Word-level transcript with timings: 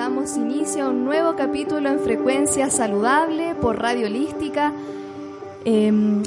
Damos 0.00 0.38
inicio 0.38 0.86
a 0.86 0.88
un 0.88 1.04
nuevo 1.04 1.36
capítulo 1.36 1.90
en 1.90 2.00
Frecuencia 2.00 2.70
Saludable 2.70 3.54
por 3.54 3.78
Radio 3.82 4.06
Holística. 4.06 4.72
Em, 5.66 6.22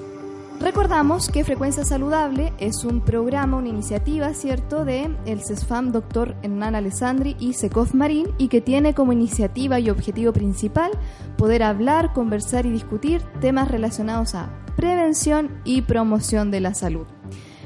recordamos 0.60 1.28
que 1.28 1.44
Frecuencia 1.44 1.84
Saludable 1.84 2.54
es 2.60 2.84
un 2.84 3.02
programa, 3.02 3.58
una 3.58 3.70
iniciativa, 3.70 4.32
¿cierto?, 4.36 4.86
de 4.86 5.10
el 5.26 5.42
CESFAM 5.44 5.92
Dr. 5.92 6.36
Hernán 6.44 6.76
Alessandri 6.76 7.36
y 7.40 7.54
Secov 7.54 7.96
Marín 7.96 8.28
y 8.38 8.48
que 8.48 8.62
tiene 8.62 8.94
como 8.94 9.12
iniciativa 9.12 9.80
y 9.80 9.90
objetivo 9.90 10.34
principal 10.34 10.92
poder 11.36 11.64
hablar, 11.64 12.14
conversar 12.14 12.68
y 12.68 12.70
discutir 12.70 13.24
temas 13.42 13.70
relacionados 13.70 14.36
a 14.36 14.50
prevención 14.76 15.50
y 15.64 15.82
promoción 15.82 16.52
de 16.52 16.60
la 16.60 16.76
salud. 16.76 17.08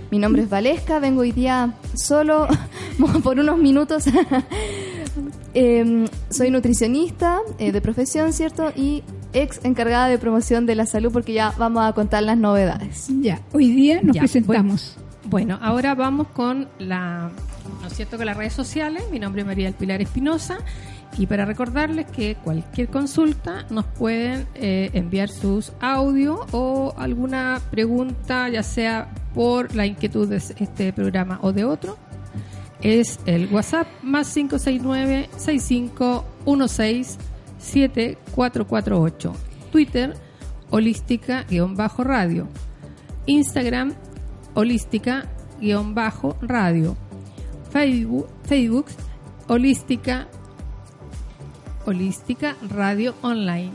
Mi 0.10 0.20
nombre 0.20 0.44
es 0.44 0.50
Valesca, 0.50 1.00
vengo 1.00 1.20
hoy 1.20 1.34
día 1.34 1.74
solo 1.96 2.48
por 3.24 3.38
unos 3.40 3.58
minutos. 3.58 4.06
Em, 5.60 6.06
soy 6.30 6.52
nutricionista 6.52 7.40
eh, 7.58 7.72
de 7.72 7.82
profesión, 7.82 8.32
¿cierto? 8.32 8.72
Y 8.76 9.04
ex 9.34 9.60
encargada 9.64 10.08
de 10.08 10.20
promoción 10.20 10.68
de 10.68 10.76
la 10.76 10.86
salud 10.86 11.12
porque 11.12 11.34
ya 11.34 11.52
vamos 11.58 11.84
a 11.84 11.94
contar 11.94 12.22
las 12.22 12.38
novedades. 12.38 13.08
Ya, 13.22 13.42
hoy 13.54 13.72
día 13.72 14.02
nos 14.04 14.16
Ya, 14.16 14.20
presentamos. 14.22 14.98
Bueno, 15.24 15.58
ahora 15.60 15.96
vamos 15.96 16.28
con 16.28 16.70
la, 16.78 17.32
¿no 17.82 17.88
es 17.88 17.94
cierto?, 17.94 18.18
con 18.18 18.28
las 18.28 18.38
redes 18.38 18.54
sociales. 18.54 19.06
Mi 19.12 19.18
nombre 19.18 19.42
es 19.42 19.48
María 19.48 19.66
del 19.66 19.74
Pilar 19.74 20.00
Espinosa 20.00 20.60
y 21.18 21.26
para 21.26 21.44
recordarles 21.44 22.06
que 22.06 22.36
cualquier 22.36 22.90
consulta 22.90 23.66
nos 23.72 23.86
pueden 23.86 24.46
eh, 24.54 24.92
enviar 24.94 25.30
sus 25.30 25.72
audios 25.82 26.40
o 26.52 26.94
alguna 27.00 27.62
pregunta, 27.72 28.48
ya 28.50 28.62
sea 28.62 29.10
por 29.34 29.74
la 29.74 29.88
inquietud 29.88 30.28
de 30.28 30.36
este 30.36 30.94
programa 30.94 31.40
o 31.42 31.52
de 31.52 31.66
otro. 31.66 31.98
Es 32.82 33.20
el 33.26 33.48
WhatsApp 33.54 33.88
más 34.04 34.34
569 34.34 35.30
6516 35.38 37.18
7448. 37.60 39.34
Twitter, 39.72 40.14
holística-radio. 40.70 42.48
Instagram, 43.26 43.94
holística-radio. 44.54 46.96
Facebook, 47.72 48.28
Facebook, 48.44 48.86
holística, 49.48 50.28
holística 51.86 52.56
radio 52.70 53.16
online. 53.22 53.72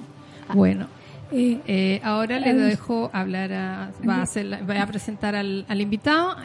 Bueno, 0.55 0.87
Eh, 1.35 1.61
eh, 1.67 1.99
ahora 2.05 2.39
le 2.39 2.51
eh, 2.51 2.55
dejo 2.55 3.09
hablar 3.15 3.55
a, 3.55 3.91
va 4.07 4.17
a, 4.17 4.23
hacer 4.23 4.45
la- 4.45 4.61
va 4.63 4.83
a 4.83 4.87
presentar 4.87 5.35
al, 5.35 5.65
al 5.67 5.81
invitado, 5.81 6.37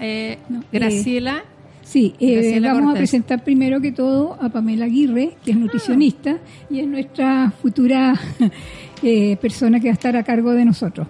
No, 0.47 0.63
Graciela. 0.71 1.43
Sí, 1.87 2.13
eh, 2.19 2.59
vamos 2.59 2.93
a 2.93 2.97
presentar 2.97 3.45
primero 3.45 3.79
que 3.79 3.93
todo 3.93 4.37
a 4.41 4.49
Pamela 4.49 4.83
Aguirre, 4.83 5.37
que 5.45 5.51
es 5.51 5.57
nutricionista 5.57 6.37
y 6.69 6.81
es 6.81 6.87
nuestra 6.87 7.49
futura 7.61 8.13
eh, 9.03 9.37
persona 9.37 9.79
que 9.79 9.87
va 9.87 9.91
a 9.91 9.93
estar 9.93 10.17
a 10.17 10.23
cargo 10.23 10.51
de 10.51 10.65
nosotros. 10.65 11.07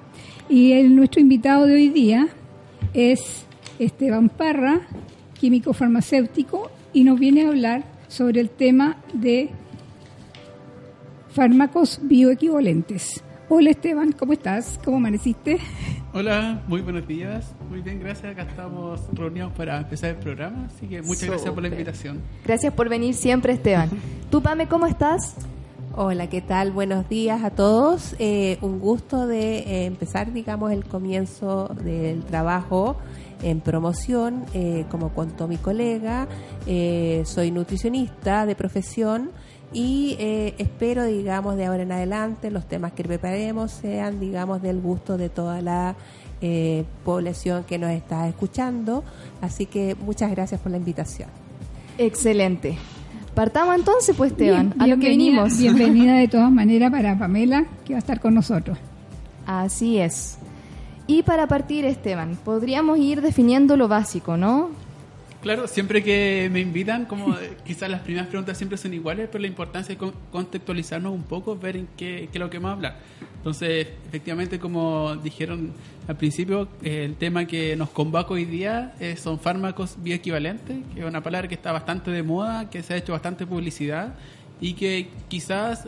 Y 0.47 0.73
el, 0.73 0.95
nuestro 0.95 1.19
invitado 1.19 1.65
de 1.65 1.73
hoy 1.73 1.89
día 1.89 2.27
es 2.93 3.47
Esteban 3.79 4.29
Parra, 4.29 4.81
químico 5.39 5.73
farmacéutico, 5.73 6.69
y 6.93 7.03
nos 7.03 7.19
viene 7.19 7.45
a 7.45 7.47
hablar 7.47 7.83
sobre 8.07 8.39
el 8.39 8.51
tema 8.51 8.97
de 9.13 9.49
fármacos 11.29 12.01
bioequivalentes. 12.03 13.23
Hola 13.49 13.69
Esteban, 13.69 14.11
¿cómo 14.11 14.33
estás? 14.33 14.77
¿Cómo 14.83 14.97
amaneciste? 14.97 15.57
Hola, 16.13 16.61
muy 16.67 16.81
buenos 16.81 17.07
días. 17.07 17.55
Muy 17.69 17.81
bien, 17.81 17.97
gracias. 18.01 18.33
Acá 18.33 18.41
estamos 18.41 18.99
reunidos 19.13 19.53
para 19.53 19.77
empezar 19.77 20.09
el 20.09 20.15
programa, 20.17 20.65
así 20.65 20.85
que 20.85 21.01
muchas 21.01 21.29
gracias 21.29 21.53
por 21.53 21.63
la 21.63 21.69
invitación. 21.69 22.21
Gracias 22.43 22.73
por 22.73 22.89
venir 22.89 23.13
siempre, 23.13 23.53
Esteban. 23.53 23.89
¿Tú, 24.29 24.41
Pame, 24.41 24.67
cómo 24.67 24.85
estás? 24.85 25.33
Hola, 25.95 26.27
¿qué 26.27 26.41
tal? 26.41 26.71
Buenos 26.71 27.07
días 27.07 27.41
a 27.41 27.51
todos. 27.51 28.17
Eh, 28.19 28.57
un 28.59 28.79
gusto 28.79 29.27
de 29.27 29.59
eh, 29.59 29.85
empezar, 29.85 30.33
digamos, 30.33 30.73
el 30.73 30.83
comienzo 30.83 31.73
del 31.85 32.25
trabajo 32.25 32.97
en 33.41 33.61
promoción. 33.61 34.45
Eh, 34.53 34.85
como 34.89 35.13
contó 35.13 35.47
mi 35.47 35.57
colega, 35.57 36.27
eh, 36.65 37.23
soy 37.25 37.51
nutricionista 37.51 38.45
de 38.45 38.55
profesión 38.55 39.31
y 39.73 40.15
eh, 40.19 40.55
espero, 40.57 41.03
digamos, 41.05 41.57
de 41.57 41.65
ahora 41.65 41.83
en 41.83 41.91
adelante 41.91 42.51
los 42.51 42.65
temas 42.67 42.93
que 42.93 43.03
preparemos 43.03 43.71
sean, 43.71 44.19
digamos, 44.19 44.61
del 44.61 44.79
gusto 44.79 45.17
de 45.17 45.29
toda 45.29 45.61
la 45.61 45.95
eh, 46.41 46.85
población 47.03 47.63
que 47.65 47.77
nos 47.77 47.91
está 47.91 48.27
escuchando. 48.27 49.03
Así 49.41 49.65
que 49.65 49.95
muchas 49.95 50.31
gracias 50.31 50.61
por 50.61 50.71
la 50.71 50.77
invitación. 50.77 51.29
Excelente. 51.97 52.77
Partamos 53.35 53.75
entonces, 53.75 54.15
pues, 54.15 54.31
Esteban, 54.31 54.69
Bien- 54.71 54.81
a 54.81 54.87
lo 54.87 54.97
que 54.99 55.09
venimos. 55.09 55.57
Bienvenida 55.57 56.15
de 56.15 56.27
todas 56.27 56.51
maneras 56.51 56.89
para 56.91 57.17
Pamela, 57.19 57.65
que 57.85 57.93
va 57.93 57.97
a 57.97 57.99
estar 57.99 58.19
con 58.19 58.33
nosotros. 58.33 58.77
Así 59.45 59.97
es. 59.99 60.37
Y 61.05 61.23
para 61.23 61.47
partir, 61.47 61.85
Esteban, 61.85 62.37
podríamos 62.43 62.97
ir 62.99 63.21
definiendo 63.21 63.77
lo 63.77 63.87
básico, 63.87 64.37
¿no? 64.37 64.69
Claro, 65.47 65.65
siempre 65.69 66.03
que 66.03 66.49
me 66.51 66.59
invitan, 66.59 67.05
como 67.05 67.33
eh, 67.37 67.51
quizás 67.65 67.89
las 67.89 68.01
primeras 68.01 68.27
preguntas 68.27 68.57
siempre 68.57 68.77
son 68.77 68.93
iguales, 68.93 69.29
pero 69.31 69.43
la 69.43 69.47
importancia 69.47 69.93
es 69.93 69.97
con- 69.97 70.11
contextualizarnos 70.29 71.13
un 71.13 71.23
poco, 71.23 71.55
ver 71.55 71.77
en 71.77 71.87
qué, 71.95 72.27
qué 72.29 72.37
es 72.37 72.39
lo 72.41 72.49
que 72.49 72.57
vamos 72.57 72.71
a 72.71 72.73
hablar. 72.73 72.97
Entonces, 73.37 73.87
efectivamente, 74.09 74.59
como 74.59 75.15
dijeron 75.15 75.71
al 76.05 76.17
principio, 76.17 76.67
eh, 76.83 77.05
el 77.05 77.15
tema 77.15 77.45
que 77.45 77.77
nos 77.77 77.91
convoca 77.91 78.33
hoy 78.33 78.43
día 78.43 78.93
eh, 78.99 79.15
son 79.15 79.39
fármacos 79.39 79.95
bioequivalentes, 80.03 80.79
que 80.93 80.99
es 80.99 81.05
una 81.05 81.23
palabra 81.23 81.47
que 81.47 81.55
está 81.55 81.71
bastante 81.71 82.11
de 82.11 82.23
moda, 82.23 82.69
que 82.69 82.83
se 82.83 82.95
ha 82.95 82.97
hecho 82.97 83.13
bastante 83.13 83.47
publicidad 83.47 84.15
y 84.59 84.73
que 84.73 85.07
quizás 85.29 85.87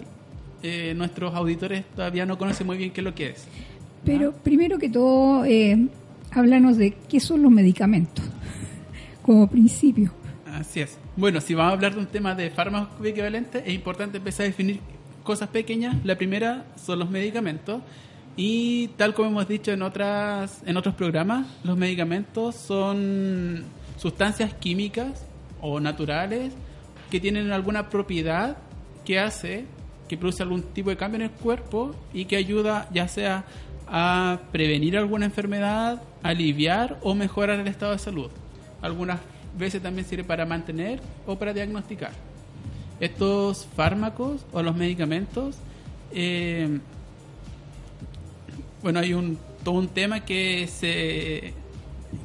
eh, 0.64 0.94
nuestros 0.96 1.36
auditores 1.36 1.84
todavía 1.98 2.25
no 2.25 2.38
conocen 2.38 2.66
muy 2.66 2.78
bien 2.78 2.92
qué 2.92 3.02
es 3.02 3.06
lo 3.06 3.14
que 3.14 3.31
es. 3.31 3.46
Pero 4.06 4.31
primero 4.31 4.78
que 4.80 4.88
todo, 4.88 5.44
háblanos 6.31 6.78
de 6.78 6.92
qué 7.09 7.19
son 7.19 7.44
los 7.44 7.52
medicamentos, 7.52 8.24
como 9.30 9.48
principio. 9.48 10.12
Así 10.48 10.80
es. 10.80 10.98
Bueno, 11.16 11.40
si 11.40 11.54
vamos 11.54 11.70
a 11.70 11.76
hablar 11.76 11.94
de 11.94 12.00
un 12.00 12.08
tema 12.08 12.34
de 12.34 12.50
fármacos 12.50 13.06
equivalentes, 13.06 13.62
es 13.64 13.76
importante 13.76 14.18
empezar 14.18 14.46
a 14.46 14.48
definir 14.48 14.80
cosas 15.22 15.50
pequeñas. 15.50 16.04
La 16.04 16.18
primera 16.18 16.66
son 16.84 16.98
los 16.98 17.12
medicamentos. 17.12 17.84
Y 18.36 18.88
tal 18.98 19.14
como 19.14 19.30
hemos 19.30 19.48
dicho 19.48 19.72
en 19.72 19.84
otras 19.84 20.64
en 20.66 20.78
otros 20.78 20.96
programas, 20.96 21.46
los 21.64 21.78
medicamentos 21.78 22.56
son 22.56 23.66
sustancias 23.98 24.56
químicas 24.56 25.28
o 25.62 25.80
naturales 25.80 26.52
que 27.12 27.20
tienen 27.20 27.52
alguna 27.52 27.88
propiedad 27.90 28.58
que 29.06 29.20
hace 29.20 29.66
que 30.08 30.18
produce 30.18 30.42
algún 30.42 30.64
tipo 30.64 30.90
de 30.90 30.98
cambio 30.98 31.18
en 31.18 31.30
el 31.30 31.32
cuerpo 31.32 31.94
y 32.16 32.26
que 32.26 32.36
ayuda 32.36 32.90
ya 32.92 33.08
sea 33.08 33.46
a 33.86 34.40
prevenir 34.52 34.98
alguna 34.98 35.26
enfermedad, 35.26 36.02
aliviar 36.24 36.98
o 37.04 37.14
mejorar 37.14 37.60
el 37.60 37.68
estado 37.68 37.92
de 37.92 38.00
salud. 38.00 38.32
Algunas 38.81 39.20
veces 39.58 39.81
también 39.81 40.06
sirve 40.08 40.24
para 40.24 40.46
mantener 40.46 41.00
o 41.26 41.38
para 41.38 41.54
diagnosticar. 41.54 42.12
Estos 43.00 43.68
fármacos 43.76 44.46
o 44.52 44.62
los 44.62 44.76
medicamentos, 44.76 45.58
eh, 46.12 46.80
bueno, 48.81 49.00
hay 49.00 49.14
un 49.14 49.38
todo 49.64 49.76
un 49.76 49.88
tema 49.90 50.22
que 50.22 50.68
se 50.68 51.54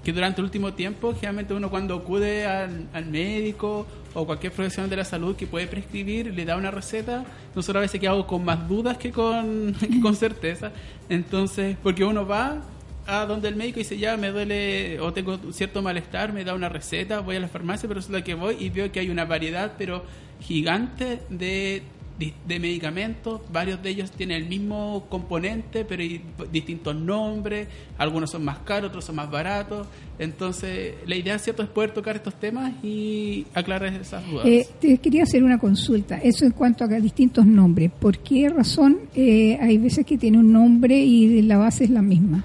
que 0.02 0.12
durante 0.12 0.40
el 0.40 0.46
último 0.46 0.72
tiempo, 0.72 1.12
generalmente 1.12 1.52
uno 1.52 1.68
cuando 1.68 1.94
acude 1.96 2.46
al, 2.46 2.88
al 2.92 3.06
médico 3.06 3.86
o 4.14 4.24
cualquier 4.24 4.52
profesional 4.52 4.88
de 4.88 4.96
la 4.96 5.04
salud 5.04 5.36
que 5.36 5.46
puede 5.46 5.66
prescribir, 5.66 6.32
le 6.32 6.44
da 6.44 6.56
una 6.56 6.70
receta, 6.70 7.24
nosotros 7.54 7.80
a 7.80 7.80
veces 7.80 8.00
quedamos 8.00 8.24
con 8.24 8.44
más 8.44 8.66
dudas 8.68 8.96
que 8.96 9.10
con, 9.10 9.74
que 9.80 10.00
con 10.00 10.16
certeza. 10.16 10.72
Entonces, 11.08 11.76
porque 11.82 12.04
uno 12.04 12.26
va 12.26 12.62
a 13.06 13.26
donde 13.26 13.48
el 13.48 13.56
médico 13.56 13.78
dice, 13.78 13.98
ya 13.98 14.16
me 14.16 14.30
duele 14.30 15.00
o 15.00 15.12
tengo 15.12 15.38
cierto 15.52 15.82
malestar, 15.82 16.32
me 16.32 16.44
da 16.44 16.54
una 16.54 16.68
receta, 16.68 17.20
voy 17.20 17.36
a 17.36 17.40
la 17.40 17.48
farmacia, 17.48 17.88
pero 17.88 18.00
resulta 18.00 18.22
que 18.22 18.34
voy 18.34 18.56
y 18.58 18.70
veo 18.70 18.90
que 18.90 19.00
hay 19.00 19.10
una 19.10 19.24
variedad, 19.24 19.72
pero 19.76 20.04
gigante 20.40 21.20
de 21.28 21.82
de 22.18 22.60
medicamentos, 22.60 23.40
varios 23.52 23.82
de 23.82 23.90
ellos 23.90 24.10
tienen 24.12 24.42
el 24.42 24.48
mismo 24.48 25.06
componente, 25.08 25.84
pero 25.84 26.02
hay 26.02 26.22
distintos 26.52 26.94
nombres, 26.94 27.66
algunos 27.98 28.30
son 28.30 28.44
más 28.44 28.58
caros, 28.58 28.90
otros 28.90 29.04
son 29.04 29.16
más 29.16 29.28
baratos. 29.28 29.88
Entonces, 30.18 30.94
la 31.06 31.16
idea, 31.16 31.36
¿cierto?, 31.40 31.64
es 31.64 31.68
poder 31.68 31.92
tocar 31.92 32.14
estos 32.14 32.38
temas 32.38 32.72
y 32.84 33.46
aclarar 33.52 33.92
esas 33.94 34.24
dudas. 34.30 34.46
Eh, 34.46 34.64
te 34.80 34.98
quería 34.98 35.24
hacer 35.24 35.42
una 35.42 35.58
consulta. 35.58 36.18
Eso 36.18 36.44
en 36.44 36.52
cuanto 36.52 36.84
a 36.84 36.86
distintos 36.86 37.44
nombres. 37.46 37.90
¿Por 37.90 38.18
qué 38.18 38.48
razón 38.48 38.98
eh, 39.16 39.58
hay 39.60 39.78
veces 39.78 40.06
que 40.06 40.16
tiene 40.16 40.38
un 40.38 40.52
nombre 40.52 40.96
y 40.96 41.42
la 41.42 41.58
base 41.58 41.84
es 41.84 41.90
la 41.90 42.02
misma? 42.02 42.44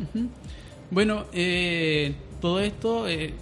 Bueno, 0.91 1.25
eh, 1.33 2.13
todo 2.41 2.59
esto, 2.59 3.07
eh, 3.07 3.33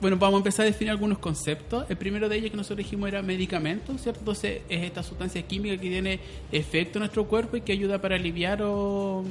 bueno, 0.00 0.16
vamos 0.16 0.34
a 0.34 0.38
empezar 0.38 0.64
a 0.64 0.66
definir 0.66 0.90
algunos 0.90 1.18
conceptos. 1.18 1.84
El 1.88 1.96
primero 1.96 2.28
de 2.28 2.36
ellos 2.36 2.50
que 2.50 2.56
nosotros 2.56 2.78
dijimos 2.78 3.08
era 3.08 3.22
medicamento, 3.22 3.96
¿cierto? 3.98 4.20
Entonces 4.20 4.62
es 4.68 4.82
esta 4.82 5.02
sustancia 5.02 5.42
química 5.42 5.76
que 5.76 5.88
tiene 5.88 6.18
efecto 6.50 6.98
en 6.98 7.02
nuestro 7.02 7.28
cuerpo 7.28 7.56
y 7.56 7.60
que 7.60 7.72
ayuda 7.72 8.00
para 8.00 8.16
aliviar 8.16 8.62
o, 8.62 9.24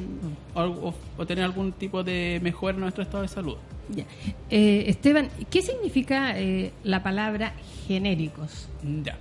o, 0.55 1.25
tener 1.27 1.43
algún 1.43 1.73
tipo 1.73 2.03
de 2.03 2.39
mejora 2.41 2.75
en 2.75 2.81
nuestro 2.81 3.03
estado 3.03 3.23
de 3.23 3.29
salud. 3.29 3.57
Ya. 3.89 4.05
Eh, 4.49 4.85
Esteban, 4.87 5.29
¿qué 5.49 5.61
significa 5.61 6.39
eh, 6.39 6.71
la 6.83 7.03
palabra 7.03 7.53
genéricos? 7.87 8.69
Ya. 9.03 9.17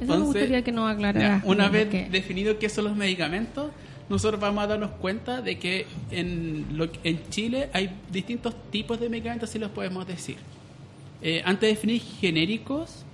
Eso 0.00 0.18
me 0.18 0.24
gustaría 0.24 0.62
que 0.62 0.72
nos 0.72 0.90
aclarara. 0.90 1.42
ya, 1.42 1.42
una 1.44 1.68
vez 1.68 1.90
definido 2.10 2.58
qué 2.58 2.68
son 2.68 2.84
los 2.84 2.96
medicamentos, 2.96 3.70
nosotros 4.08 4.40
vamos 4.40 4.64
a 4.64 4.66
darnos 4.66 4.90
cuenta 4.92 5.40
de 5.40 5.58
que 5.58 5.86
en, 6.10 6.66
Chile 7.30 7.70
hay 7.72 7.90
distintos 8.10 8.54
tipos 8.70 9.00
de 9.00 9.08
medicamentos, 9.08 9.50
si 9.50 9.58
los 9.58 9.70
podemos 9.70 10.06
decir. 10.06 10.36
Eh, 11.22 11.42
antes 11.44 11.62
de 11.62 11.68
definir 11.68 12.02
genéricos, 12.02 13.04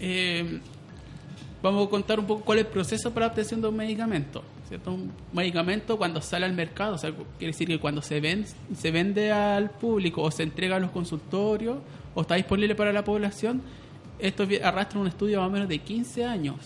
eh, 0.00 0.60
vamos 1.62 1.86
a 1.86 1.90
contar 1.90 2.18
un 2.18 2.26
poco 2.26 2.44
cuál 2.44 2.58
es 2.58 2.64
el 2.64 2.70
proceso 2.70 3.12
para 3.12 3.26
la 3.26 3.32
obtención 3.32 3.60
de 3.60 3.68
un 3.68 3.76
medicamento. 3.76 4.42
¿cierto? 4.68 4.92
Un 4.92 5.12
medicamento 5.32 5.96
cuando 5.96 6.20
sale 6.20 6.46
al 6.46 6.54
mercado, 6.54 6.96
quiere 6.98 7.52
decir 7.52 7.68
que 7.68 7.78
cuando 7.78 8.02
se, 8.02 8.20
ven, 8.20 8.46
se 8.76 8.90
vende 8.90 9.30
al 9.30 9.70
público 9.70 10.22
o 10.22 10.30
se 10.30 10.42
entrega 10.42 10.76
a 10.76 10.80
los 10.80 10.90
consultorios 10.90 11.78
o 12.14 12.22
está 12.22 12.34
disponible 12.34 12.74
para 12.74 12.92
la 12.92 13.04
población, 13.04 13.62
esto 14.18 14.46
arrastra 14.62 14.98
un 14.98 15.06
estudio 15.06 15.40
más 15.40 15.48
o 15.48 15.50
menos 15.50 15.68
de 15.68 15.78
15 15.78 16.24
años. 16.24 16.56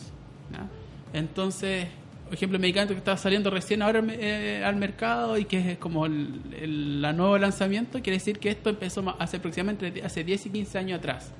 Entonces, 1.12 1.88
ejemplo, 2.34 2.56
el 2.56 2.62
medicamento 2.62 2.94
que 2.94 2.98
está 2.98 3.16
saliendo 3.16 3.50
recién 3.50 3.82
ahora 3.82 4.02
eh, 4.08 4.62
al 4.64 4.76
mercado 4.76 5.36
y 5.36 5.44
que 5.44 5.72
es 5.72 5.78
como 5.78 6.06
el, 6.06 7.00
nuevo 7.00 7.38
lanzamiento, 7.38 8.00
quiere 8.02 8.18
decir 8.18 8.38
que 8.38 8.50
esto 8.50 8.70
empezó 8.70 9.16
hace 9.18 9.38
aproximadamente 9.38 10.02
hace 10.04 10.22
10 10.22 10.46
y 10.46 10.50
15 10.50 10.78
años 10.78 10.98
atrás. 10.98 11.32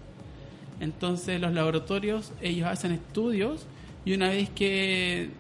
Entonces 0.81 1.41
los 1.41 1.53
laboratorios, 1.53 2.33
ellos 2.41 2.67
hacen 2.67 2.93
estudios 2.93 3.67
y 4.05 4.15
una 4.15 4.31
vez 4.31 4.51
que 4.51 5.31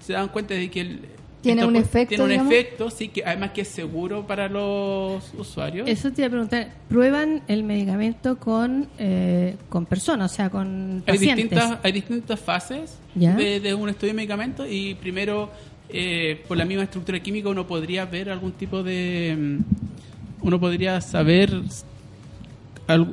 se 0.00 0.12
dan 0.12 0.28
cuenta 0.28 0.54
de 0.54 0.70
que 0.70 0.80
el, 0.80 1.00
Tiene 1.44 1.60
esto 1.62 1.68
un 1.68 1.74
pu- 1.76 1.80
efecto, 1.80 2.08
tiene 2.08 2.24
un 2.24 2.30
digamos. 2.30 2.52
efecto, 2.52 2.90
sí 2.90 3.08
que 3.08 3.24
además 3.24 3.50
que 3.52 3.60
es 3.60 3.68
seguro 3.68 4.26
para 4.26 4.48
los 4.48 5.32
usuarios. 5.38 5.88
Eso 5.88 6.10
te 6.12 6.22
iba 6.22 6.26
a 6.26 6.30
preguntar, 6.30 6.72
¿prueban 6.88 7.42
el 7.48 7.62
medicamento 7.62 8.36
con, 8.38 8.88
eh, 8.98 9.56
con 9.68 9.86
personas, 9.86 10.32
o 10.32 10.34
sea, 10.34 10.50
con 10.50 11.02
hay 11.06 11.14
pacientes? 11.14 11.50
distintas 11.50 11.78
hay 11.82 11.92
distintas 11.92 12.40
fases 12.40 12.98
¿Ya? 13.14 13.36
de, 13.36 13.60
de 13.60 13.74
un 13.74 13.88
estudio 13.88 14.12
de 14.12 14.16
medicamentos 14.16 14.66
y 14.68 14.94
primero 14.96 15.50
eh, 15.88 16.42
por 16.48 16.56
la 16.56 16.64
misma 16.64 16.82
estructura 16.84 17.20
química 17.20 17.48
uno 17.48 17.66
podría 17.66 18.04
ver 18.06 18.30
algún 18.30 18.52
tipo 18.52 18.82
de 18.82 19.36
mm, 19.38 20.46
uno 20.46 20.58
podría 20.58 21.00
saber 21.00 21.52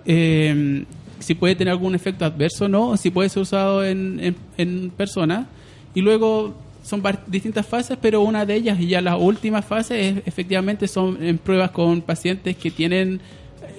eh, 0.06 0.86
si 1.20 1.36
puede 1.36 1.56
tener 1.56 1.72
algún 1.72 1.96
efecto 1.96 2.26
adverso 2.26 2.66
o 2.66 2.68
no 2.68 2.98
si 2.98 3.10
puede 3.12 3.30
ser 3.30 3.42
usado 3.44 3.86
en, 3.86 4.20
en, 4.20 4.36
en 4.58 4.90
personas 4.92 5.48
y 5.94 6.02
luego 6.02 6.56
son 6.84 7.04
distintas 7.28 7.66
fases 7.66 7.98
pero 8.02 8.22
una 8.22 8.46
de 8.46 8.56
ellas 8.56 8.80
y 8.80 8.88
ya 8.88 9.02
la 9.02 9.18
última 9.18 9.62
fase 9.62 10.10
es, 10.10 10.18
efectivamente 10.26 10.88
son 10.88 11.24
en 11.24 11.38
pruebas 11.38 11.72
con 11.72 12.02
pacientes 12.02 12.56
que 12.58 12.72
tienen 12.72 13.22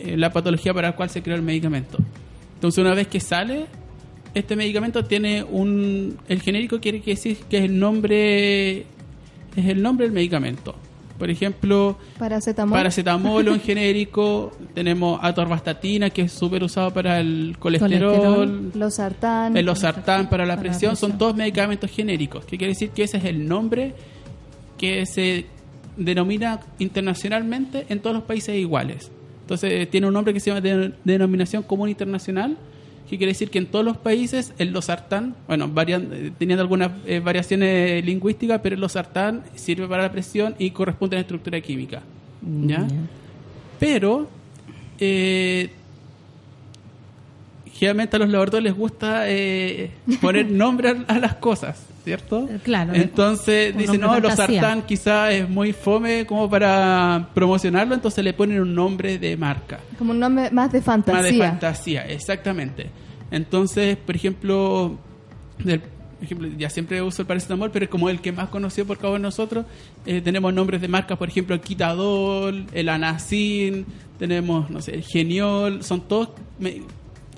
eh, 0.01 0.17
la 0.17 0.33
patología 0.33 0.73
para 0.73 0.91
la 0.91 0.97
cual 0.97 1.11
se 1.11 1.23
creó 1.23 1.37
el 1.37 1.43
medicamento. 1.43 1.99
Entonces 2.55 2.79
una 2.79 2.95
vez 2.95 3.09
que 3.09 3.21
sale 3.21 3.67
este 4.35 4.57
medicamento 4.57 5.05
tiene 5.05 5.43
un 5.43 6.19
el 6.29 6.41
genérico 6.41 6.81
quiere 6.81 7.01
decir 7.01 7.39
que 7.51 7.59
es 7.59 7.65
el 7.65 7.79
nombre 7.79 8.79
es 9.57 9.67
el 9.67 9.83
nombre 9.83 10.07
del 10.07 10.15
medicamento 10.15 10.75
por 11.23 11.31
ejemplo 11.31 11.97
Paracetamol. 12.19 12.77
paracetamol 12.77 13.49
un 13.49 13.61
genérico 13.69 14.51
tenemos 14.75 15.21
atorvastatina 15.23 16.11
que 16.11 16.23
es 16.23 16.33
súper 16.33 16.65
usado 16.65 16.93
para 16.93 17.21
el 17.21 17.55
colesterol, 17.61 18.17
Colesterol. 18.17 18.73
Losartán. 18.75 19.57
el 19.57 19.65
losartán 19.65 20.29
para 20.29 20.45
la 20.45 20.57
Para 20.57 20.67
la 20.67 20.71
presión 20.71 20.97
son 20.97 21.17
todos 21.19 21.37
medicamentos 21.37 21.89
genéricos 21.93 22.45
que 22.45 22.59
quiere 22.59 22.73
decir 22.73 22.91
que 22.91 23.05
ese 23.05 23.19
es 23.19 23.25
el 23.27 23.47
nombre 23.47 23.95
que 24.77 25.07
se 25.07 25.47
denomina 25.97 26.59
internacionalmente 26.81 27.87
en 27.89 28.01
todos 28.01 28.17
los 28.17 28.25
países 28.25 28.57
iguales 28.57 29.13
entonces 29.43 29.89
tiene 29.91 30.09
un 30.09 30.15
nombre 30.15 30.35
que 30.35 30.41
se 30.41 30.51
llama 30.51 30.61
de- 30.61 30.93
denominación 31.05 31.63
común 31.63 31.89
internacional 31.89 32.57
que 33.09 33.19
quiere 33.19 33.33
decir 33.33 33.51
que 33.51 33.59
en 33.59 33.67
todos 33.67 33.85
los 33.85 33.97
países 33.97 34.55
el 34.59 34.73
losartán, 34.73 35.35
bueno, 35.47 35.69
varian, 35.69 36.09
eh, 36.13 36.33
teniendo 36.39 36.63
algunas 36.63 36.93
eh, 37.07 37.21
variaciones 37.21 38.05
lingüísticas, 38.05 38.61
pero 38.63 38.75
el 38.75 38.81
losartán 38.81 39.43
sirve 39.55 39.87
para 39.87 40.05
la 40.05 40.13
presión 40.13 40.55
y 40.59 40.71
corresponde 40.71 41.17
a 41.17 41.19
la 41.19 41.23
estructura 41.23 41.61
química. 41.61 42.03
¿ya? 42.67 42.87
Pero 43.79 44.29
eh, 44.99 45.71
generalmente 47.73 48.17
a 48.17 48.19
los 48.21 48.29
laboratorios 48.29 48.65
les 48.65 48.75
gusta 48.75 49.29
eh, 49.29 49.91
poner 50.21 50.49
nombre 50.51 51.05
a 51.09 51.19
las 51.19 51.35
cosas, 51.35 51.85
¿cierto? 52.05 52.49
Eh, 52.51 52.59
claro. 52.63 52.93
Entonces 52.95 53.77
dicen, 53.77 54.01
no, 54.01 54.19
los 54.19 54.35
fantasía". 54.35 54.61
sartán 54.61 54.83
quizás 54.83 55.33
es 55.33 55.49
muy 55.49 55.73
fome 55.73 56.27
como 56.27 56.49
para 56.51 57.29
promocionarlo, 57.35 57.95
entonces 57.95 58.25
le 58.25 58.33
ponen 58.33 58.61
un 58.61 58.75
nombre 58.75 59.19
de 59.19 59.37
marca. 59.37 59.79
Como 59.99 60.11
un 60.13 60.19
nombre 60.19 60.51
más 60.51 60.73
de 60.73 60.83
fantasía. 60.83 61.21
Más 61.23 61.31
de 61.31 61.39
fantasía, 61.39 62.07
exactamente. 62.09 62.87
Entonces, 63.31 63.97
por 63.97 64.17
ejemplo, 64.17 64.99
del- 65.65 65.81
por 65.81 66.25
ejemplo, 66.25 66.49
ya 66.57 66.71
siempre 66.71 67.03
uso 67.03 67.23
el 67.23 67.27
paracetamol, 67.27 67.71
pero 67.73 67.85
es 67.85 67.91
como 67.91 68.09
el 68.09 68.21
que 68.21 68.31
más 68.31 68.49
conocido 68.49 68.87
por 68.87 68.97
cada 68.99 69.09
uno 69.11 69.19
de 69.19 69.23
nosotros. 69.23 69.67
Eh, 70.07 70.21
tenemos 70.21 70.55
nombres 70.55 70.81
de 70.81 70.87
marcas, 70.89 71.19
por 71.19 71.29
ejemplo, 71.29 71.55
el 71.55 71.61
Quitadol, 71.61 72.67
el 72.73 72.89
Anacin, 72.89 73.85
tenemos, 74.19 74.71
no 74.71 74.81
sé, 74.81 74.95
el 74.95 75.03
Geniol, 75.03 75.83
son 75.83 76.03
todos 76.03 76.29
me- 76.61 76.83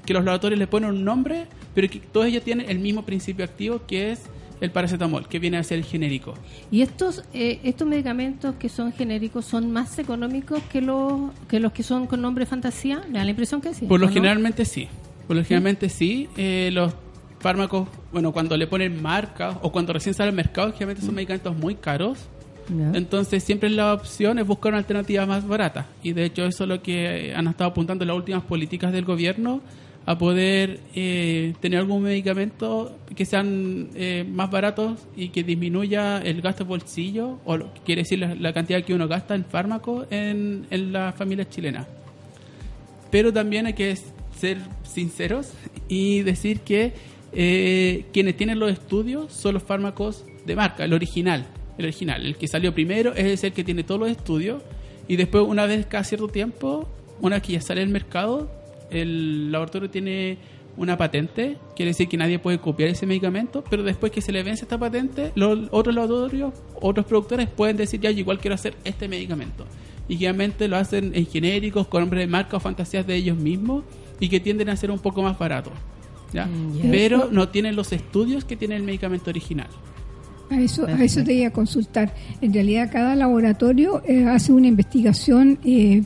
que 0.05 0.13
los 0.13 0.23
laboratorios 0.23 0.59
le 0.59 0.67
ponen 0.67 0.91
un 0.91 1.03
nombre, 1.05 1.47
pero 1.75 1.89
que 1.89 1.99
todos 1.99 2.27
ellos 2.27 2.43
tienen 2.45 2.69
el 2.69 2.79
mismo 2.79 3.07
principio 3.07 3.43
activo 3.45 3.81
que 3.87 4.13
es 4.13 4.21
el 4.61 4.71
paracetamol, 4.71 5.29
que 5.29 5.39
viene 5.39 5.59
a 5.59 5.63
ser 5.63 5.79
el 5.79 5.85
genérico. 5.85 6.35
¿Y 6.71 6.83
estos 6.83 7.25
eh, 7.35 7.61
estos 7.65 7.87
medicamentos 7.87 8.55
que 8.57 8.69
son 8.69 8.93
genéricos 8.93 9.45
son 9.45 9.73
más 9.73 9.99
económicos 9.99 10.63
que 10.73 10.81
los 10.81 11.31
que 11.49 11.61
los 11.61 11.73
que 11.73 11.83
son 11.83 12.07
con 12.07 12.23
nombre 12.23 12.47
fantasía? 12.47 13.03
¿Me 13.09 13.19
da 13.19 13.25
la 13.25 13.31
impresión 13.31 13.61
que 13.61 13.75
sí? 13.75 13.87
Por 13.87 14.01
lo 14.01 14.07
¿o 14.07 14.09
no? 14.09 14.15
generalmente 14.15 14.65
sí. 14.65 14.89
Por 15.27 15.37
lo 15.37 15.45
generalmente 15.45 15.89
sí. 15.89 16.29
Eh, 16.37 16.71
los 16.73 16.93
fármacos, 17.41 17.89
bueno, 18.13 18.33
cuando 18.33 18.57
le 18.57 18.67
ponen 18.67 19.03
marca 19.03 19.59
o 19.63 19.71
cuando 19.71 19.93
recién 19.93 20.15
sale 20.15 20.31
al 20.31 20.37
mercado, 20.37 20.73
generalmente 20.73 21.05
son 21.05 21.15
medicamentos 21.15 21.57
muy 21.57 21.75
caros. 21.75 22.19
Entonces 22.95 23.45
siempre 23.45 23.69
la 23.69 23.93
opción 23.93 24.39
es 24.39 24.47
buscar 24.47 24.71
una 24.71 24.79
alternativa 24.79 25.27
más 25.27 25.47
barata. 25.47 25.87
Y 26.03 26.13
de 26.13 26.25
hecho 26.25 26.47
eso 26.47 26.65
es 26.65 26.69
lo 26.69 26.83
que 26.83 27.35
han 27.37 27.47
estado 27.47 27.71
apuntando 27.71 28.07
las 28.07 28.17
últimas 28.17 28.43
políticas 28.45 28.91
del 28.91 29.05
gobierno 29.05 29.61
a 30.07 30.19
poder 30.19 30.81
eh, 30.95 31.55
tener 31.61 31.79
algún 31.81 32.03
medicamento 32.03 32.99
que 33.17 33.25
sean 33.25 33.89
eh, 33.95 34.25
más 34.29 34.51
baratos 34.51 35.01
y 35.17 35.29
que 35.29 35.43
disminuya 35.43 36.19
el 36.19 36.43
gasto 36.43 36.65
de 36.65 36.69
bolsillo, 36.69 37.39
o 37.45 37.59
quiere 37.85 38.03
decir 38.03 38.19
la, 38.19 38.35
la 38.35 38.53
cantidad 38.53 38.83
que 38.85 38.93
uno 38.93 39.09
gasta 39.09 39.35
en 39.35 39.45
fármacos 39.45 40.07
en, 40.11 40.67
en 40.71 40.93
las 40.93 41.15
familias 41.15 41.49
chilenas. 41.49 41.87
Pero 43.11 43.33
también 43.33 43.67
hay 43.67 43.73
que 43.73 43.97
ser 44.39 44.59
sinceros 44.83 45.53
y 45.89 46.23
decir 46.23 46.61
que 46.61 46.93
eh, 47.33 48.05
quienes 48.13 48.37
tienen 48.37 48.59
los 48.59 48.71
estudios 48.71 49.33
son 49.33 49.55
los 49.55 49.63
fármacos 49.63 50.25
de 50.45 50.55
marca, 50.55 50.85
el 50.85 50.93
original, 50.93 51.47
el 51.79 51.87
original, 51.87 52.27
el 52.27 52.37
que 52.37 52.47
salió 52.47 52.75
primero 52.75 53.15
es 53.15 53.43
el 53.43 53.53
que 53.53 53.65
tiene 53.65 53.85
todos 53.85 54.01
los 54.01 54.11
estudios 54.11 54.63
y 55.09 55.17
después 55.17 55.45
una 55.47 55.67
vez 55.67 55.87
cada 55.87 56.05
cierto 56.05 56.29
tiempo, 56.29 56.89
una 57.21 57.37
vez 57.37 57.43
que 57.43 57.53
ya 57.55 57.61
sale 57.61 57.83
al 57.83 57.89
mercado, 57.89 58.51
el 58.91 59.51
laboratorio 59.53 59.91
tiene 59.91 60.39
una 60.77 60.97
patente, 60.97 61.57
quiere 61.77 61.91
decir 61.91 62.09
que 62.09 62.17
nadie 62.17 62.39
puede 62.39 62.59
copiar 62.59 62.89
ese 62.89 63.07
medicamento, 63.07 63.63
pero 63.69 63.83
después 63.83 64.11
que 64.11 64.21
se 64.21 64.33
le 64.33 64.43
vence 64.43 64.65
esta 64.65 64.79
patente, 64.79 65.33
los 65.35 65.69
otros 65.71 65.95
laboratorios, 65.95 66.53
otros 66.81 67.07
productores 67.07 67.49
pueden 67.49 67.77
decir, 67.77 68.01
ya, 68.01 68.11
yo 68.11 68.21
igual 68.21 68.39
quiero 68.39 68.55
hacer 68.55 68.75
este 68.85 69.09
medicamento. 69.09 69.67
Y 70.09 70.17
generalmente 70.17 70.69
lo 70.69 70.77
hacen 70.77 71.13
en 71.15 71.27
genéricos, 71.27 71.87
con 71.87 72.03
nombres 72.03 72.23
de 72.23 72.27
marca 72.27 72.57
o 72.57 72.61
fantasías 72.61 73.07
de 73.07 73.15
ellos 73.15 73.39
mismos, 73.39 73.85
y 74.21 74.29
que 74.29 74.41
tienden 74.41 74.69
a 74.69 74.77
ser 74.77 74.91
un 74.91 74.99
poco 74.99 75.23
más 75.23 75.39
baratos. 75.39 75.73
¿ya? 76.33 76.47
Mm. 76.47 76.91
Pero 76.91 77.29
no 77.31 77.49
tienen 77.49 77.77
los 77.77 77.93
estudios 77.93 78.45
que 78.45 78.57
tiene 78.57 78.77
el 78.77 78.83
medicamento 78.83 79.31
original. 79.31 79.69
A 80.51 80.61
eso, 80.61 80.87
a 80.87 81.03
eso 81.03 81.25
te 81.25 81.33
iba 81.35 81.49
a 81.49 81.53
consultar. 81.53 82.15
En 82.41 82.53
realidad, 82.53 82.91
cada 82.93 83.17
laboratorio 83.17 84.03
eh, 84.07 84.27
hace 84.27 84.53
una 84.53 84.67
investigación 84.67 85.59
eh, 85.65 86.03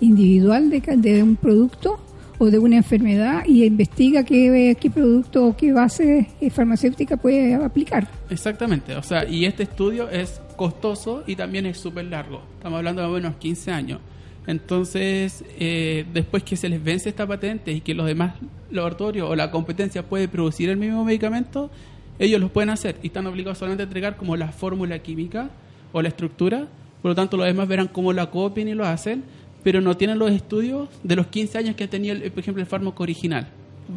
individual 0.00 0.70
de, 0.70 0.80
de 0.80 1.22
un 1.22 1.36
producto 1.36 2.00
o 2.38 2.50
de 2.50 2.58
una 2.58 2.76
enfermedad 2.76 3.44
y 3.46 3.64
investiga 3.64 4.24
qué, 4.24 4.76
qué 4.80 4.90
producto 4.90 5.46
o 5.46 5.56
qué 5.56 5.72
base 5.72 6.28
farmacéutica 6.50 7.16
puede 7.16 7.54
aplicar. 7.54 8.08
Exactamente, 8.30 8.94
o 8.94 9.02
sea, 9.02 9.28
y 9.28 9.44
este 9.44 9.64
estudio 9.64 10.08
es 10.10 10.40
costoso 10.56 11.22
y 11.26 11.36
también 11.36 11.66
es 11.66 11.78
súper 11.78 12.06
largo. 12.06 12.42
Estamos 12.56 12.78
hablando 12.78 13.02
de 13.02 13.08
menos 13.08 13.36
15 13.36 13.70
años. 13.70 14.00
Entonces, 14.46 15.44
eh, 15.58 16.06
después 16.12 16.42
que 16.42 16.56
se 16.56 16.68
les 16.68 16.82
vence 16.82 17.08
esta 17.08 17.26
patente 17.26 17.72
y 17.72 17.80
que 17.80 17.94
los 17.94 18.06
demás 18.06 18.34
laboratorios 18.70 19.28
o 19.28 19.34
la 19.34 19.50
competencia 19.50 20.04
puede 20.04 20.28
producir 20.28 20.70
el 20.70 20.76
mismo 20.76 21.04
medicamento, 21.04 21.70
ellos 22.18 22.40
los 22.40 22.50
pueden 22.50 22.70
hacer 22.70 22.96
y 23.02 23.08
están 23.08 23.26
obligados 23.26 23.58
solamente 23.58 23.82
a 23.82 23.86
entregar 23.86 24.16
como 24.16 24.36
la 24.36 24.48
fórmula 24.48 24.98
química 25.00 25.50
o 25.92 26.00
la 26.00 26.08
estructura. 26.08 26.68
Por 27.02 27.10
lo 27.10 27.14
tanto, 27.14 27.36
los 27.36 27.46
demás 27.46 27.66
verán 27.68 27.88
cómo 27.88 28.12
la 28.12 28.30
copian 28.30 28.68
y 28.68 28.74
lo 28.74 28.86
hacen, 28.86 29.24
pero 29.66 29.80
no 29.80 29.96
tienen 29.96 30.20
los 30.20 30.30
estudios 30.30 30.88
de 31.02 31.16
los 31.16 31.26
15 31.26 31.58
años 31.58 31.74
que 31.74 31.82
ha 31.82 31.90
tenido, 31.90 32.16
por 32.30 32.38
ejemplo, 32.38 32.62
el 32.62 32.68
fármaco 32.68 33.02
original. 33.02 33.48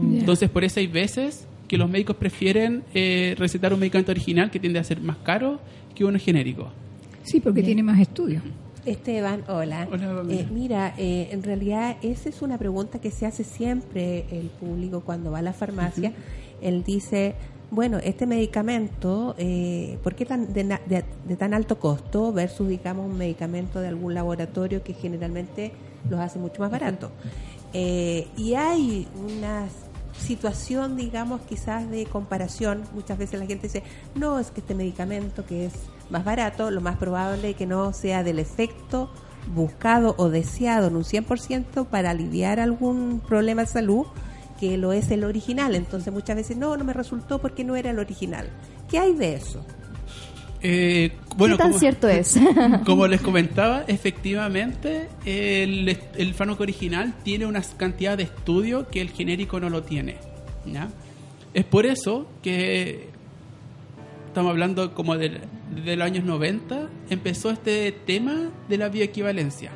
Entonces, 0.02 0.50
por 0.50 0.64
eso 0.64 0.80
hay 0.80 0.88
veces 0.88 1.46
que 1.68 1.78
los 1.78 1.88
médicos 1.88 2.16
prefieren 2.16 2.82
eh, 2.96 3.36
recetar 3.38 3.72
un 3.72 3.80
medicamento 3.80 4.12
original 4.12 4.50
que 4.50 4.60
tiende 4.60 4.80
a 4.80 4.84
ser 4.84 5.00
más 5.00 5.18
caro 5.18 5.60
que 5.94 6.04
uno 6.04 6.18
genérico. 6.18 6.72
Sí, 7.22 7.40
porque 7.40 7.62
tiene 7.62 7.84
más 7.84 8.00
estudios. 8.00 8.42
Esteban, 8.84 9.44
hola. 9.48 9.88
Eh, 10.32 10.48
mira, 10.52 10.96
eh, 10.98 11.28
en 11.30 11.44
realidad 11.44 11.98
esa 12.02 12.30
es 12.30 12.42
una 12.42 12.58
pregunta 12.58 13.00
que 13.00 13.12
se 13.12 13.28
hace 13.28 13.44
siempre 13.44 14.26
el 14.32 14.48
público 14.48 15.02
cuando 15.02 15.30
va 15.30 15.38
a 15.38 15.44
la 15.44 15.54
farmacia. 15.54 16.14
Él 16.64 16.84
dice, 16.84 17.36
bueno, 17.72 17.98
este 18.00 18.26
medicamento, 18.26 19.36
eh, 19.38 19.98
¿por 20.04 20.16
qué 20.16 20.26
tan 20.26 20.54
de, 20.54 20.64
de, 20.88 21.36
tan 21.36 21.54
alto 21.54 21.80
costo 21.80 22.34
versus, 22.34 22.68
digamos, 22.68 23.10
un 23.10 23.18
medicamento 23.18 23.80
de 23.80 23.88
algún 23.88 24.14
laboratorio 24.14 24.84
que 24.84 24.94
generalmente 24.94 25.72
los 26.10 26.20
hace 26.20 26.40
mucho 26.40 26.62
más 26.62 26.72
barato? 26.72 27.12
y 27.72 28.56
hay 28.56 29.08
una 29.16 29.68
situación, 30.20 30.96
digamos, 30.96 31.42
quizás 31.42 31.90
de 31.90 32.06
comparación. 32.06 32.84
Muchas 32.94 33.18
veces 33.18 33.40
la 33.40 33.46
gente 33.46 33.68
dice, 33.68 33.84
no, 34.16 34.40
es 34.40 34.52
que 34.52 34.62
este 34.62 34.76
medicamento 34.76 35.46
que 35.46 35.66
es 35.66 35.74
más 36.10 36.24
barato, 36.24 36.72
lo 36.72 36.82
más 36.82 36.98
probable 36.98 37.52
es 37.52 37.56
que 37.56 37.66
no 37.66 37.94
sea 37.94 38.24
del 38.24 38.40
efecto 38.40 39.10
buscado 39.56 40.16
o 40.18 40.30
deseado 40.30 40.88
en 40.88 40.96
un 40.96 41.04
100% 41.04 41.86
para 41.88 42.12
aliviar 42.12 42.60
algún 42.60 43.22
problema 43.28 43.62
de 43.62 43.68
salud 43.68 44.06
que 44.60 44.78
lo 44.78 44.94
es 44.94 45.10
el 45.12 45.24
original. 45.24 45.76
Entonces 45.76 46.12
muchas 46.12 46.36
veces 46.36 46.58
no, 46.58 46.76
no 46.76 46.84
me 46.84 46.94
resultó 46.94 47.40
porque 47.40 47.64
no 47.64 47.76
era 47.76 47.92
el 47.92 48.00
original. 48.00 48.50
¿Qué 48.90 49.00
hay 49.00 49.14
de 49.14 49.36
eso? 49.36 49.66
Eh, 50.62 51.14
bueno, 51.38 51.56
¿Qué 51.56 51.64
tan 51.64 51.74
cierto 51.74 52.10
es? 52.10 52.38
como 52.86 53.08
les 53.08 53.22
comentaba, 53.22 53.84
efectivamente 53.88 55.08
el, 55.26 55.98
el 56.18 56.34
fármaco 56.34 56.64
original 56.64 57.14
tiene 57.24 57.46
una 57.46 57.62
cantidad 57.78 58.18
de 58.18 58.24
estudio 58.24 58.88
que 58.90 59.00
el 59.00 59.10
genérico 59.12 59.60
no 59.60 59.70
lo 59.70 59.84
tiene. 59.84 60.18
¿ya? 60.66 60.90
Es 61.54 61.64
por 61.64 61.86
eso 61.86 62.28
que 62.44 63.08
estamos 64.28 64.52
hablando 64.52 64.94
como 64.94 65.18
de, 65.18 65.40
de 65.84 65.96
los 65.96 66.06
años 66.06 66.26
90, 66.26 66.90
empezó 67.10 67.52
este 67.52 67.92
tema 67.92 68.50
de 68.68 68.78
la 68.78 68.90
bioequivalencia. 68.90 69.72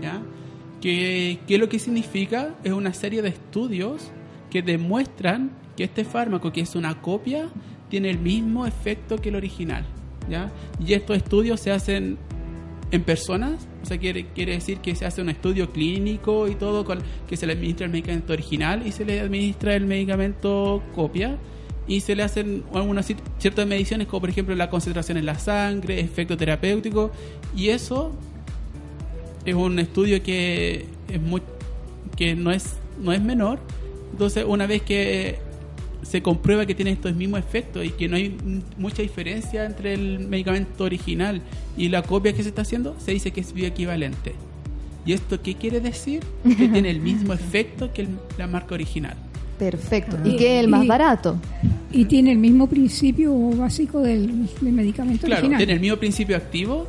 ¿ya? 0.00 0.22
Que, 0.84 1.56
lo 1.58 1.70
que 1.70 1.78
significa 1.78 2.54
es 2.62 2.72
una 2.72 2.92
serie 2.92 3.22
de 3.22 3.30
estudios 3.30 4.10
que 4.50 4.60
demuestran 4.60 5.50
que 5.78 5.84
este 5.84 6.04
fármaco, 6.04 6.52
que 6.52 6.60
es 6.60 6.74
una 6.74 7.00
copia, 7.00 7.48
tiene 7.88 8.10
el 8.10 8.18
mismo 8.18 8.66
efecto 8.66 9.16
que 9.16 9.30
el 9.30 9.36
original. 9.36 9.86
¿ya? 10.28 10.52
Y 10.84 10.92
estos 10.92 11.16
estudios 11.16 11.60
se 11.60 11.70
hacen 11.70 12.18
en 12.90 13.02
personas, 13.02 13.66
o 13.82 13.86
sea, 13.86 13.96
quiere, 13.96 14.26
quiere 14.34 14.52
decir 14.52 14.80
que 14.80 14.94
se 14.94 15.06
hace 15.06 15.22
un 15.22 15.30
estudio 15.30 15.72
clínico 15.72 16.48
y 16.48 16.54
todo, 16.54 16.84
con, 16.84 16.98
que 17.26 17.38
se 17.38 17.46
le 17.46 17.54
administra 17.54 17.86
el 17.86 17.92
medicamento 17.92 18.34
original 18.34 18.86
y 18.86 18.92
se 18.92 19.06
le 19.06 19.20
administra 19.20 19.74
el 19.74 19.86
medicamento 19.86 20.82
copia 20.94 21.38
y 21.88 22.00
se 22.00 22.14
le 22.14 22.24
hacen 22.24 22.62
algunas 22.74 23.10
ciertas 23.38 23.66
mediciones 23.66 24.06
como 24.06 24.20
por 24.20 24.30
ejemplo 24.30 24.54
la 24.54 24.68
concentración 24.68 25.16
en 25.16 25.24
la 25.24 25.38
sangre, 25.38 25.98
efecto 25.98 26.36
terapéutico 26.36 27.10
y 27.56 27.70
eso 27.70 28.12
es 29.44 29.54
un 29.54 29.78
estudio 29.78 30.22
que 30.22 30.86
es 31.08 31.20
muy 31.20 31.42
que 32.16 32.34
no 32.34 32.50
es 32.50 32.76
no 33.00 33.12
es 33.12 33.20
menor 33.20 33.58
entonces 34.12 34.44
una 34.46 34.66
vez 34.66 34.82
que 34.82 35.38
se 36.04 36.22
comprueba 36.22 36.66
que 36.66 36.74
tiene 36.74 36.92
estos 36.92 37.14
mismos 37.14 37.40
efectos 37.40 37.84
y 37.84 37.90
que 37.90 38.08
no 38.08 38.16
hay 38.16 38.36
mucha 38.76 39.02
diferencia 39.02 39.64
entre 39.64 39.94
el 39.94 40.20
medicamento 40.28 40.84
original 40.84 41.40
y 41.76 41.88
la 41.88 42.02
copia 42.02 42.32
que 42.32 42.42
se 42.42 42.50
está 42.50 42.62
haciendo, 42.62 42.94
se 42.98 43.12
dice 43.12 43.30
que 43.30 43.40
es 43.40 43.52
bioequivalente. 43.52 44.34
¿Y 45.06 45.12
esto 45.12 45.42
qué 45.42 45.54
quiere 45.54 45.80
decir? 45.80 46.22
Que 46.44 46.68
tiene 46.68 46.90
el 46.90 47.00
mismo 47.00 47.32
efecto 47.34 47.92
que 47.92 48.06
la 48.38 48.46
marca 48.46 48.74
original. 48.74 49.16
Perfecto. 49.58 50.16
¿Y 50.24 50.36
qué 50.36 50.58
es 50.58 50.64
el 50.64 50.70
más 50.70 50.86
barato? 50.86 51.38
Y 51.92 52.06
tiene 52.06 52.32
el 52.32 52.38
mismo 52.38 52.68
principio 52.68 53.34
básico 53.50 54.00
del, 54.00 54.48
medicamento 54.60 55.26
claro, 55.26 55.48
tiene 55.56 55.72
el 55.72 55.80
mismo 55.80 55.96
principio 55.96 56.36
activo. 56.36 56.86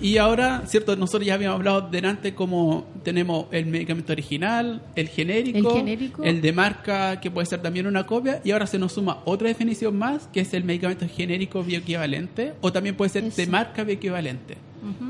Y 0.00 0.16
ahora, 0.18 0.62
cierto, 0.66 0.94
nosotros 0.96 1.26
ya 1.26 1.34
habíamos 1.34 1.56
hablado 1.56 1.88
delante 1.88 2.34
como 2.34 2.86
tenemos 3.02 3.46
el 3.50 3.66
medicamento 3.66 4.12
original, 4.12 4.82
el 4.94 5.08
genérico, 5.08 5.84
el 6.22 6.40
de 6.40 6.52
marca 6.52 7.20
que 7.20 7.30
puede 7.30 7.46
ser 7.46 7.60
también 7.60 7.86
una 7.86 8.06
copia, 8.06 8.40
y 8.44 8.52
ahora 8.52 8.66
se 8.66 8.78
nos 8.78 8.92
suma 8.92 9.18
otra 9.24 9.48
definición 9.48 9.96
más, 9.96 10.28
que 10.28 10.40
es 10.40 10.54
el 10.54 10.64
medicamento 10.64 11.06
genérico 11.08 11.62
bioequivalente, 11.64 12.54
o 12.60 12.72
también 12.72 12.94
puede 12.94 13.10
ser 13.10 13.24
de 13.32 13.46
marca 13.46 13.82
bioequivalente. 13.84 14.56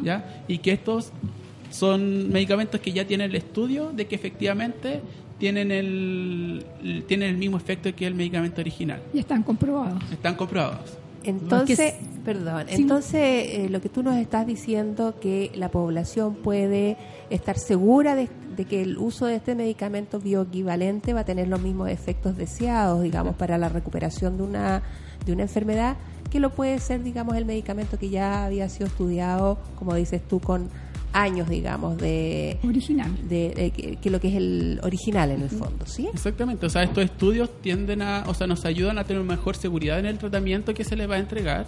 ¿ya? 0.02 0.42
Y 0.48 0.58
que 0.58 0.72
estos 0.72 1.12
son 1.70 2.30
medicamentos 2.30 2.80
que 2.80 2.92
ya 2.92 3.06
tienen 3.06 3.30
el 3.30 3.36
estudio 3.36 3.92
de 3.94 4.06
que 4.06 4.14
efectivamente 4.14 5.02
tienen 5.38 5.70
el, 5.70 6.64
tienen 7.06 7.30
el 7.30 7.36
mismo 7.36 7.56
efecto 7.56 7.94
que 7.94 8.06
el 8.06 8.14
medicamento 8.14 8.60
original. 8.60 9.00
Y 9.14 9.18
están 9.18 9.42
comprobados. 9.42 10.02
Están 10.10 10.34
comprobados. 10.34 10.98
Entonces, 11.24 11.94
perdón, 12.24 12.66
entonces 12.68 13.20
eh, 13.20 13.68
lo 13.70 13.80
que 13.80 13.88
tú 13.88 14.02
nos 14.02 14.16
estás 14.16 14.46
diciendo 14.46 15.16
que 15.20 15.50
la 15.54 15.70
población 15.70 16.34
puede 16.34 16.96
estar 17.30 17.58
segura 17.58 18.14
de, 18.14 18.28
que 18.68 18.82
el 18.82 18.98
uso 18.98 19.26
de 19.26 19.36
este 19.36 19.54
medicamento 19.54 20.18
bioequivalente 20.20 21.12
va 21.12 21.20
a 21.20 21.24
tener 21.24 21.48
los 21.48 21.60
mismos 21.60 21.90
efectos 21.90 22.36
deseados, 22.36 23.02
digamos, 23.02 23.36
para 23.36 23.56
la 23.58 23.68
recuperación 23.68 24.36
de 24.36 24.42
una 24.42 24.82
de 25.24 25.32
una 25.32 25.42
enfermedad 25.42 25.96
que 26.30 26.40
lo 26.40 26.50
puede 26.50 26.78
ser, 26.78 27.02
digamos, 27.02 27.36
el 27.36 27.44
medicamento 27.44 27.98
que 27.98 28.10
ya 28.10 28.44
había 28.44 28.68
sido 28.68 28.86
estudiado, 28.86 29.58
como 29.76 29.94
dices 29.94 30.22
tú, 30.26 30.40
con 30.40 30.68
años, 31.12 31.48
digamos, 31.48 31.96
de... 31.98 32.58
Original. 32.62 33.10
De, 33.28 33.98
que, 34.00 34.10
lo 34.10 34.20
que 34.20 34.28
es 34.28 34.34
el 34.34 34.80
original 34.82 35.30
en 35.30 35.42
el 35.42 35.50
fondo, 35.50 35.86
¿sí? 35.86 36.08
Exactamente, 36.12 36.66
o 36.66 36.70
sea, 36.70 36.82
estos 36.82 37.04
estudios 37.04 37.50
tienden 37.60 38.02
a, 38.02 38.24
o 38.26 38.34
sea, 38.34 38.46
nos 38.46 38.64
ayudan 38.64 38.98
a 38.98 39.04
tener 39.04 39.22
mejor 39.22 39.56
seguridad 39.56 39.98
en 39.98 40.06
el 40.06 40.18
tratamiento 40.18 40.74
que 40.74 40.84
se 40.84 40.96
les 40.96 41.08
va 41.08 41.16
a 41.16 41.18
entregar 41.18 41.66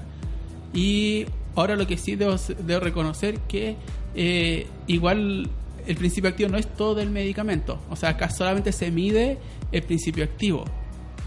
y 0.72 1.26
ahora 1.54 1.76
lo 1.76 1.86
que 1.86 1.96
sí 1.96 2.16
debo, 2.16 2.36
debo 2.64 2.80
reconocer 2.80 3.38
que 3.40 3.76
eh, 4.14 4.66
igual 4.86 5.48
el 5.86 5.96
principio 5.96 6.30
activo 6.30 6.50
no 6.50 6.58
es 6.58 6.66
todo 6.66 7.00
el 7.00 7.10
medicamento, 7.10 7.78
o 7.90 7.96
sea, 7.96 8.10
acá 8.10 8.30
solamente 8.30 8.72
se 8.72 8.90
mide 8.90 9.38
el 9.72 9.82
principio 9.82 10.24
activo. 10.24 10.64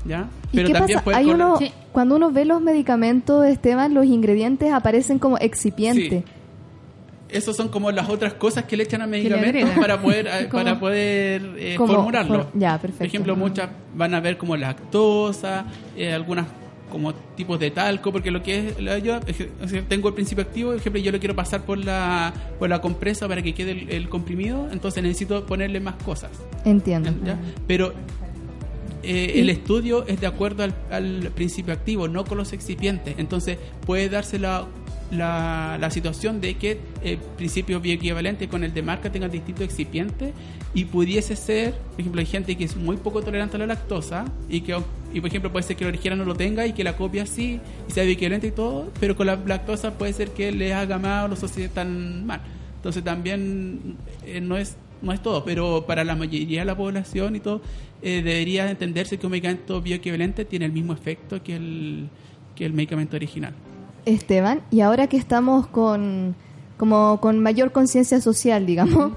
¿Ya? 0.05 0.27
Pero 0.51 0.70
también 0.70 1.00
Puede 1.01 1.17
Hay 1.17 1.27
uno, 1.27 1.58
Cuando 1.93 2.17
uno 2.17 2.29
ve 2.29 2.43
los 2.43 2.60
medicamentos, 2.60 3.46
Esteban, 3.46 3.93
los 3.93 4.05
ingredientes 4.05 4.74
aparecen 4.74 5.17
como 5.17 5.38
excipientes 5.38 6.25
esas 7.33 7.55
son 7.55 7.69
como 7.69 7.91
las 7.91 8.09
otras 8.09 8.33
cosas 8.35 8.65
que 8.65 8.77
le 8.77 8.83
echan 8.83 9.01
a 9.01 9.07
medicamentos 9.07 9.69
para 9.79 10.01
poder 10.01 10.27
eh, 10.27 10.47
para 10.51 10.79
poder 10.79 11.55
eh, 11.57 11.75
formularlo. 11.77 12.47
ya, 12.53 12.79
perfecto. 12.79 12.99
Por 12.99 13.07
ejemplo, 13.07 13.35
muchas 13.35 13.69
van 13.95 14.13
a 14.15 14.19
ver 14.19 14.37
como 14.37 14.55
lactosa, 14.55 15.65
eh, 15.97 16.13
algunas 16.13 16.47
como 16.91 17.13
tipos 17.13 17.59
de 17.59 17.71
talco, 17.71 18.11
porque 18.11 18.29
lo 18.29 18.43
que 18.43 18.69
es 18.69 19.03
yo 19.03 19.19
tengo 19.87 20.09
el 20.09 20.13
principio 20.13 20.43
activo, 20.43 20.69
por 20.69 20.79
ejemplo, 20.79 21.01
yo 21.01 21.11
lo 21.11 21.19
quiero 21.19 21.35
pasar 21.35 21.61
por 21.61 21.83
la 21.83 22.31
por 22.59 22.69
la 22.69 22.81
compresa 22.81 23.27
para 23.27 23.41
que 23.41 23.55
quede 23.55 23.87
el, 23.95 24.09
comprimido, 24.09 24.67
entonces 24.71 25.01
necesito 25.01 25.43
ponerle 25.45 25.79
más 25.79 25.95
cosas. 26.03 26.29
Entiendo. 26.65 27.11
Pero 27.67 27.93
el 29.01 29.49
estudio 29.49 30.05
es 30.07 30.21
de 30.21 30.27
acuerdo 30.27 30.63
al, 30.63 30.75
al, 30.91 31.31
principio 31.33 31.73
activo, 31.73 32.07
no 32.07 32.25
con 32.25 32.37
los 32.37 32.53
excipientes. 32.53 33.15
Entonces 33.17 33.57
puede 33.85 34.07
darse 34.07 34.37
la 34.37 34.67
la, 35.13 35.77
la 35.79 35.91
situación 35.91 36.41
de 36.41 36.55
que 36.55 36.79
el 37.03 37.17
principio 37.17 37.79
bioequivalente 37.79 38.48
con 38.48 38.63
el 38.63 38.74
de 38.74 38.81
marca 38.81 39.12
tengan 39.12 39.31
distintos 39.31 39.65
excipientes 39.65 40.33
y 40.74 40.86
pudiese 40.86 41.36
ser, 41.36 41.74
por 41.74 42.00
ejemplo, 42.00 42.19
hay 42.22 42.25
gente 42.25 42.55
que 42.55 42.63
es 42.63 42.75
muy 42.75 42.98
poco 42.98 43.22
tolerante 43.22 43.57
a 43.57 43.60
la 43.60 43.67
lactosa 43.67 44.25
y 44.50 44.62
que, 44.62 44.75
y 45.13 45.19
por 45.19 45.29
ejemplo, 45.29 45.51
puede 45.51 45.63
ser 45.63 45.75
que 45.75 45.83
el 45.83 45.89
original 45.89 46.17
no 46.17 46.25
lo 46.25 46.36
tenga 46.36 46.65
y 46.65 46.74
que 46.74 46.83
la 46.83 46.95
copia 46.95 47.25
sí 47.25 47.60
y 47.88 47.91
sea 47.91 48.03
bioequivalente 48.03 48.48
y 48.48 48.51
todo, 48.51 48.91
pero 49.00 49.15
con 49.15 49.27
la 49.27 49.36
lactosa 49.36 49.98
puede 49.98 50.13
ser 50.13 50.29
que 50.29 50.51
le 50.51 50.74
haga 50.74 50.98
mal 50.98 51.25
o 51.25 51.27
lo 51.29 51.33
asocien 51.33 51.69
tan 51.69 52.25
mal. 52.25 52.41
Entonces 52.77 53.03
también 53.03 53.98
eh, 54.25 54.41
no 54.41 54.57
es 54.57 54.75
no 55.03 55.12
es 55.12 55.22
todo, 55.22 55.43
pero 55.43 55.86
para 55.86 56.03
la 56.03 56.15
mayoría 56.15 56.62
de 56.62 56.65
la 56.65 56.77
población 56.77 57.36
y 57.36 57.41
todo, 57.41 57.62
eh, 58.01 58.22
debería 58.24 58.69
entenderse 58.72 59.17
que 59.17 59.27
un 59.27 59.31
medicamento 59.31 59.81
bioequivalente 59.81 60.45
tiene 60.45 60.65
el 60.65 60.72
mismo 60.72 60.93
efecto 60.93 61.43
que 61.43 61.57
el, 61.57 62.10
que 62.55 62.65
el 62.65 62.74
medicamento 62.74 63.17
original. 63.17 63.53
Esteban, 64.05 64.62
y 64.72 64.81
ahora 64.81 65.07
que 65.07 65.17
estamos 65.17 65.67
con, 65.67 66.36
como 66.83 67.21
con 67.21 67.39
mayor 67.39 67.71
conciencia 67.71 68.19
social, 68.19 68.65
digamos, 68.65 69.13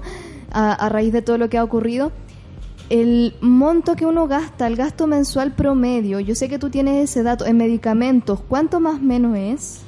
a, 0.53 0.87
raíz 0.87 1.11
de 1.11 1.21
todo 1.21 1.37
lo 1.37 1.49
que 1.49 1.57
ha 1.57 1.65
ocurrido, 1.65 2.13
el 2.89 3.35
monto 3.41 3.97
que 3.97 4.05
uno 4.05 4.25
gasta, 4.25 4.67
el 4.67 4.77
gasto 4.77 5.05
mensual 5.05 5.51
promedio, 5.51 6.21
yo 6.21 6.33
sé 6.33 6.47
que 6.47 6.59
tú 6.59 6.69
tienes 6.69 7.09
ese 7.09 7.23
dato, 7.23 7.45
en 7.45 7.57
medicamentos, 7.57 8.39
¿cuánto 8.47 8.79
más 8.79 9.01
o 9.01 9.03
menos 9.03 9.37
es 9.37 9.81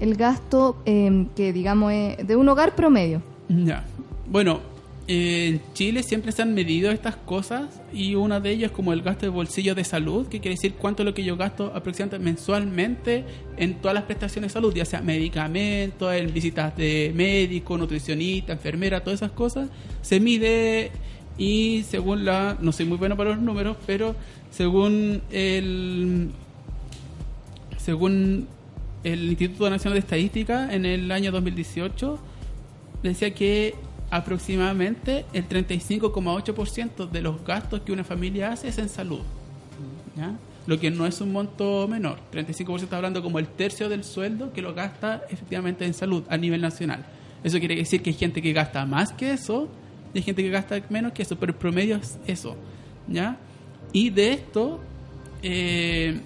el 0.00 0.16
gasto 0.16 0.74
eh, 0.84 1.28
que 1.36 1.52
digamos 1.52 1.92
es 1.92 2.26
de 2.26 2.34
un 2.34 2.48
hogar 2.48 2.74
promedio? 2.74 3.22
Ya. 3.48 3.84
Bueno, 4.28 4.58
en 5.12 5.60
Chile 5.74 6.02
siempre 6.02 6.32
se 6.32 6.40
han 6.40 6.54
medido 6.54 6.90
estas 6.90 7.16
cosas 7.16 7.82
y 7.92 8.14
una 8.14 8.40
de 8.40 8.50
ellas 8.50 8.70
es 8.70 8.76
como 8.76 8.92
el 8.92 9.02
gasto 9.02 9.26
de 9.26 9.30
bolsillo 9.30 9.74
de 9.74 9.84
salud, 9.84 10.26
que 10.28 10.40
quiere 10.40 10.54
decir 10.54 10.74
cuánto 10.74 11.02
es 11.02 11.06
lo 11.06 11.12
que 11.12 11.22
yo 11.22 11.36
gasto 11.36 11.72
aproximadamente 11.74 12.24
mensualmente 12.24 13.24
en 13.58 13.74
todas 13.74 13.94
las 13.94 14.04
prestaciones 14.04 14.50
de 14.50 14.52
salud, 14.54 14.74
ya 14.74 14.86
sea 14.86 15.02
medicamentos, 15.02 16.14
en 16.14 16.32
visitas 16.32 16.74
de 16.76 17.12
médico, 17.14 17.76
nutricionista, 17.76 18.54
enfermera, 18.54 19.02
todas 19.02 19.20
esas 19.20 19.32
cosas. 19.32 19.68
Se 20.00 20.18
mide 20.18 20.90
y 21.36 21.82
según 21.82 22.24
la, 22.24 22.56
no 22.60 22.72
soy 22.72 22.86
muy 22.86 22.96
bueno 22.96 23.16
para 23.16 23.30
los 23.30 23.40
números, 23.40 23.76
pero 23.86 24.14
según 24.50 25.20
el, 25.30 26.30
según 27.76 28.48
el 29.04 29.30
Instituto 29.30 29.68
Nacional 29.68 29.94
de 29.94 30.00
Estadística 30.00 30.72
en 30.72 30.86
el 30.86 31.10
año 31.10 31.32
2018 31.32 32.18
decía 33.02 33.34
que 33.34 33.74
aproximadamente 34.12 35.24
el 35.32 35.48
35,8% 35.48 37.08
de 37.08 37.22
los 37.22 37.42
gastos 37.46 37.80
que 37.80 37.92
una 37.92 38.04
familia 38.04 38.52
hace 38.52 38.68
es 38.68 38.76
en 38.76 38.90
salud. 38.90 39.22
¿ya? 40.14 40.34
Lo 40.66 40.78
que 40.78 40.90
no 40.90 41.06
es 41.06 41.22
un 41.22 41.32
monto 41.32 41.88
menor. 41.88 42.18
35% 42.30 42.82
está 42.82 42.96
hablando 42.96 43.22
como 43.22 43.38
el 43.38 43.48
tercio 43.48 43.88
del 43.88 44.04
sueldo 44.04 44.52
que 44.52 44.60
lo 44.60 44.74
gasta 44.74 45.22
efectivamente 45.30 45.86
en 45.86 45.94
salud 45.94 46.24
a 46.28 46.36
nivel 46.36 46.60
nacional. 46.60 47.06
Eso 47.42 47.58
quiere 47.58 47.74
decir 47.74 48.02
que 48.02 48.10
hay 48.10 48.16
gente 48.16 48.42
que 48.42 48.52
gasta 48.52 48.84
más 48.84 49.14
que 49.14 49.32
eso 49.32 49.70
y 50.12 50.18
hay 50.18 50.22
gente 50.22 50.42
que 50.42 50.50
gasta 50.50 50.78
menos 50.90 51.12
que 51.12 51.22
eso, 51.22 51.36
pero 51.36 51.52
el 51.52 51.58
promedio 51.58 51.96
es 51.96 52.18
eso. 52.26 52.54
¿ya? 53.08 53.38
Y 53.94 54.10
de 54.10 54.34
esto, 54.34 54.78
eh, 55.42 56.20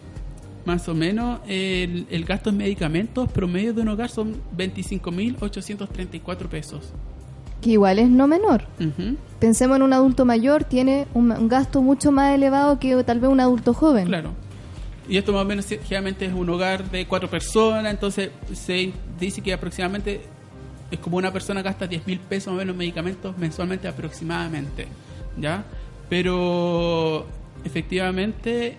más 0.64 0.88
o 0.88 0.94
menos, 0.94 1.38
el, 1.46 2.08
el 2.10 2.24
gasto 2.24 2.50
en 2.50 2.56
medicamentos 2.56 3.30
promedio 3.30 3.72
de 3.72 3.82
un 3.82 3.88
hogar 3.90 4.10
son 4.10 4.34
25.834 4.56 6.48
pesos. 6.48 6.92
Que 7.60 7.70
igual 7.70 7.98
es 7.98 8.08
no 8.08 8.26
menor. 8.26 8.64
Pensemos 9.38 9.76
en 9.76 9.82
un 9.82 9.92
adulto 9.92 10.24
mayor, 10.24 10.64
tiene 10.64 11.06
un, 11.14 11.30
un 11.30 11.48
gasto 11.48 11.82
mucho 11.82 12.12
más 12.12 12.34
elevado 12.34 12.78
que 12.78 13.02
tal 13.04 13.20
vez 13.20 13.30
un 13.30 13.40
adulto 13.40 13.74
joven. 13.74 14.06
Claro. 14.06 14.30
Y 15.08 15.16
esto 15.18 15.32
más 15.32 15.42
o 15.42 15.44
menos 15.44 15.66
generalmente 15.66 16.26
es 16.26 16.32
un 16.32 16.48
hogar 16.50 16.90
de 16.90 17.06
cuatro 17.06 17.30
personas, 17.30 17.92
entonces 17.92 18.30
se 18.52 18.92
dice 19.20 19.40
que 19.40 19.52
aproximadamente 19.52 20.20
es 20.90 20.98
como 20.98 21.16
una 21.16 21.32
persona 21.32 21.62
gasta 21.62 21.86
10 21.86 22.06
mil 22.06 22.18
pesos 22.18 22.52
más 22.52 22.56
o 22.56 22.58
menos 22.58 22.72
en 22.72 22.78
medicamentos 22.78 23.38
mensualmente 23.38 23.86
aproximadamente, 23.86 24.86
¿ya? 25.38 25.64
Pero 26.08 27.26
efectivamente 27.64 28.78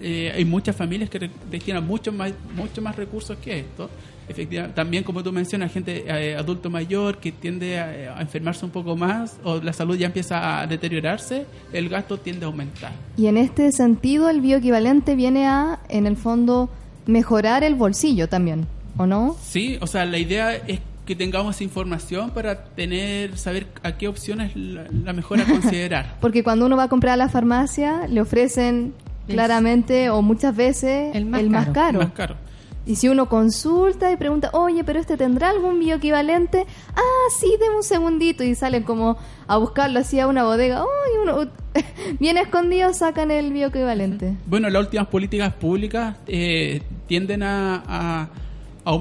eh, 0.00 0.32
hay 0.34 0.44
muchas 0.44 0.74
familias 0.74 1.10
que 1.10 1.30
destinan 1.50 1.86
mucho 1.86 2.12
más, 2.12 2.32
mucho 2.54 2.80
más 2.80 2.96
recursos 2.96 3.36
que 3.38 3.60
esto. 3.60 3.90
Efectivamente, 4.28 4.74
también 4.76 5.04
como 5.04 5.22
tú 5.22 5.32
mencionas, 5.32 5.72
gente 5.72 6.04
eh, 6.06 6.36
adulto 6.36 6.70
mayor 6.70 7.18
que 7.18 7.32
tiende 7.32 7.78
a, 7.78 8.16
a 8.18 8.20
enfermarse 8.22 8.64
un 8.64 8.70
poco 8.70 8.96
más 8.96 9.36
o 9.44 9.56
la 9.60 9.72
salud 9.72 9.96
ya 9.96 10.06
empieza 10.06 10.60
a 10.60 10.66
deteriorarse, 10.66 11.46
el 11.72 11.88
gasto 11.88 12.18
tiende 12.18 12.44
a 12.44 12.48
aumentar. 12.48 12.92
Y 13.16 13.26
en 13.26 13.36
este 13.36 13.72
sentido, 13.72 14.30
el 14.30 14.40
bioequivalente 14.40 15.14
viene 15.16 15.46
a, 15.46 15.80
en 15.88 16.06
el 16.06 16.16
fondo, 16.16 16.70
mejorar 17.06 17.64
el 17.64 17.74
bolsillo 17.74 18.28
también, 18.28 18.66
¿o 18.96 19.06
no? 19.06 19.36
Sí, 19.42 19.76
o 19.80 19.86
sea, 19.86 20.04
la 20.04 20.18
idea 20.18 20.54
es 20.54 20.80
que 21.04 21.16
tengamos 21.16 21.60
información 21.60 22.30
para 22.30 22.64
tener, 22.64 23.36
saber 23.36 23.66
a 23.82 23.98
qué 23.98 24.06
opción 24.06 24.40
es 24.40 24.54
la, 24.54 24.84
la 25.04 25.12
mejor 25.12 25.40
a 25.40 25.44
considerar. 25.44 26.16
Porque 26.20 26.44
cuando 26.44 26.64
uno 26.66 26.76
va 26.76 26.84
a 26.84 26.88
comprar 26.88 27.14
a 27.14 27.16
la 27.16 27.28
farmacia, 27.28 28.06
le 28.06 28.20
ofrecen 28.20 28.94
Es- 29.26 29.34
claramente 29.34 30.10
o 30.10 30.22
muchas 30.22 30.54
veces 30.54 31.14
El 31.14 31.26
más 31.26 31.68
caro. 31.70 31.98
Más 31.98 32.12
caro. 32.12 32.36
Y 32.84 32.96
si 32.96 33.08
uno 33.08 33.28
consulta 33.28 34.10
y 34.10 34.16
pregunta, 34.16 34.50
oye, 34.52 34.82
pero 34.82 34.98
este 34.98 35.16
tendrá 35.16 35.50
algún 35.50 35.78
bioequivalente, 35.78 36.66
ah, 36.96 37.28
sí, 37.38 37.54
deme 37.60 37.76
un 37.76 37.82
segundito, 37.82 38.42
y 38.42 38.54
salen 38.54 38.82
como 38.82 39.18
a 39.46 39.56
buscarlo 39.56 40.00
así 40.00 40.18
a 40.18 40.26
una 40.26 40.44
bodega, 40.44 40.82
oh, 40.82 41.22
uno, 41.22 41.48
bien 42.20 42.38
escondido, 42.38 42.92
sacan 42.92 43.30
el 43.30 43.52
bioequivalente. 43.52 44.36
Bueno, 44.46 44.68
las 44.68 44.82
últimas 44.82 45.06
políticas 45.06 45.52
públicas 45.54 46.16
eh, 46.26 46.82
tienden 47.06 47.42
a, 47.44 48.28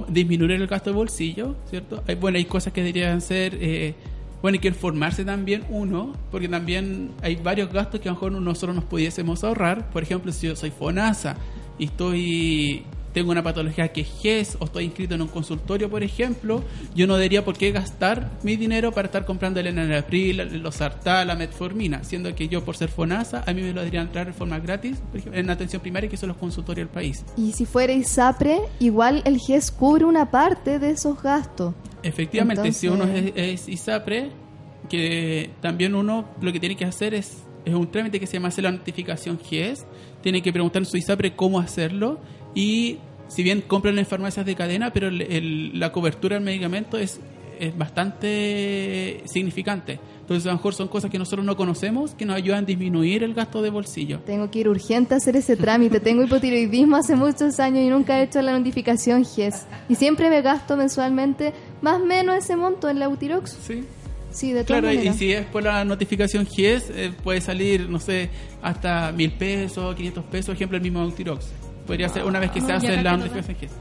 disminuir 0.09 0.51
el 0.51 0.67
gasto 0.67 0.91
de 0.91 0.95
bolsillo, 0.95 1.55
¿cierto? 1.67 2.03
Bueno, 2.19 2.37
hay 2.37 2.45
cosas 2.45 2.71
que 2.71 2.81
deberían 2.81 3.19
ser... 3.19 3.57
eh, 3.59 3.95
bueno, 4.41 4.55
hay 4.55 4.59
que 4.59 4.69
informarse 4.69 5.23
también 5.23 5.63
uno, 5.69 6.13
porque 6.31 6.47
también 6.47 7.11
hay 7.21 7.35
varios 7.35 7.71
gastos 7.71 7.99
que 7.99 8.09
a 8.09 8.11
lo 8.11 8.15
mejor 8.15 8.31
nosotros 8.31 8.75
nos 8.75 8.85
pudiésemos 8.85 9.43
ahorrar. 9.43 9.91
Por 9.91 10.01
ejemplo, 10.01 10.31
si 10.31 10.47
yo 10.47 10.55
soy 10.55 10.71
FONASA 10.71 11.35
y 11.77 11.85
estoy 11.85 12.83
tengo 13.13 13.31
una 13.31 13.43
patología 13.43 13.89
que 13.89 14.01
es 14.01 14.09
GES 14.21 14.57
o 14.59 14.65
estoy 14.65 14.85
inscrito 14.85 15.15
en 15.15 15.21
un 15.21 15.27
consultorio, 15.27 15.89
por 15.89 16.03
ejemplo, 16.03 16.63
yo 16.95 17.07
no 17.07 17.15
debería 17.15 17.43
por 17.43 17.57
qué 17.57 17.71
gastar 17.71 18.31
mi 18.43 18.55
dinero 18.55 18.91
para 18.91 19.07
estar 19.07 19.25
comprando 19.25 19.59
el 19.59 19.67
enalapril, 19.67 20.61
los 20.61 20.75
sartán, 20.75 21.27
la 21.27 21.35
metformina, 21.35 22.03
siendo 22.03 22.33
que 22.35 22.47
yo 22.47 22.63
por 22.63 22.77
ser 22.77 22.89
FONASA, 22.89 23.43
a 23.45 23.53
mí 23.53 23.61
me 23.61 23.73
lo 23.73 23.81
deberían 23.81 24.07
entrar 24.07 24.27
de 24.27 24.33
forma 24.33 24.59
gratis 24.59 24.97
por 25.09 25.19
ejemplo, 25.19 25.39
en 25.39 25.49
atención 25.49 25.81
primaria, 25.81 26.09
que 26.09 26.17
son 26.17 26.29
los 26.29 26.37
consultorios 26.37 26.87
del 26.87 26.93
país. 26.93 27.25
Y 27.37 27.51
si 27.53 27.65
fuera 27.65 27.93
ISAPRE, 27.93 28.59
igual 28.79 29.21
el 29.25 29.37
GES 29.37 29.71
cubre 29.71 30.05
una 30.05 30.31
parte 30.31 30.79
de 30.79 30.91
esos 30.91 31.21
gastos. 31.21 31.73
Efectivamente, 32.03 32.71
si 32.71 32.87
uno 32.87 33.05
es, 33.05 33.33
es 33.35 33.69
ISAPRE, 33.69 34.31
que 34.89 35.51
también 35.61 35.95
uno 35.95 36.25
lo 36.41 36.51
que 36.51 36.59
tiene 36.59 36.75
que 36.75 36.85
hacer 36.85 37.13
es, 37.13 37.43
es 37.65 37.73
un 37.73 37.89
trámite 37.89 38.19
que 38.19 38.27
se 38.27 38.33
llama 38.33 38.47
hacer 38.47 38.63
la 38.63 38.71
notificación 38.71 39.39
GES, 39.39 39.85
tiene 40.21 40.41
que 40.41 40.51
preguntar 40.51 40.81
en 40.81 40.85
su 40.85 40.97
ISAPRE 40.97 41.35
cómo 41.35 41.59
hacerlo 41.59 42.19
y 42.55 42.97
si 43.27 43.43
bien 43.43 43.61
compran 43.61 43.97
en 43.97 44.05
farmacias 44.05 44.45
de 44.45 44.55
cadena, 44.55 44.91
pero 44.91 45.07
el- 45.07 45.21
el- 45.21 45.79
la 45.79 45.91
cobertura 45.91 46.35
del 46.35 46.43
medicamento 46.43 46.97
es, 46.97 47.19
es 47.59 47.77
bastante 47.77 49.21
significante. 49.25 49.99
Entonces 50.21 50.45
a 50.45 50.49
lo 50.51 50.55
mejor 50.55 50.73
son 50.73 50.87
cosas 50.87 51.11
que 51.11 51.19
nosotros 51.19 51.45
no 51.45 51.57
conocemos 51.57 52.15
que 52.15 52.25
nos 52.25 52.35
ayudan 52.37 52.63
a 52.63 52.67
disminuir 52.67 53.23
el 53.23 53.33
gasto 53.33 53.61
de 53.61 53.69
bolsillo. 53.69 54.19
Tengo 54.25 54.49
que 54.49 54.59
ir 54.59 54.69
urgente 54.69 55.13
a 55.13 55.17
hacer 55.17 55.35
ese 55.35 55.57
trámite. 55.57 55.99
Tengo 55.99 56.23
hipotiroidismo 56.23 56.95
hace 56.95 57.15
muchos 57.15 57.59
años 57.59 57.79
y 57.83 57.89
nunca 57.89 58.19
he 58.19 58.23
hecho 58.23 58.41
la 58.41 58.57
notificación 58.57 59.25
GES. 59.25 59.65
Y 59.89 59.95
siempre 59.95 60.29
me 60.29 60.41
gasto 60.41 60.77
mensualmente 60.77 61.53
más 61.81 62.01
o 62.01 62.05
menos 62.05 62.35
ese 62.37 62.55
monto 62.55 62.89
en 62.89 62.99
la 62.99 63.05
Eutirox. 63.05 63.57
Sí. 63.65 63.83
Sí, 64.31 64.53
de 64.53 64.63
todas 64.63 64.81
Claro, 64.81 64.93
y 64.97 65.11
si 65.13 65.33
es 65.33 65.45
por 65.47 65.61
la 65.63 65.83
notificación 65.83 66.45
GIES, 66.45 66.89
eh, 66.95 67.11
puede 67.21 67.41
salir, 67.41 67.89
no 67.89 67.99
sé, 67.99 68.29
hasta 68.61 69.11
mil 69.11 69.33
pesos, 69.33 69.93
500 69.93 70.23
pesos, 70.23 70.45
por 70.45 70.55
ejemplo, 70.55 70.77
el 70.77 70.83
mismo 70.83 71.01
Eutirox. 71.01 71.47
Podría 71.91 72.09
ser 72.09 72.23
una 72.25 72.39
vez 72.39 72.51
que 72.51 72.61
se 72.61 72.67
No, 72.67 72.73
y 72.73 72.77
hace 72.77 72.87
la 72.87 72.95
que 72.97 73.03
no 73.03 73.17
notificación 73.17 73.57
GIES. 73.57 73.71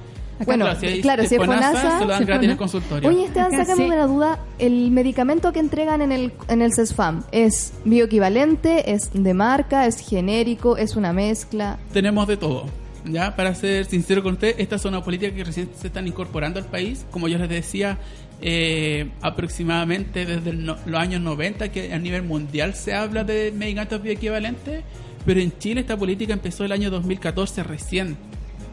Bueno, 0.46 0.64
claro, 1.03 1.23
si 1.27 1.35
es 1.35 1.37
FONASA, 1.44 1.99
se 1.99 2.05
lo 2.07 2.11
dan 2.11 2.18
si 2.20 2.25
gratis 2.25 2.44
en 2.46 2.51
el 2.53 2.57
consultorio. 2.57 3.09
Oye, 3.11 3.25
Esteban, 3.27 3.51
sácame 3.53 3.85
sí. 3.85 3.90
de 3.90 3.96
la 3.96 4.07
duda. 4.07 4.38
¿El 4.59 4.90
medicamento 4.90 5.53
que 5.53 5.61
entregan 5.61 6.01
en 6.01 6.12
el, 6.12 6.33
en 6.49 6.62
el 6.62 6.73
CESFAM 6.73 7.25
es 7.31 7.75
bioequivalente, 7.85 8.90
es 8.92 9.11
de 9.12 9.35
marca, 9.35 9.87
es 9.87 10.01
genérico, 10.01 10.77
es 10.79 10.96
una 10.96 11.12
mezcla? 11.12 11.79
Tenemos 11.92 12.27
de 12.27 12.37
todo. 12.38 12.64
Ya, 13.05 13.37
para 13.37 13.55
ser 13.55 13.85
sincero 13.85 14.23
con 14.23 14.33
usted, 14.35 14.55
esta 14.59 14.77
es 14.77 14.85
una 14.87 15.03
política 15.05 15.35
que 15.35 15.44
recién 15.44 15.70
se 15.79 15.87
están 15.88 16.07
incorporando 16.07 16.59
al 16.59 16.66
país. 16.66 17.05
Como 17.11 17.29
yo 17.29 17.37
les 17.38 17.49
decía, 17.49 17.99
eh, 18.42 19.11
aproximadamente 19.20 20.25
desde 20.27 20.51
el 20.51 20.64
no- 20.64 20.77
los 20.87 21.01
años 21.01 21.20
90 21.20 21.70
que 21.70 21.92
a 21.92 21.99
nivel 21.99 22.23
mundial 22.23 22.75
se 22.75 22.94
habla 22.94 23.25
de 23.25 23.53
medicamentos 23.53 24.03
bioequivalentes, 24.03 24.85
pero 25.24 25.40
en 25.40 25.56
Chile 25.59 25.80
esta 25.80 25.96
política 25.96 26.33
empezó 26.33 26.64
el 26.64 26.72
año 26.72 26.90
2014 26.90 27.62
recién. 27.62 28.16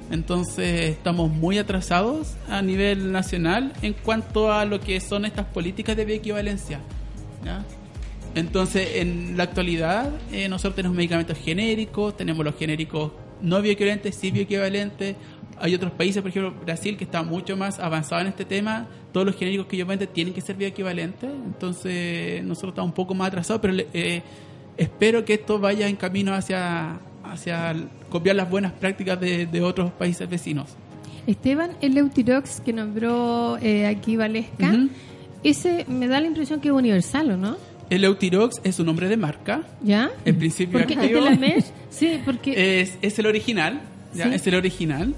Entonces 0.09 0.91
estamos 0.91 1.29
muy 1.29 1.57
atrasados 1.57 2.35
a 2.49 2.61
nivel 2.61 3.11
nacional 3.11 3.73
en 3.81 3.93
cuanto 3.93 4.51
a 4.51 4.63
lo 4.65 4.79
que 4.79 4.99
son 5.01 5.25
estas 5.25 5.45
políticas 5.47 5.97
de 5.97 6.05
bioequivalencia. 6.05 6.79
¿ya? 7.43 7.65
Entonces, 8.37 8.97
en 8.97 9.35
la 9.35 9.43
actualidad, 9.43 10.11
eh, 10.31 10.47
nosotros 10.47 10.75
tenemos 10.75 10.95
medicamentos 10.95 11.37
genéricos, 11.39 12.15
tenemos 12.15 12.45
los 12.45 12.55
genéricos 12.55 13.11
no 13.41 13.61
bioequivalentes, 13.61 14.15
sí 14.15 14.29
bioequivalentes. 14.29 15.15
Hay 15.59 15.73
otros 15.73 15.91
países, 15.93 16.21
por 16.21 16.29
ejemplo, 16.29 16.53
Brasil, 16.63 16.97
que 16.97 17.03
está 17.03 17.23
mucho 17.23 17.57
más 17.57 17.79
avanzado 17.79 18.21
en 18.21 18.27
este 18.27 18.45
tema. 18.45 18.87
Todos 19.11 19.25
los 19.25 19.35
genéricos 19.35 19.65
que 19.65 19.75
ellos 19.75 19.87
venden 19.87 20.09
tienen 20.09 20.35
que 20.35 20.41
ser 20.41 20.55
bioequivalentes. 20.55 21.31
Entonces, 21.31 22.43
nosotros 22.43 22.73
estamos 22.73 22.89
un 22.89 22.95
poco 22.95 23.15
más 23.15 23.29
atrasados, 23.29 23.59
pero 23.59 23.73
eh, 23.91 24.21
espero 24.77 25.25
que 25.25 25.33
esto 25.35 25.59
vaya 25.59 25.87
en 25.87 25.95
camino 25.95 26.33
hacia, 26.33 26.99
hacia 27.23 27.75
copiar 28.09 28.35
las 28.35 28.49
buenas 28.49 28.71
prácticas 28.73 29.19
de, 29.19 29.45
de 29.45 29.61
otros 29.61 29.91
países 29.91 30.29
vecinos. 30.29 30.69
Esteban, 31.25 31.71
el 31.81 31.97
Eutirox 31.97 32.61
que 32.61 32.71
nombró 32.73 33.57
eh, 33.61 33.85
aquí 33.85 34.15
Valesca, 34.15 34.73
ese 35.43 35.85
me 35.89 36.07
da 36.07 36.21
la 36.21 36.27
impresión 36.27 36.61
que 36.61 36.69
es 36.69 36.73
universal, 36.73 37.31
¿o 37.31 37.37
no? 37.37 37.57
El 37.89 38.03
Eutirox 38.03 38.59
es 38.63 38.79
un 38.79 38.85
nombre 38.85 39.07
de 39.09 39.17
marca. 39.17 39.63
¿Ya? 39.81 40.09
En 40.25 40.37
principio 40.37 40.79
Porque 40.79 40.93
activo. 40.95 41.23
de 41.23 41.29
la 41.29 41.35
MESH, 41.37 41.65
sí, 41.89 42.19
porque... 42.25 42.81
Es, 42.81 42.97
es 43.01 43.17
el 43.19 43.25
original, 43.27 43.81
¿ya? 44.13 44.25
Sí. 44.29 44.35
es 44.35 44.47
el 44.47 44.55
original. 44.55 45.13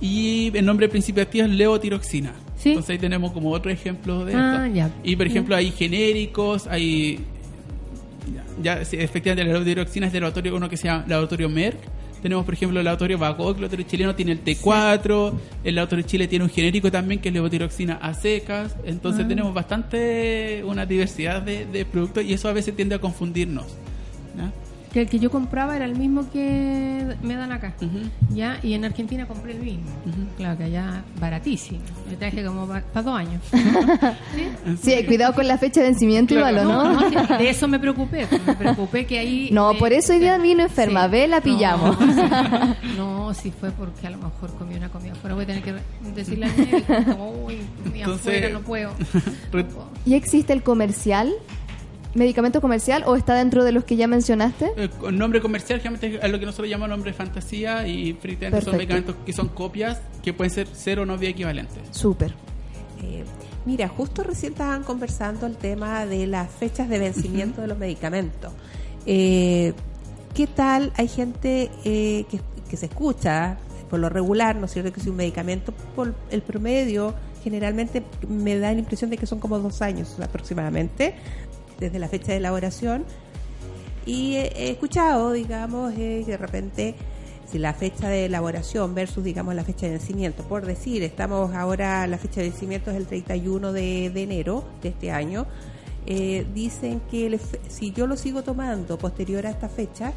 Y 0.00 0.50
el 0.56 0.64
nombre 0.64 0.88
principio 0.88 1.22
activo 1.22 1.46
es 1.46 1.50
leotiroxina. 1.52 2.32
Sí. 2.58 2.70
Entonces 2.70 2.90
ahí 2.90 2.98
tenemos 2.98 3.32
como 3.32 3.50
otro 3.50 3.70
ejemplo 3.70 4.24
de 4.24 4.34
Ah, 4.34 4.64
esto. 4.66 4.76
ya. 4.76 4.90
Y 5.04 5.14
por 5.16 5.26
ejemplo 5.26 5.54
hay 5.56 5.70
genéricos, 5.72 6.66
hay 6.68 7.20
Ya, 8.62 8.84
sí, 8.84 8.96
efectivamente, 8.98 9.44
la 9.44 9.52
levotiroxina 9.52 10.06
es 10.06 10.12
del 10.12 10.22
laboratorio, 10.22 10.56
uno 10.56 10.68
que 10.68 10.76
se 10.76 10.88
llama 10.88 11.04
laboratorio 11.06 11.48
Merck. 11.48 11.78
Tenemos, 12.22 12.44
por 12.44 12.54
ejemplo, 12.54 12.78
el 12.78 12.84
laboratorio 12.84 13.18
Vago, 13.18 13.48
el 13.48 13.54
laboratorio 13.54 13.84
chileno 13.84 14.14
tiene 14.14 14.32
el 14.32 14.44
T4, 14.44 15.32
el 15.64 15.74
laboratorio 15.74 16.04
Chile 16.06 16.28
tiene 16.28 16.44
un 16.44 16.50
genérico 16.50 16.88
también 16.88 17.20
que 17.20 17.30
es 17.30 17.34
levotiroxina 17.34 17.94
a 17.94 18.14
secas. 18.14 18.76
Entonces 18.84 19.26
tenemos 19.26 19.52
bastante, 19.52 20.62
una 20.64 20.86
diversidad 20.86 21.42
de, 21.42 21.66
de 21.66 21.84
productos 21.84 22.24
y 22.24 22.32
eso 22.32 22.48
a 22.48 22.52
veces 22.52 22.76
tiende 22.76 22.94
a 22.94 23.00
confundirnos. 23.00 23.66
Que 24.92 25.00
el 25.02 25.08
que 25.08 25.18
yo 25.18 25.30
compraba 25.30 25.74
era 25.74 25.86
el 25.86 25.96
mismo 25.96 26.30
que 26.30 27.16
me 27.22 27.34
dan 27.34 27.50
acá. 27.50 27.72
¿Ya? 28.34 28.58
Y 28.62 28.74
en 28.74 28.84
Argentina 28.84 29.26
compré 29.26 29.52
el 29.52 29.60
mismo. 29.60 29.84
Claro 30.36 30.58
que 30.58 30.64
allá 30.64 31.02
baratísimo. 31.18 31.80
Me 32.10 32.16
traje 32.16 32.44
como 32.44 32.66
para 32.66 32.82
dos 33.02 33.16
años. 33.18 33.40
Sí, 34.82 35.04
cuidado 35.06 35.34
con 35.34 35.46
la 35.48 35.58
fecha 35.58 35.80
de 35.80 35.86
vencimiento 35.88 36.34
igual, 36.34 36.58
¿o 36.58 36.64
no? 36.64 36.92
No, 36.94 37.10
no, 37.10 37.38
de 37.38 37.48
eso 37.50 37.68
me 37.68 37.78
preocupé. 37.78 38.26
Me 38.46 38.54
preocupé 38.54 39.06
que 39.06 39.18
ahí. 39.18 39.48
No, 39.52 39.72
me- 39.72 39.78
por 39.78 39.92
eso 39.92 40.12
hoy 40.12 40.18
día 40.18 40.38
vino 40.38 40.62
enferma. 40.62 41.06
Ve, 41.08 41.26
la 41.28 41.40
pillamos. 41.40 41.98
No, 42.00 42.76
no, 42.96 43.34
si 43.34 43.50
fue 43.50 43.70
porque 43.70 44.06
a 44.06 44.10
lo 44.10 44.18
mejor 44.18 44.52
comí 44.58 44.74
una 44.74 44.88
comida 44.88 45.12
afuera. 45.12 45.34
Voy 45.34 45.44
a 45.44 45.46
tener 45.46 45.62
que 45.62 45.74
decirle 46.14 46.46
al 46.46 46.56
médico, 46.56 46.94
como, 47.12 47.30
uy, 47.46 47.58
comí 47.84 48.00
Entonces- 48.00 48.26
afuera, 48.26 48.48
no 48.50 48.60
puedo. 48.62 48.92
¿Y 50.04 50.14
existe 50.14 50.52
el 50.52 50.62
comercial? 50.62 51.32
¿Medicamento 52.14 52.60
comercial 52.60 53.04
o 53.06 53.16
está 53.16 53.34
dentro 53.34 53.64
de 53.64 53.72
los 53.72 53.84
que 53.84 53.96
ya 53.96 54.06
mencionaste? 54.06 54.72
Eh, 54.76 54.88
con 55.00 55.16
nombre 55.16 55.40
comercial 55.40 55.80
generalmente 55.80 56.24
es 56.24 56.30
lo 56.30 56.38
que 56.38 56.46
nosotros 56.46 56.68
llamamos 56.68 56.90
nombre 56.90 57.12
de 57.12 57.16
fantasía 57.16 57.86
y 57.86 58.12
frecuentemente 58.12 58.64
son 58.64 58.76
medicamentos 58.76 59.16
que 59.24 59.32
son 59.32 59.48
copias 59.48 60.00
que 60.22 60.32
pueden 60.32 60.52
ser 60.52 60.68
cero 60.72 61.02
o 61.02 61.06
no 61.06 61.16
bioequivalentes. 61.16 61.82
Súper. 61.90 62.34
Eh, 63.02 63.24
mira, 63.64 63.88
justo 63.88 64.22
recién 64.22 64.52
estaban 64.52 64.82
conversando 64.82 65.46
el 65.46 65.56
tema 65.56 66.06
de 66.06 66.26
las 66.26 66.50
fechas 66.50 66.88
de 66.88 66.98
vencimiento 66.98 67.60
de 67.60 67.66
los 67.66 67.78
medicamentos. 67.78 68.52
Eh, 69.06 69.72
¿Qué 70.34 70.46
tal? 70.46 70.92
Hay 70.96 71.08
gente 71.08 71.70
eh, 71.84 72.24
que, 72.30 72.40
que 72.68 72.76
se 72.76 72.86
escucha 72.86 73.58
por 73.90 74.00
lo 74.00 74.08
regular, 74.08 74.56
¿no 74.56 74.64
es 74.64 74.72
cierto? 74.72 74.90
Que 74.90 75.00
si 75.00 75.10
un 75.10 75.16
medicamento, 75.16 75.72
por 75.94 76.14
el 76.30 76.40
promedio, 76.40 77.14
generalmente 77.44 78.02
me 78.26 78.58
da 78.58 78.72
la 78.72 78.78
impresión 78.78 79.10
de 79.10 79.18
que 79.18 79.26
son 79.26 79.38
como 79.38 79.58
dos 79.58 79.82
años 79.82 80.18
aproximadamente, 80.18 81.14
desde 81.82 81.98
la 81.98 82.08
fecha 82.08 82.32
de 82.32 82.38
elaboración. 82.38 83.04
Y 84.06 84.34
he, 84.34 84.70
escuchado, 84.70 85.32
digamos, 85.32 85.92
eh, 85.98 86.24
de 86.26 86.36
repente, 86.36 86.94
si 87.46 87.58
la 87.58 87.74
fecha 87.74 88.08
de 88.08 88.26
elaboración 88.26 88.94
versus, 88.94 89.22
digamos, 89.22 89.54
la 89.54 89.64
fecha 89.64 89.86
de 89.86 89.92
vencimiento, 89.92 90.42
por 90.44 90.66
decir, 90.66 91.02
estamos 91.02 91.54
ahora, 91.54 92.06
la 92.06 92.18
fecha 92.18 92.40
de 92.40 92.48
vencimiento 92.48 92.90
es 92.90 92.96
el 92.96 93.06
31 93.06 93.72
de, 93.72 94.10
de 94.10 94.22
enero 94.22 94.64
de 94.82 94.88
este 94.88 95.10
año, 95.10 95.46
eh, 96.06 96.46
dicen 96.52 97.00
que 97.10 97.26
el 97.26 97.40
si 97.68 97.92
yo 97.92 98.08
lo 98.08 98.16
sigo 98.16 98.42
tomando 98.42 98.98
posterior 98.98 99.46
a 99.46 99.50
esta 99.50 99.68
fecha, 99.68 100.12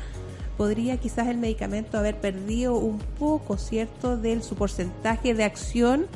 podría 0.57 0.97
quizás 0.97 1.27
el 1.27 1.37
medicamento 1.37 1.97
haber 1.97 2.19
perdido 2.19 2.75
un 2.75 2.97
poco, 3.19 3.57
¿cierto?, 3.57 4.17
de 4.17 4.41
su 4.41 4.55
porcentaje 4.55 5.35
de 5.35 5.43
acción 5.43 6.07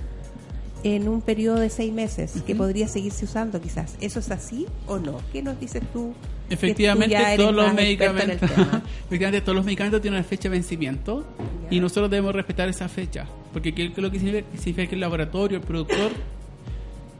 en 0.84 1.10
un 1.10 1.22
periodo 1.22 1.60
de 1.60 1.70
seis 1.70 1.92
meses, 1.92 2.42
que 2.46 2.56
podría 2.56 2.88
seguirse 2.88 3.26
usando 3.26 3.62
quizás. 3.62 3.96
¿Eso 4.00 4.20
es 4.20 4.32
así 4.32 4.66
o 4.88 4.98
no? 4.98 5.20
¿Qué 5.32 5.42
nos 5.42 5.60
dices 5.60 5.84
tú? 5.92 6.14
Efectivamente, 6.50 7.16
todos 7.38 7.54
los 7.54 7.74
medicamentos, 7.74 8.50
efectivamente, 9.06 9.42
todos 9.42 9.56
los 9.56 9.66
medicamentos 9.66 10.02
tienen 10.02 10.20
una 10.20 10.28
fecha 10.28 10.44
de 10.44 10.50
vencimiento 10.50 11.26
Ya. 11.70 11.76
y 11.78 11.80
nosotros 11.80 12.10
debemos 12.10 12.34
respetar 12.34 12.68
esa 12.70 12.90
fecha, 12.90 13.26
porque 13.54 13.74
¿qué, 13.74 13.94
qué 13.94 14.02
lo 14.02 14.10
que 14.10 14.20
significa? 14.20 14.48
Significa 14.58 14.88
que 14.88 14.96
el 14.96 15.02
laboratorio, 15.02 15.58
el 15.60 15.64
productor, 15.64 16.12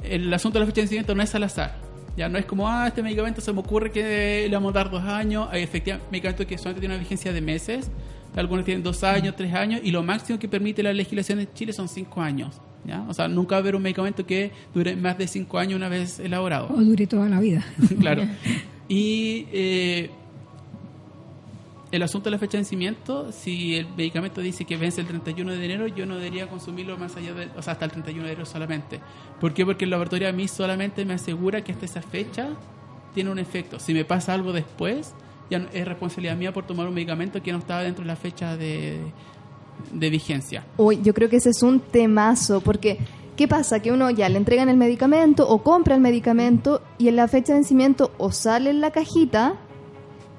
el 0.04 0.34
asunto 0.34 0.58
de 0.58 0.62
la 0.62 0.66
fecha 0.66 0.78
de 0.78 0.82
vencimiento 0.84 1.14
no 1.16 1.22
es 1.22 1.36
al 1.36 1.44
azar. 1.44 1.76
Ya 2.18 2.28
no 2.28 2.38
es 2.38 2.46
como, 2.46 2.68
ah, 2.68 2.88
este 2.88 3.04
medicamento 3.04 3.40
se 3.40 3.54
me 3.54 3.60
ocurre 3.60 3.92
que 3.92 4.48
le 4.50 4.56
vamos 4.56 4.72
a 4.72 4.80
dar 4.80 4.90
dos 4.90 5.04
años. 5.04 5.48
Hay 5.52 5.64
efectivamente 5.64 6.08
medicamentos 6.12 6.46
que 6.48 6.58
solamente 6.58 6.82
tienen 6.82 6.96
una 6.98 7.04
vigencia 7.04 7.32
de 7.32 7.40
meses, 7.42 7.90
algunos 8.36 8.66
tienen 8.66 8.84
dos 8.84 9.04
años, 9.04 9.36
tres 9.38 9.54
años, 9.54 9.82
y 9.84 9.92
lo 9.92 10.02
máximo 10.04 10.40
que 10.40 10.48
permite 10.48 10.82
la 10.82 10.92
legislación 10.92 11.40
en 11.40 11.54
Chile 11.54 11.72
son 11.72 11.88
cinco 11.88 12.22
años. 12.22 12.60
¿Ya? 12.90 13.06
O 13.08 13.14
sea, 13.14 13.28
nunca 13.28 13.56
va 13.56 13.58
a 13.58 13.62
haber 13.62 13.76
un 13.76 13.82
medicamento 13.82 14.26
que 14.26 14.52
dure 14.74 14.96
más 14.96 15.18
de 15.18 15.28
cinco 15.28 15.58
años 15.60 15.78
una 15.78 15.88
vez 15.90 16.20
elaborado. 16.20 16.68
O 16.70 16.82
dure 16.82 17.08
toda 17.08 17.30
la 17.30 17.40
vida. 17.40 17.64
claro. 18.00 18.24
Y 18.88 19.46
eh, 19.54 20.10
el 21.92 22.04
asunto 22.04 22.26
de 22.26 22.32
la 22.32 22.38
fecha 22.38 22.54
de 22.54 22.58
vencimiento, 22.60 23.32
si 23.32 23.76
el 23.76 23.88
medicamento 23.98 24.42
dice 24.42 24.64
que 24.66 24.78
vence 24.78 25.02
el 25.02 25.08
31 25.08 25.52
de 25.54 25.66
enero, 25.66 25.88
yo 25.88 26.06
no 26.06 26.16
debería 26.18 26.48
consumirlo 26.48 26.98
más 26.98 27.16
allá 27.16 27.34
de, 27.34 27.48
o 27.58 27.62
sea, 27.64 27.74
hasta 27.74 27.86
el 27.86 27.92
31 27.92 28.26
de 28.26 28.32
enero 28.34 28.46
solamente. 28.46 29.00
¿Por 29.40 29.54
qué? 29.54 29.66
Porque 29.66 29.86
el 29.86 29.92
laboratorio 29.92 30.30
a 30.30 30.32
mí 30.32 30.48
solamente 30.48 31.04
me 31.06 31.14
asegura 31.16 31.64
que 31.64 31.72
hasta 31.72 31.86
esa 31.86 32.02
fecha 32.02 32.50
tiene 33.16 33.32
un 33.32 33.40
efecto. 33.40 33.80
Si 33.80 33.94
me 33.96 34.06
pasa 34.06 34.36
algo 34.36 34.54
después, 34.54 35.14
ya 35.50 35.58
no- 35.60 35.68
es 35.74 35.88
responsabilidad 35.88 36.38
mía 36.38 36.54
por 36.54 36.68
tomar 36.68 36.88
un 36.88 36.94
medicamento 36.94 37.42
que 37.42 37.52
no 37.52 37.58
estaba 37.58 37.82
dentro 37.82 38.04
de 38.04 38.08
la 38.08 38.16
fecha 38.16 38.56
de, 38.56 39.00
de 39.92 40.10
vigencia. 40.10 40.64
Uy, 40.78 41.00
yo 41.04 41.14
creo 41.14 41.30
que 41.30 41.38
ese 41.38 41.50
es 41.50 41.64
un 41.64 41.80
temazo, 41.80 42.62
porque 42.62 43.00
¿qué 43.36 43.48
pasa? 43.48 43.80
Que 43.82 43.92
uno 43.92 44.10
ya 44.10 44.30
le 44.30 44.38
entregan 44.38 44.70
el 44.70 44.78
medicamento 44.78 45.48
o 45.48 45.64
compra 45.64 45.96
el 45.96 46.02
medicamento 46.02 46.82
y 46.98 47.08
en 47.08 47.16
la 47.16 47.28
fecha 47.28 47.54
de 47.54 47.60
vencimiento 47.60 48.12
o 48.18 48.32
sale 48.32 48.70
en 48.70 48.82
la 48.82 48.92
cajita 48.92 49.56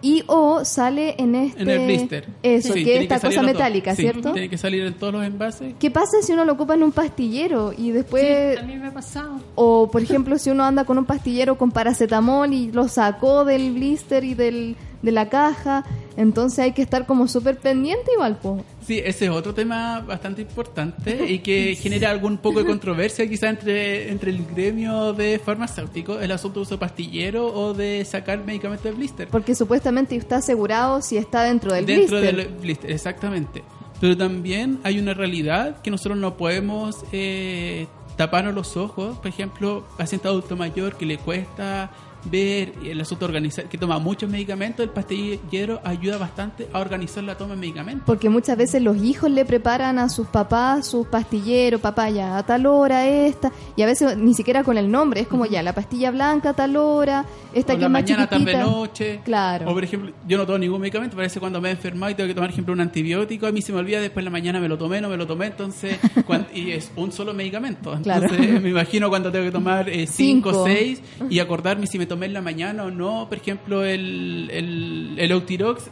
y 0.03 0.24
o 0.26 0.64
sale 0.64 1.14
en 1.18 1.35
este... 1.35 1.62
En 1.62 1.68
el 1.68 1.87
blister. 1.87 2.29
Eso, 2.42 2.72
Sí, 2.72 2.85
que 2.85 2.96
es 2.96 3.03
esta 3.03 3.20
cosa 3.20 3.42
metálica, 3.42 3.94
Sí, 3.94 4.03
¿cierto? 4.03 4.33
Tiene 4.33 4.48
que 4.48 4.59
salir 4.59 4.85
en 4.85 4.94
todos 4.94 5.12
los 5.12 5.24
envases. 5.24 5.74
¿Qué 5.79 5.90
pasa 5.90 6.22
si 6.22 6.33
uno 6.33 6.44
lo 6.44 6.55
ocupa 6.55 6.74
en 6.74 6.83
un 6.83 6.92
pastillero 6.92 7.72
y 7.76 7.90
después... 7.90 8.59
a 8.59 8.62
mí 8.62 8.76
me 8.76 8.87
ha 8.87 8.94
pasado. 8.94 9.40
O, 9.55 9.90
por 9.90 10.03
ejemplo, 10.03 10.38
si 10.38 10.50
uno 10.50 10.64
anda 10.64 10.85
con 10.85 10.96
un 10.98 11.05
pastillero 11.05 11.59
con 11.59 11.70
paracetamol 11.70 12.53
y 12.53 12.72
lo 12.72 12.88
sacó 12.88 13.44
del 13.44 13.72
blister 13.72 14.24
y 14.24 14.35
del, 14.35 14.76
de 15.03 15.12
la 15.12 15.29
caja, 15.29 15.85
entonces 16.20 16.59
hay 16.59 16.72
que 16.72 16.83
estar 16.83 17.06
como 17.06 17.26
súper 17.26 17.59
pendiente 17.59 18.12
igual, 18.12 18.37
po. 18.37 18.62
Sí, 18.87 19.00
ese 19.02 19.24
es 19.24 19.30
otro 19.30 19.54
tema 19.54 20.00
bastante 20.00 20.42
importante 20.42 21.30
y 21.30 21.38
que 21.38 21.74
genera 21.80 22.11
algún 22.11 22.37
poco 22.37 22.61
de 22.61 22.66
controversia 22.66 23.26
quizá 23.26 23.48
entre, 23.48 24.11
entre 24.11 24.30
el 24.30 24.44
gremio 24.44 25.14
de 25.14 25.38
farmacéuticos, 25.38 26.22
el 26.22 26.30
asunto 26.30 26.61
de 26.61 26.62
uso 26.64 26.78
pastillero 26.78 27.46
o 27.46 27.72
de 27.72 28.04
sacar 28.04 28.44
medicamentos 28.44 28.85
de 28.85 28.92
blister. 28.92 29.28
Porque 29.28 29.54
supuestamente 29.54 30.14
está 30.14 30.37
asegurado 30.37 31.00
si 31.00 31.16
está 31.16 31.42
dentro 31.44 31.72
del 31.72 31.87
Dentro 31.87 32.18
blister. 32.18 32.37
del 32.37 32.54
blister, 32.54 32.90
exactamente. 32.90 33.64
Pero 34.00 34.16
también 34.16 34.78
hay 34.83 34.98
una 34.98 35.14
realidad 35.14 35.80
que 35.83 35.90
nosotros 35.90 36.18
no 36.18 36.37
podemos 36.37 36.98
eh, 37.12 37.87
taparnos 38.16 38.54
los 38.54 38.76
ojos. 38.76 39.16
Por 39.18 39.28
ejemplo, 39.28 39.87
paciente 39.96 40.28
adulto 40.28 40.56
mayor 40.56 40.96
que 40.96 41.06
le 41.06 41.16
cuesta 41.18 41.90
ver 42.24 42.72
el 42.85 43.00
asunto 43.00 43.24
organizar, 43.24 43.64
que 43.66 43.78
toma 43.78 43.98
muchos 43.98 44.28
medicamentos, 44.30 44.85
el 44.85 44.90
pastillero 44.90 45.80
ayuda 45.85 46.18
bastante 46.18 46.68
a 46.72 46.78
organizar 46.80 47.24
la 47.24 47.37
toma 47.37 47.54
de 47.54 47.61
medicamentos. 47.61 48.04
Porque 48.06 48.28
muchas 48.28 48.56
veces 48.56 48.83
los 48.83 48.96
hijos 49.02 49.30
le 49.30 49.44
preparan 49.44 49.98
a 49.98 50.09
sus 50.09 50.26
papás 50.26 50.87
sus 50.87 51.06
pastilleros, 51.06 51.80
papá 51.80 52.11
ya 52.11 52.37
a 52.38 52.44
tal 52.44 52.66
hora 52.66 53.06
esta, 53.06 53.52
y 53.76 53.83
a 53.83 53.87
veces 53.87 54.16
ni 54.16 54.35
siquiera 54.35 54.64
con 54.64 54.76
el 54.78 54.90
nombre, 54.90 55.20
es 55.20 55.28
como 55.28 55.46
ya 55.46 55.62
la 55.62 55.74
pastilla 55.74 56.11
blanca 56.11 56.50
a 56.50 56.54
tal 56.54 56.76
hora, 56.76 57.24
esta 57.54 57.72
o 57.72 57.76
que 57.76 57.80
la 57.80 57.87
es 57.87 57.92
más 57.92 58.02
mañana, 58.02 58.26
tarde, 58.28 58.44
chiquitita. 58.44 58.64
noche. 58.70 59.20
Claro. 59.24 59.70
O 59.70 59.74
por 59.74 59.85
ejemplo, 59.85 60.12
yo 60.26 60.38
no 60.38 60.46
tomo 60.46 60.59
ningún 60.59 60.80
medicamento, 60.80 61.16
parece 61.16 61.40
cuando 61.40 61.61
me 61.61 61.68
he 61.68 61.72
enfermado 61.72 62.11
y 62.12 62.14
tengo 62.14 62.28
que 62.28 62.35
tomar, 62.35 62.48
por 62.50 62.54
ejemplo, 62.54 62.74
un 62.74 62.80
antibiótico, 62.80 63.46
a 63.46 63.52
mí 63.52 63.62
se 63.62 63.72
me 63.72 63.78
olvida, 63.78 64.00
después 64.00 64.20
en 64.20 64.24
la 64.26 64.30
mañana 64.30 64.61
me 64.61 64.68
lo 64.68 64.76
tomé, 64.78 65.00
no 65.00 65.09
me 65.09 65.16
lo 65.16 65.26
tomé, 65.26 65.46
entonces, 65.46 65.98
cuan- 66.26 66.46
y 66.54 66.70
es 66.72 66.90
un 66.96 67.12
solo 67.12 67.33
medicamento. 67.35 67.98
Claro. 68.02 68.24
Entonces, 68.26 68.61
me 68.62 68.70
imagino 68.70 69.09
cuando 69.09 69.30
tengo 69.33 69.44
que 69.44 69.52
tomar 69.52 69.88
eh, 69.88 70.06
cinco, 70.06 70.50
Cinco. 70.50 70.64
seis 70.66 71.00
y 71.28 71.38
acordarme 71.38 71.87
si 71.87 71.98
me 71.98 72.06
tomé 72.11 72.27
en 72.27 72.33
la 72.33 72.40
mañana 72.40 72.83
o 72.83 72.90
no, 72.90 73.29
por 73.29 73.38
ejemplo, 73.38 73.85
el, 73.85 74.49
el, 74.51 75.14
el 75.16 75.31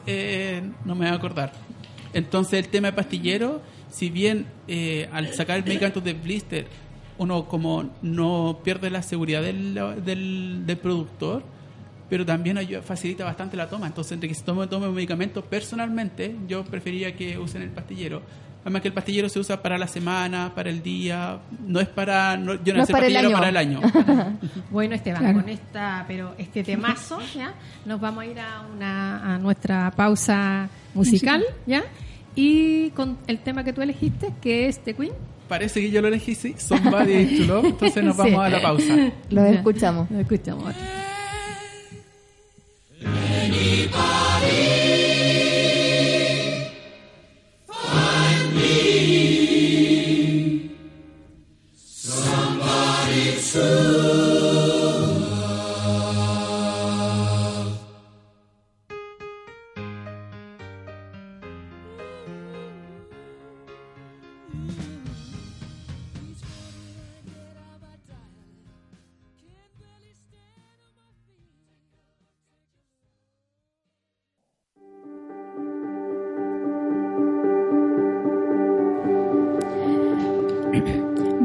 eh, 0.05 0.63
no 0.85 0.97
me 0.97 1.05
voy 1.05 1.15
a 1.15 1.17
acordar. 1.17 1.53
Entonces, 2.13 2.59
el 2.59 2.69
tema 2.69 2.89
de 2.89 2.95
pastillero, 2.95 3.63
si 3.89 4.11
bien 4.11 4.47
eh, 4.67 5.09
al 5.13 5.33
sacar 5.33 5.59
el 5.59 5.65
medicamento 5.65 6.01
de 6.01 6.15
blister, 6.15 6.67
uno 7.19 7.47
como 7.47 7.89
no 8.03 8.59
pierde 8.65 8.91
la 8.91 9.03
seguridad 9.03 9.43
del, 9.43 9.79
del, 10.05 10.67
del 10.67 10.77
productor, 10.79 11.45
pero 12.11 12.27
también 12.27 12.59
ayuda- 12.59 12.83
facilita 12.83 13.25
bastante 13.25 13.57
la 13.57 13.69
toma. 13.69 13.87
Entonces, 13.87 14.11
entre 14.11 14.29
que 14.29 14.35
se 14.35 14.43
tome, 14.43 14.67
tome 14.67 14.89
un 14.89 14.97
medicamento 14.97 15.45
personalmente, 15.45 16.35
yo 16.49 16.65
preferiría 16.65 17.15
que 17.15 17.39
usen 17.39 17.63
el 17.63 17.71
pastillero. 17.71 18.23
Además 18.69 18.83
que 18.83 18.89
el 18.89 18.95
pastillero 18.95 19.29
se 19.31 19.39
usa 19.39 19.63
para 19.63 19.79
la 19.79 19.87
semana, 19.89 20.53
para 20.55 20.69
el 20.69 20.83
día, 20.83 21.39
no 21.67 21.81
es 21.81 21.89
para... 21.89 22.37
No, 22.37 22.53
yo 22.63 22.75
no, 22.75 22.77
No 22.77 22.83
es 22.83 22.87
sé 22.89 22.93
para 22.93 23.07
el 23.07 23.15
pastillero 23.15 23.29
año. 23.29 23.37
para 23.39 23.49
el 23.49 23.57
año. 23.57 23.81
Bueno, 24.71 24.95
Esteban, 24.95 25.23
Claro. 25.23 25.41
con 25.41 25.49
esta, 25.49 26.05
pero 26.07 26.35
este 26.37 26.63
temazo, 26.63 27.19
¿ya? 27.35 27.55
Nos 27.87 27.99
vamos 27.99 28.25
a 28.25 28.27
ir 28.27 28.39
a 28.39 28.61
una 28.77 29.35
a 29.35 29.39
nuestra 29.39 29.91
pausa 29.93 30.69
musical, 30.93 31.43
¿ya? 31.67 31.83
Y 32.35 32.91
con 32.91 33.17
el 33.27 33.39
tema 33.39 33.65
que 33.65 33.73
tú 33.73 33.81
elegiste, 33.81 34.35
que 34.43 34.69
es 34.69 34.81
The 34.85 34.93
Queen. 34.95 35.13
Parece 35.49 35.81
que 35.81 35.91
yo 35.91 36.03
lo 36.03 36.09
elegí, 36.09 36.35
sí, 36.35 36.55
Somebody 36.59 37.39
to 37.39 37.45
Love, 37.47 37.65
entonces 37.69 38.05
nos 38.05 38.17
Sí. 38.17 38.23
vamos 38.23 38.45
a 38.45 38.49
la 38.51 38.61
pausa. 38.61 38.95
Ya. 39.31 39.49
escuchamos. 39.49 40.11
Lo 40.11 40.21
escuchamos. 40.21 40.75
soon. 53.49 53.88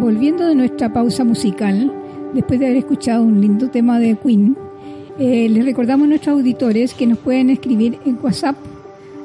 Volviendo 0.03 0.45
de 0.45 0.53
nuestra 0.53 0.91
pausa 0.91 1.23
musical, 1.23 1.89
después 2.33 2.59
de 2.59 2.65
haber 2.65 2.79
escuchado 2.79 3.23
un 3.23 3.39
lindo 3.39 3.69
tema 3.69 3.99
de 3.99 4.17
Queen, 4.17 4.57
eh, 5.17 5.47
les 5.47 5.63
recordamos 5.63 6.03
a 6.03 6.09
nuestros 6.09 6.35
auditores 6.39 6.93
que 6.93 7.07
nos 7.07 7.19
pueden 7.19 7.49
escribir 7.49 7.97
en 8.05 8.19
WhatsApp 8.21 8.57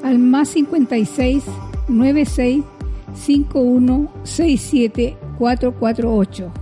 al 0.04 0.20
más 0.20 0.50
56 0.50 1.42
96 1.88 2.62
51 3.12 4.08
67 4.22 5.16
448, 5.36 6.52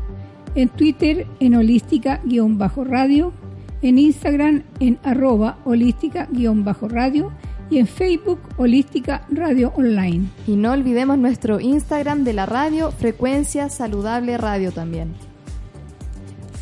en 0.54 0.70
Twitter 0.70 1.26
en 1.38 1.54
holística-radio, 1.54 3.34
en 3.82 3.98
Instagram 3.98 4.62
en 4.80 4.98
arroba 5.02 5.58
holística-radio 5.66 7.32
y 7.70 7.78
en 7.78 7.86
Facebook 7.86 8.40
Holística 8.56 9.26
Radio 9.30 9.72
Online. 9.76 10.26
Y 10.46 10.56
no 10.56 10.72
olvidemos 10.72 11.18
nuestro 11.18 11.60
Instagram 11.60 12.24
de 12.24 12.32
la 12.32 12.46
radio, 12.46 12.92
Frecuencia 12.92 13.68
Saludable 13.68 14.38
Radio 14.38 14.72
también. 14.72 15.14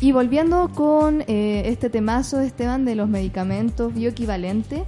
Y 0.01 0.11
volviendo 0.11 0.69
con 0.73 1.23
eh, 1.27 1.63
este 1.65 1.89
temazo, 1.89 2.39
Esteban, 2.41 2.85
de 2.85 2.95
los 2.95 3.07
medicamentos 3.07 3.93
bioequivalentes, 3.93 4.81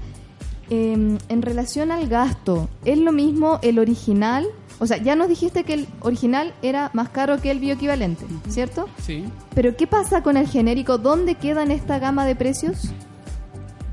eh, 0.69 1.17
en 1.29 1.41
relación 1.41 1.91
al 1.91 2.07
gasto, 2.07 2.69
¿es 2.83 2.97
lo 2.97 3.11
mismo 3.11 3.59
el 3.61 3.79
original? 3.79 4.45
O 4.79 4.85
sea, 4.85 4.97
ya 4.97 5.15
nos 5.15 5.29
dijiste 5.29 5.63
que 5.63 5.73
el 5.73 5.87
original 6.01 6.53
era 6.61 6.91
más 6.93 7.09
caro 7.09 7.41
que 7.41 7.49
el 7.49 7.59
bioequivalente, 7.59 8.25
¿cierto? 8.49 8.87
Sí. 9.01 9.23
Pero 9.55 9.75
¿qué 9.75 9.87
pasa 9.87 10.21
con 10.21 10.37
el 10.37 10.47
genérico? 10.47 10.97
¿Dónde 10.97 11.35
queda 11.35 11.63
en 11.63 11.71
esta 11.71 11.99
gama 11.99 12.25
de 12.25 12.35
precios? 12.35 12.91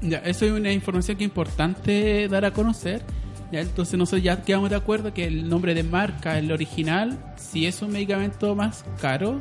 Ya, 0.05 0.19
eso 0.19 0.45
es 0.45 0.53
una 0.53 0.71
información 0.73 1.17
que 1.17 1.25
es 1.25 1.29
importante 1.29 2.29
dar 2.29 2.45
a 2.45 2.53
conocer. 2.53 3.03
Ya, 3.51 3.61
entonces 3.61 3.99
nosotros 3.99 4.23
ya 4.23 4.43
quedamos 4.43 4.71
de 4.71 4.77
acuerdo 4.77 5.15
que 5.15 5.25
el 5.25 5.49
nombre 5.49 5.75
de 5.75 5.83
marca, 5.83 6.39
el 6.39 6.53
original, 6.53 7.35
sí 7.37 7.67
es 7.67 7.81
un 7.83 7.93
medicamento 7.93 8.55
más 8.55 8.85
caro 9.01 9.41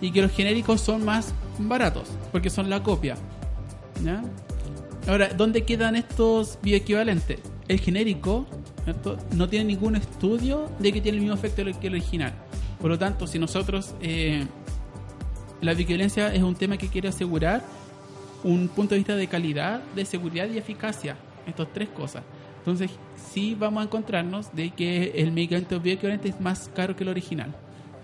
y 0.00 0.10
que 0.10 0.22
los 0.22 0.32
genéricos 0.32 0.80
son 0.80 1.04
más 1.04 1.34
baratos 1.58 2.08
porque 2.30 2.50
son 2.50 2.70
la 2.70 2.82
copia. 2.82 3.16
¿ya? 4.04 4.22
Ahora, 5.08 5.30
¿dónde 5.34 5.64
quedan 5.64 5.96
estos 5.96 6.58
bioequivalentes? 6.62 7.40
El 7.68 7.80
genérico 7.80 8.46
¿cierto? 8.84 9.16
no 9.32 9.48
tiene 9.48 9.64
ningún 9.64 9.96
estudio 9.96 10.70
de 10.78 10.92
que 10.92 11.00
tiene 11.00 11.18
el 11.18 11.22
mismo 11.22 11.36
efecto 11.36 11.64
que 11.80 11.86
el 11.86 11.94
original. 11.94 12.34
Por 12.80 12.90
lo 12.90 12.98
tanto, 12.98 13.26
si 13.26 13.38
nosotros... 13.38 13.94
Eh, 14.00 14.46
la 15.60 15.72
bioequivalencia 15.72 16.34
es 16.34 16.42
un 16.42 16.54
tema 16.54 16.76
que 16.76 16.88
quiere 16.88 17.08
asegurar 17.08 17.64
un 18.44 18.68
punto 18.68 18.94
de 18.94 18.98
vista 18.98 19.16
de 19.16 19.26
calidad, 19.26 19.82
de 19.94 20.04
seguridad 20.04 20.48
y 20.48 20.58
eficacia. 20.58 21.16
Estas 21.46 21.68
tres 21.72 21.88
cosas. 21.88 22.22
Entonces, 22.58 22.90
sí 23.32 23.56
vamos 23.58 23.82
a 23.82 23.84
encontrarnos 23.84 24.54
de 24.54 24.70
que 24.70 25.12
el 25.16 25.30
medicamento 25.30 25.78
bioequivalente 25.78 26.28
es 26.28 26.40
más 26.40 26.68
caro 26.74 26.96
que 26.96 27.04
el 27.04 27.10
original. 27.10 27.54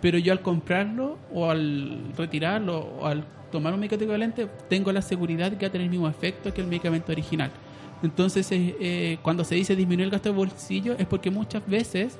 Pero 0.01 0.19
yo 0.19 0.33
al 0.33 0.41
comprarlo 0.41 1.19
o 1.33 1.51
al 1.51 2.13
retirarlo 2.17 2.79
o 2.79 3.07
al 3.07 3.25
tomar 3.51 3.75
un 3.75 3.81
medicamento 3.81 4.05
equivalente, 4.05 4.49
tengo 4.69 4.91
la 4.93 5.03
seguridad 5.03 5.53
que 5.53 5.67
va 5.67 5.69
a 5.69 5.73
tener 5.73 5.87
el 5.87 5.91
mismo 5.91 6.09
efecto 6.09 6.53
que 6.53 6.61
el 6.61 6.67
medicamento 6.67 7.13
original. 7.13 7.51
Entonces, 8.03 8.51
eh, 8.51 8.77
eh, 8.81 9.19
cuando 9.23 9.45
se 9.45 9.55
dice 9.55 9.77
disminuir 9.77 10.07
el 10.07 10.11
gasto 10.11 10.31
de 10.31 10.35
bolsillo, 10.35 10.97
es 10.99 11.07
porque 11.07 11.31
muchas 11.31 11.65
veces, 11.67 12.19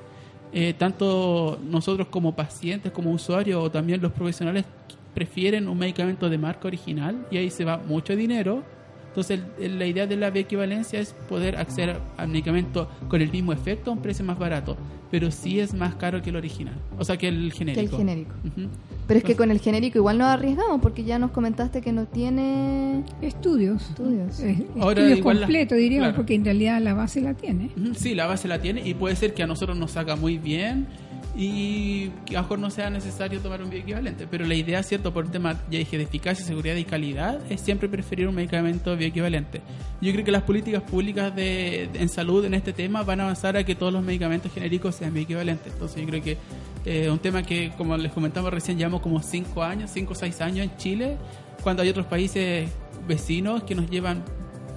eh, 0.53 0.73
tanto 0.77 1.59
nosotros 1.69 2.07
como 2.07 2.35
pacientes, 2.35 2.91
como 2.91 3.11
usuarios 3.11 3.61
o 3.61 3.69
también 3.69 4.01
los 4.01 4.11
profesionales 4.13 4.65
prefieren 5.13 5.67
un 5.67 5.77
medicamento 5.77 6.29
de 6.29 6.37
marca 6.37 6.67
original 6.67 7.25
y 7.31 7.37
ahí 7.37 7.49
se 7.49 7.65
va 7.65 7.77
mucho 7.77 8.15
dinero. 8.15 8.63
Entonces, 9.09 9.41
el- 9.59 9.63
el- 9.65 9.79
la 9.79 9.85
idea 9.85 10.07
de 10.07 10.15
la 10.17 10.31
bioequivalencia 10.31 10.99
es 10.99 11.13
poder 11.29 11.57
acceder 11.57 11.97
al 12.17 12.29
medicamento 12.29 12.89
con 13.07 13.21
el 13.21 13.31
mismo 13.31 13.53
efecto 13.53 13.91
a 13.91 13.93
un 13.93 14.01
precio 14.01 14.25
más 14.25 14.39
barato, 14.39 14.75
pero 15.11 15.29
sí 15.29 15.59
es 15.59 15.75
más 15.75 15.93
caro 15.93 16.19
que 16.23 16.31
el 16.31 16.35
original, 16.35 16.73
o 16.97 17.03
sea, 17.05 17.15
que 17.15 17.27
el 17.27 17.53
genérico. 17.53 17.97
genérico. 17.97 18.31
Ujú. 18.43 18.69
Pero 19.05 19.17
es 19.19 19.23
que 19.23 19.35
con 19.35 19.51
el 19.51 19.59
genérico 19.59 19.99
igual 19.99 20.17
nos 20.17 20.29
arriesgamos 20.29 20.81
porque 20.81 21.03
ya 21.03 21.19
nos 21.19 21.29
comentaste 21.29 21.81
que 21.81 21.91
no 21.91 22.05
tiene 22.05 23.03
Estudios. 23.21 23.83
estudios. 23.89 24.39
Eh, 24.39 24.65
Ahora 24.79 25.01
estudios 25.01 25.19
igual 25.19 25.41
la- 25.41 25.47
diríamos, 25.47 25.99
claro. 25.99 26.15
porque 26.15 26.33
en 26.33 26.45
realidad 26.45 26.81
la 26.81 26.95
base 26.95 27.21
la 27.21 27.35
tiene. 27.35 27.69
Sí, 27.95 28.15
la 28.15 28.25
base 28.25 28.47
la 28.47 28.59
tiene 28.61 28.81
y 28.87 28.95
puede 28.95 29.15
ser 29.15 29.35
que 29.35 29.43
a 29.43 29.47
nosotros 29.47 29.77
nos 29.77 29.95
haga 29.97 30.15
muy 30.15 30.39
bien 30.39 30.87
y 31.35 32.11
a 32.29 32.33
lo 32.33 32.41
mejor 32.43 32.59
no 32.59 32.69
sea 32.69 32.89
necesario 32.89 33.39
tomar 33.39 33.61
un 33.63 33.69
bioequivalente. 33.69 34.27
Pero 34.29 34.45
la 34.45 34.53
idea, 34.55 34.83
cierto, 34.83 35.11
por 35.13 35.25
el 35.25 35.31
tema, 35.31 35.53
ya 35.71 35.79
dije, 35.79 35.97
de 35.97 36.03
eficacia, 36.03 36.45
seguridad 36.45 36.75
y 36.75 36.83
calidad, 36.85 37.39
es 37.51 37.61
siempre 37.61 37.89
preferir 37.89 38.27
un 38.27 38.35
medicamento 38.35 38.95
bioequivalente. 38.95 39.61
Yo 40.01 40.11
creo 40.11 40.23
que 40.23 40.31
las 40.31 40.43
políticas 40.43 40.83
públicas 40.83 41.35
de, 41.35 41.89
de- 41.91 41.99
en 42.01 42.09
salud 42.09 42.45
en 42.45 42.53
este 42.53 42.71
tema 42.73 43.03
van 43.03 43.19
a 43.19 43.23
avanzar 43.23 43.57
a 43.57 43.63
que 43.63 43.73
todos 43.75 43.91
los 43.91 44.03
medicamentos 44.03 44.51
genéricos 44.53 44.95
sean 44.95 45.13
bioequivalentes. 45.13 45.73
Entonces 45.73 46.01
yo 46.01 46.07
creo 46.07 46.21
que 46.23 46.37
eh, 46.85 47.09
un 47.09 47.19
tema 47.19 47.41
que, 47.43 47.71
como 47.77 47.97
les 47.97 48.11
comentamos 48.11 48.51
recién, 48.53 48.77
llevamos 48.77 49.01
como 49.01 49.21
5 49.21 49.63
años, 49.63 49.89
5 49.93 50.11
o 50.13 50.15
6 50.15 50.41
años 50.41 50.65
en 50.67 50.77
Chile, 50.77 51.17
cuando 51.63 51.81
hay 51.81 51.89
otros 51.89 52.05
países 52.05 52.69
vecinos 53.07 53.63
que 53.63 53.73
nos 53.73 53.89
llevan 53.89 54.23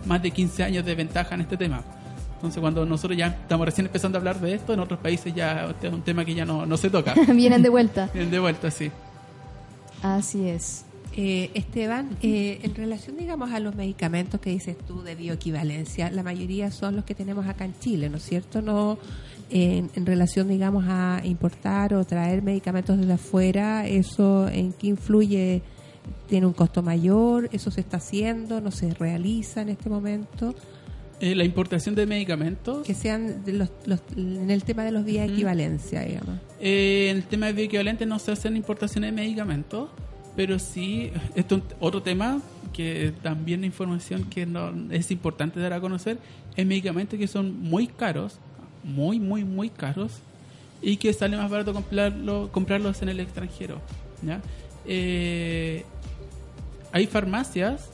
más 0.06 0.22
de 0.22 0.30
15 0.30 0.62
años 0.64 0.84
de 0.84 0.94
ventaja 0.94 1.34
en 1.34 1.40
este 1.42 1.56
tema. 1.56 1.82
Entonces, 2.36 2.60
cuando 2.60 2.84
nosotros 2.84 3.16
ya 3.16 3.28
estamos 3.28 3.66
recién 3.66 3.86
empezando 3.86 4.18
a 4.18 4.20
hablar 4.20 4.40
de 4.40 4.54
esto, 4.54 4.74
en 4.74 4.80
otros 4.80 5.00
países 5.00 5.34
ya 5.34 5.66
este 5.70 5.88
es 5.88 5.92
un 5.92 6.02
tema 6.02 6.24
que 6.24 6.34
ya 6.34 6.44
no, 6.44 6.66
no 6.66 6.76
se 6.76 6.90
toca. 6.90 7.14
Vienen 7.34 7.62
de 7.62 7.70
vuelta. 7.70 8.10
Vienen 8.14 8.30
de 8.30 8.38
vuelta, 8.38 8.70
sí. 8.70 8.90
Así 10.02 10.48
es. 10.48 10.84
Eh, 11.16 11.50
Esteban, 11.54 12.10
eh, 12.22 12.60
en 12.62 12.74
relación, 12.74 13.16
digamos, 13.16 13.50
a 13.50 13.58
los 13.58 13.74
medicamentos 13.74 14.38
que 14.38 14.50
dices 14.50 14.76
tú 14.86 15.02
de 15.02 15.14
bioequivalencia, 15.14 16.10
la 16.10 16.22
mayoría 16.22 16.70
son 16.70 16.94
los 16.94 17.06
que 17.06 17.14
tenemos 17.14 17.46
acá 17.46 17.64
en 17.64 17.72
Chile, 17.78 18.10
¿no 18.10 18.18
es 18.18 18.22
cierto? 18.22 18.60
No 18.60 18.98
en, 19.48 19.90
en 19.94 20.04
relación, 20.04 20.48
digamos, 20.48 20.84
a 20.86 21.22
importar 21.24 21.94
o 21.94 22.04
traer 22.04 22.42
medicamentos 22.42 22.98
desde 22.98 23.14
afuera, 23.14 23.86
¿eso 23.88 24.46
en 24.48 24.74
qué 24.74 24.88
influye? 24.88 25.62
¿Tiene 26.28 26.46
un 26.46 26.52
costo 26.52 26.82
mayor? 26.82 27.48
¿Eso 27.50 27.70
se 27.70 27.80
está 27.80 27.96
haciendo? 27.96 28.60
¿No 28.60 28.70
se 28.70 28.92
realiza 28.92 29.62
en 29.62 29.70
este 29.70 29.88
momento? 29.88 30.54
Eh, 31.20 31.34
la 31.34 31.44
importación 31.44 31.94
de 31.94 32.04
medicamentos, 32.06 32.86
Que 32.86 32.92
sean 32.94 33.42
de 33.44 33.52
los, 33.54 33.70
los- 33.86 34.00
en 34.16 34.50
el 34.50 34.64
tema 34.64 34.84
de 34.84 34.90
los 34.92 35.04
bioequivalencia, 35.04 36.02
digamos. 36.02 36.36
eh, 36.60 37.08
en 37.10 37.16
el 37.18 37.22
tema 37.24 37.46
de 37.46 37.52
bioequivalentes 37.54 38.06
no 38.06 38.18
se 38.18 38.32
hacen 38.32 38.54
importaciones 38.56 39.08
de 39.10 39.16
medicamentos, 39.16 39.88
pero 40.36 40.58
sí, 40.58 41.10
esto 41.34 41.56
es 41.56 41.62
otro 41.80 42.02
tema 42.02 42.42
que 42.74 43.14
también 43.22 43.64
información 43.64 44.24
que 44.24 44.44
no, 44.44 44.70
es 44.90 45.10
importante 45.10 45.58
dar 45.58 45.72
a 45.72 45.80
conocer, 45.80 46.18
es 46.54 46.66
medicamentos 46.66 47.18
que 47.18 47.26
son 47.26 47.58
muy 47.62 47.86
caros, 47.86 48.38
muy, 48.84 49.18
muy, 49.18 49.42
muy 49.44 49.70
caros, 49.70 50.12
y 50.82 50.98
que 50.98 51.10
sale 51.14 51.38
más 51.38 51.50
barato 51.50 51.72
comprarlo, 51.72 52.50
comprarlos 52.52 53.00
en 53.00 53.08
el 53.08 53.20
extranjero. 53.20 53.80
¿ya? 54.22 54.42
Eh, 54.84 55.84
hay 56.92 57.06
farmacias 57.06 57.88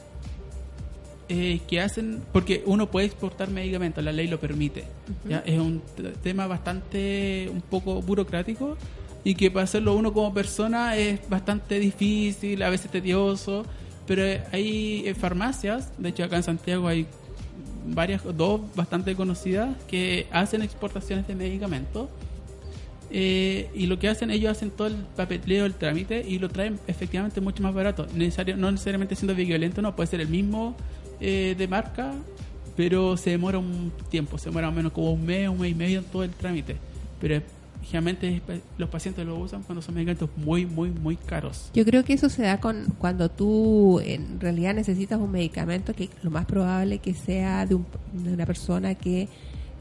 eh, 1.28 1.61
que 1.66 1.80
hacen, 1.80 2.22
porque 2.32 2.62
uno 2.66 2.90
puede 2.90 3.06
exportar 3.06 3.50
medicamentos, 3.50 4.02
la 4.04 4.12
ley 4.12 4.28
lo 4.28 4.40
permite. 4.40 4.85
¿ya? 5.28 5.42
Es 5.46 5.58
un 5.58 5.82
tema 6.22 6.46
bastante, 6.46 7.48
un 7.52 7.62
poco 7.62 8.02
burocrático 8.02 8.76
y 9.24 9.35
que 9.35 9.50
para 9.50 9.64
hacerlo 9.64 9.94
uno 9.94 10.12
como 10.12 10.35
persona 10.35 10.96
es 10.96 11.28
bastante 11.28 11.78
difícil, 11.78 12.62
a 12.62 12.70
veces 12.70 12.90
tedioso, 12.90 13.64
pero 14.06 14.24
eh, 14.24 14.42
hay 14.52 15.04
eh, 15.06 15.14
farmacias, 15.14 15.90
de 15.98 16.08
hecho 16.08 16.24
acá 16.24 16.37
en 16.37 16.42
Santiago 16.42 16.88
hay 16.88 17.06
varias, 17.87 18.22
dos 18.37 18.61
bastante 18.74 19.14
conocidas, 19.14 19.76
que 19.87 20.26
hacen 20.32 20.62
exportaciones 20.62 21.26
de 21.26 21.35
medicamentos. 21.35 22.08
Eh, 23.14 23.68
y 23.74 23.87
lo 23.87 23.98
que 23.98 24.08
hacen, 24.08 24.30
ellos 24.30 24.50
hacen 24.50 24.70
todo 24.70 24.88
el 24.88 24.94
papeleo, 24.94 25.66
el 25.66 25.74
trámite 25.74 26.24
y 26.26 26.38
lo 26.38 26.48
traen 26.48 26.80
efectivamente 26.87 27.42
mucho 27.42 27.62
más 27.62 27.74
barato. 27.74 28.06
Necesario, 28.14 28.56
no 28.56 28.70
necesariamente 28.70 29.14
siendo 29.16 29.35
violento, 29.35 29.82
no, 29.82 29.94
puede 29.94 30.06
ser 30.06 30.22
el 30.22 30.28
mismo 30.28 30.74
eh, 31.22 31.54
de 31.56 31.68
marca, 31.68 32.12
pero 32.76 33.16
se 33.16 33.30
demora 33.30 33.58
un 33.58 33.92
tiempo, 34.11 34.37
se 34.38 34.46
demora 34.50 34.70
menos 34.70 34.92
como 34.92 35.12
un 35.12 35.24
mes, 35.24 35.48
un 35.48 35.61
mes 35.61 35.70
y 35.70 35.74
medio 35.74 35.98
en 36.00 36.04
todo 36.06 36.24
el 36.24 36.30
trámite. 36.30 36.76
Pero 37.20 37.40
generalmente 37.85 38.40
los 38.78 38.88
pacientes 38.88 39.26
lo 39.26 39.37
usan 39.38 39.62
cuando 39.62 39.82
son 39.82 39.94
medicamentos 39.94 40.30
muy, 40.37 40.66
muy, 40.66 40.90
muy 40.90 41.16
caros. 41.16 41.70
Yo 41.74 41.85
creo 41.85 42.04
que 42.04 42.12
eso 42.14 42.28
se 42.28 42.42
da 42.42 42.58
con 42.61 42.87
cuando 42.98 43.28
tú 43.28 44.00
en 44.00 44.40
realidad 44.40 44.74
necesitas 44.74 45.18
un 45.20 45.30
medicamento 45.32 45.92
que 45.94 46.08
lo 46.22 46.30
más 46.30 46.46
probable 46.46 46.98
que 46.98 47.12
sea 47.14 47.66
de, 47.66 47.74
un- 47.76 47.87
de 48.12 48.32
una 48.32 48.46
persona 48.46 48.94
que 48.94 49.28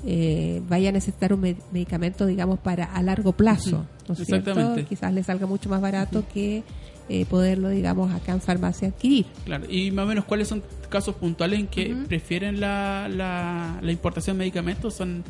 eh, 0.04 0.62
vaya 0.67 0.89
a 0.89 0.91
necesitar 0.91 1.32
un 1.34 1.41
me- 1.41 1.56
medicamento, 1.71 2.25
digamos, 2.25 2.60
para 2.60 2.86
a 2.86 3.04
largo 3.04 3.34
plazo, 3.34 3.86
¿no 4.08 4.13
es 4.15 4.25
cierto? 4.25 4.49
Exactamente. 4.49 4.86
Quizás 4.86 5.13
le 5.13 5.23
salga 5.23 5.45
mucho 5.45 5.69
más 5.69 5.80
barato 5.80 6.23
que 6.34 6.63
eh, 7.12 7.26
poderlo, 7.26 7.67
digamos, 7.69 8.13
acá 8.13 8.32
en 8.32 8.41
farmacia 8.41 8.88
adquirir. 8.88 9.26
Claro, 9.43 9.65
y 9.69 9.91
más 9.91 10.06
o 10.06 10.08
menos 10.08 10.24
cuáles 10.24 10.47
son 10.47 10.63
casos 10.89 11.15
puntuales 11.15 11.60
en 11.60 11.67
que 11.67 11.93
prefieren 12.08 12.62
la, 12.62 13.10
la, 13.10 13.80
la 13.82 13.91
importación 13.91 14.38
de 14.38 14.43
medicamentos 14.43 14.93
son 14.93 15.24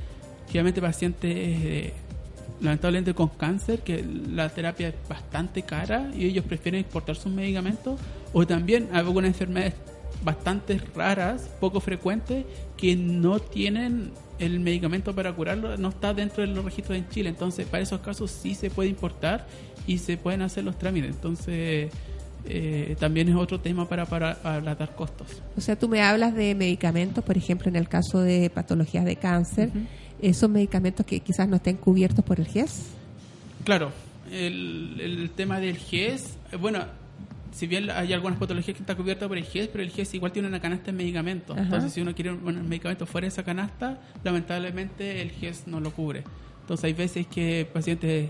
generalmente 0.48 0.82
pacientes 0.82 1.32
eh, 1.34 1.94
lamentablemente 2.62 3.14
con 3.16 3.30
cáncer, 3.30 3.80
que 3.80 4.06
la 4.30 4.50
terapia 4.50 4.90
es 4.90 4.96
bastante 5.10 5.64
cara 5.64 6.12
y 6.16 6.26
ellos 6.26 6.46
prefieren 6.46 6.82
exportar 6.82 7.16
sus 7.16 7.32
medicamentos, 7.32 8.00
o 8.34 8.46
también 8.46 8.90
algunas 8.94 9.30
enfermedades 9.30 9.74
bastante 10.24 10.80
raras, 10.96 11.50
poco 11.60 11.80
frecuentes, 11.80 12.46
que 12.78 12.96
no 12.96 13.40
tienen 13.40 14.12
el 14.38 14.60
medicamento 14.60 15.14
para 15.16 15.34
curarlo, 15.34 15.78
no 15.78 15.90
está 15.90 16.14
dentro 16.14 16.42
de 16.46 16.48
los 16.54 16.64
registros 16.66 16.98
en 16.98 17.08
Chile. 17.10 17.30
Entonces, 17.30 17.66
para 17.68 17.84
esos 17.84 18.02
casos 18.02 18.32
sí 18.32 18.56
se 18.56 18.70
puede 18.70 18.90
importar 18.90 19.48
y 19.88 19.98
se 19.98 20.18
pueden 20.18 20.42
hacer 20.42 20.64
los 20.64 20.78
trámites. 20.78 21.12
Entonces, 21.12 21.92
eh, 22.46 22.96
también 23.00 23.30
es 23.30 23.36
otro 23.36 23.60
tema 23.60 23.88
para, 23.88 24.06
para 24.06 24.32
abaratar 24.44 24.96
costos. 24.96 25.42
O 25.58 25.62
sea, 25.62 25.78
tú 25.78 25.88
me 25.88 26.02
hablas 26.02 26.34
de 26.34 26.56
medicamentos, 26.56 27.24
por 27.24 27.38
ejemplo, 27.38 27.70
en 27.70 27.76
el 27.76 27.88
caso 27.88 28.22
de 28.22 28.50
patologías 28.50 29.06
de 29.06 29.16
cáncer, 29.16 29.70
esos 30.22 30.50
medicamentos 30.50 31.06
que 31.06 31.20
quizás 31.20 31.48
no 31.48 31.58
estén 31.58 31.78
cubiertos 31.78 32.24
por 32.24 32.40
el 32.40 32.48
GES. 32.48 32.88
Claro, 33.64 33.92
el, 34.32 35.00
el 35.00 35.30
tema 35.32 35.60
del 35.60 35.78
GES, 35.78 36.38
eh, 36.52 36.56
bueno, 36.56 36.86
si 37.52 37.68
bien 37.68 37.90
hay 37.92 38.14
algunas 38.14 38.40
patologías 38.40 38.76
que 38.76 38.84
están 38.84 38.96
cubiertas 38.96 39.28
por 39.28 39.38
el 39.38 39.44
GES, 39.44 39.68
pero 39.68 39.84
el 39.84 39.92
GES 39.92 40.14
igual 40.16 40.32
tiene 40.32 40.48
una 40.48 40.60
canasta 40.60 40.88
de 40.88 40.94
medicamentos. 40.94 41.58
Entonces, 41.58 41.94
si 41.94 42.02
uno 42.02 42.16
quiere 42.16 42.32
un 42.32 42.68
medicamento 42.68 43.06
fuera 43.06 43.26
de 43.26 43.30
esa 43.30 43.44
canasta, 43.44 44.00
lamentablemente 44.24 45.22
el 45.22 45.32
GES 45.32 45.68
no 45.68 45.80
lo 45.80 45.92
cubre. 45.92 46.24
Entonces, 46.62 46.86
hay 46.86 46.94
veces 46.94 47.28
que 47.28 47.68
pacientes 47.72 48.30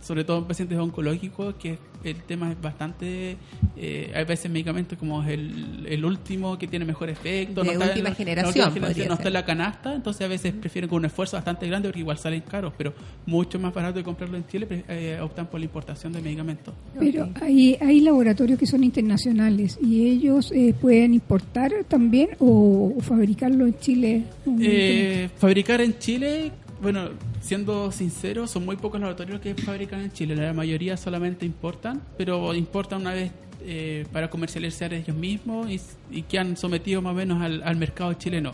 sobre 0.00 0.24
todo 0.24 0.38
en 0.38 0.44
pacientes 0.44 0.78
oncológicos, 0.78 1.54
que 1.56 1.78
el 2.04 2.22
tema 2.22 2.52
es 2.52 2.60
bastante. 2.60 3.36
Eh, 3.76 4.12
hay 4.14 4.24
veces 4.24 4.50
medicamentos 4.50 4.98
como 4.98 5.22
el, 5.24 5.86
el 5.88 6.04
último 6.04 6.56
que 6.58 6.66
tiene 6.66 6.84
mejor 6.84 7.10
efecto. 7.10 7.62
De 7.62 7.66
no 7.66 7.72
está 7.72 7.86
última 7.86 8.10
en, 8.10 8.14
generación, 8.14 8.74
no 8.74 8.80
podría 8.80 9.04
está 9.06 9.28
en 9.28 9.32
la 9.32 9.44
canasta, 9.44 9.94
entonces 9.94 10.22
a 10.24 10.28
veces 10.28 10.52
prefieren 10.52 10.88
con 10.88 10.98
un 10.98 11.06
esfuerzo 11.06 11.36
bastante 11.36 11.66
grande 11.66 11.88
porque 11.88 12.00
igual 12.00 12.18
salen 12.18 12.42
caros, 12.42 12.72
pero 12.76 12.94
mucho 13.26 13.58
más 13.58 13.74
barato 13.74 13.98
de 13.98 14.04
comprarlo 14.04 14.36
en 14.36 14.46
Chile, 14.46 14.84
eh, 14.88 15.18
optan 15.20 15.46
por 15.46 15.60
la 15.60 15.66
importación 15.66 16.12
de 16.12 16.20
medicamentos. 16.20 16.74
Pero 16.98 17.28
hay, 17.40 17.76
hay 17.80 18.00
laboratorios 18.00 18.58
que 18.58 18.66
son 18.66 18.84
internacionales 18.84 19.78
y 19.82 20.06
ellos 20.08 20.52
eh, 20.52 20.74
pueden 20.80 21.14
importar 21.14 21.72
también 21.88 22.30
o, 22.38 22.94
o 22.96 23.00
fabricarlo 23.00 23.66
en 23.66 23.78
Chile. 23.78 24.24
Eh, 24.60 25.28
fabricar 25.38 25.80
en 25.80 25.98
Chile, 25.98 26.52
bueno, 26.80 27.10
siendo 27.40 27.90
sincero, 27.90 28.46
son 28.46 28.64
muy 28.64 28.76
pocos 28.76 29.00
laboratorios 29.00 29.40
que 29.40 29.54
fabrican 29.54 30.00
en 30.00 30.12
Chile. 30.12 30.36
La 30.36 30.52
mayoría 30.52 30.96
solamente 30.96 31.46
importan, 31.46 32.02
pero 32.16 32.54
importan 32.54 33.00
una 33.00 33.14
vez 33.14 33.32
eh, 33.62 34.06
para 34.12 34.28
comercializar 34.28 34.92
ellos 34.92 35.16
mismos 35.16 35.68
y, 36.10 36.22
que 36.22 36.38
han 36.38 36.56
sometido 36.56 37.02
más 37.02 37.12
o 37.12 37.16
menos 37.16 37.42
al, 37.42 37.76
mercado 37.76 38.12
chileno. 38.14 38.52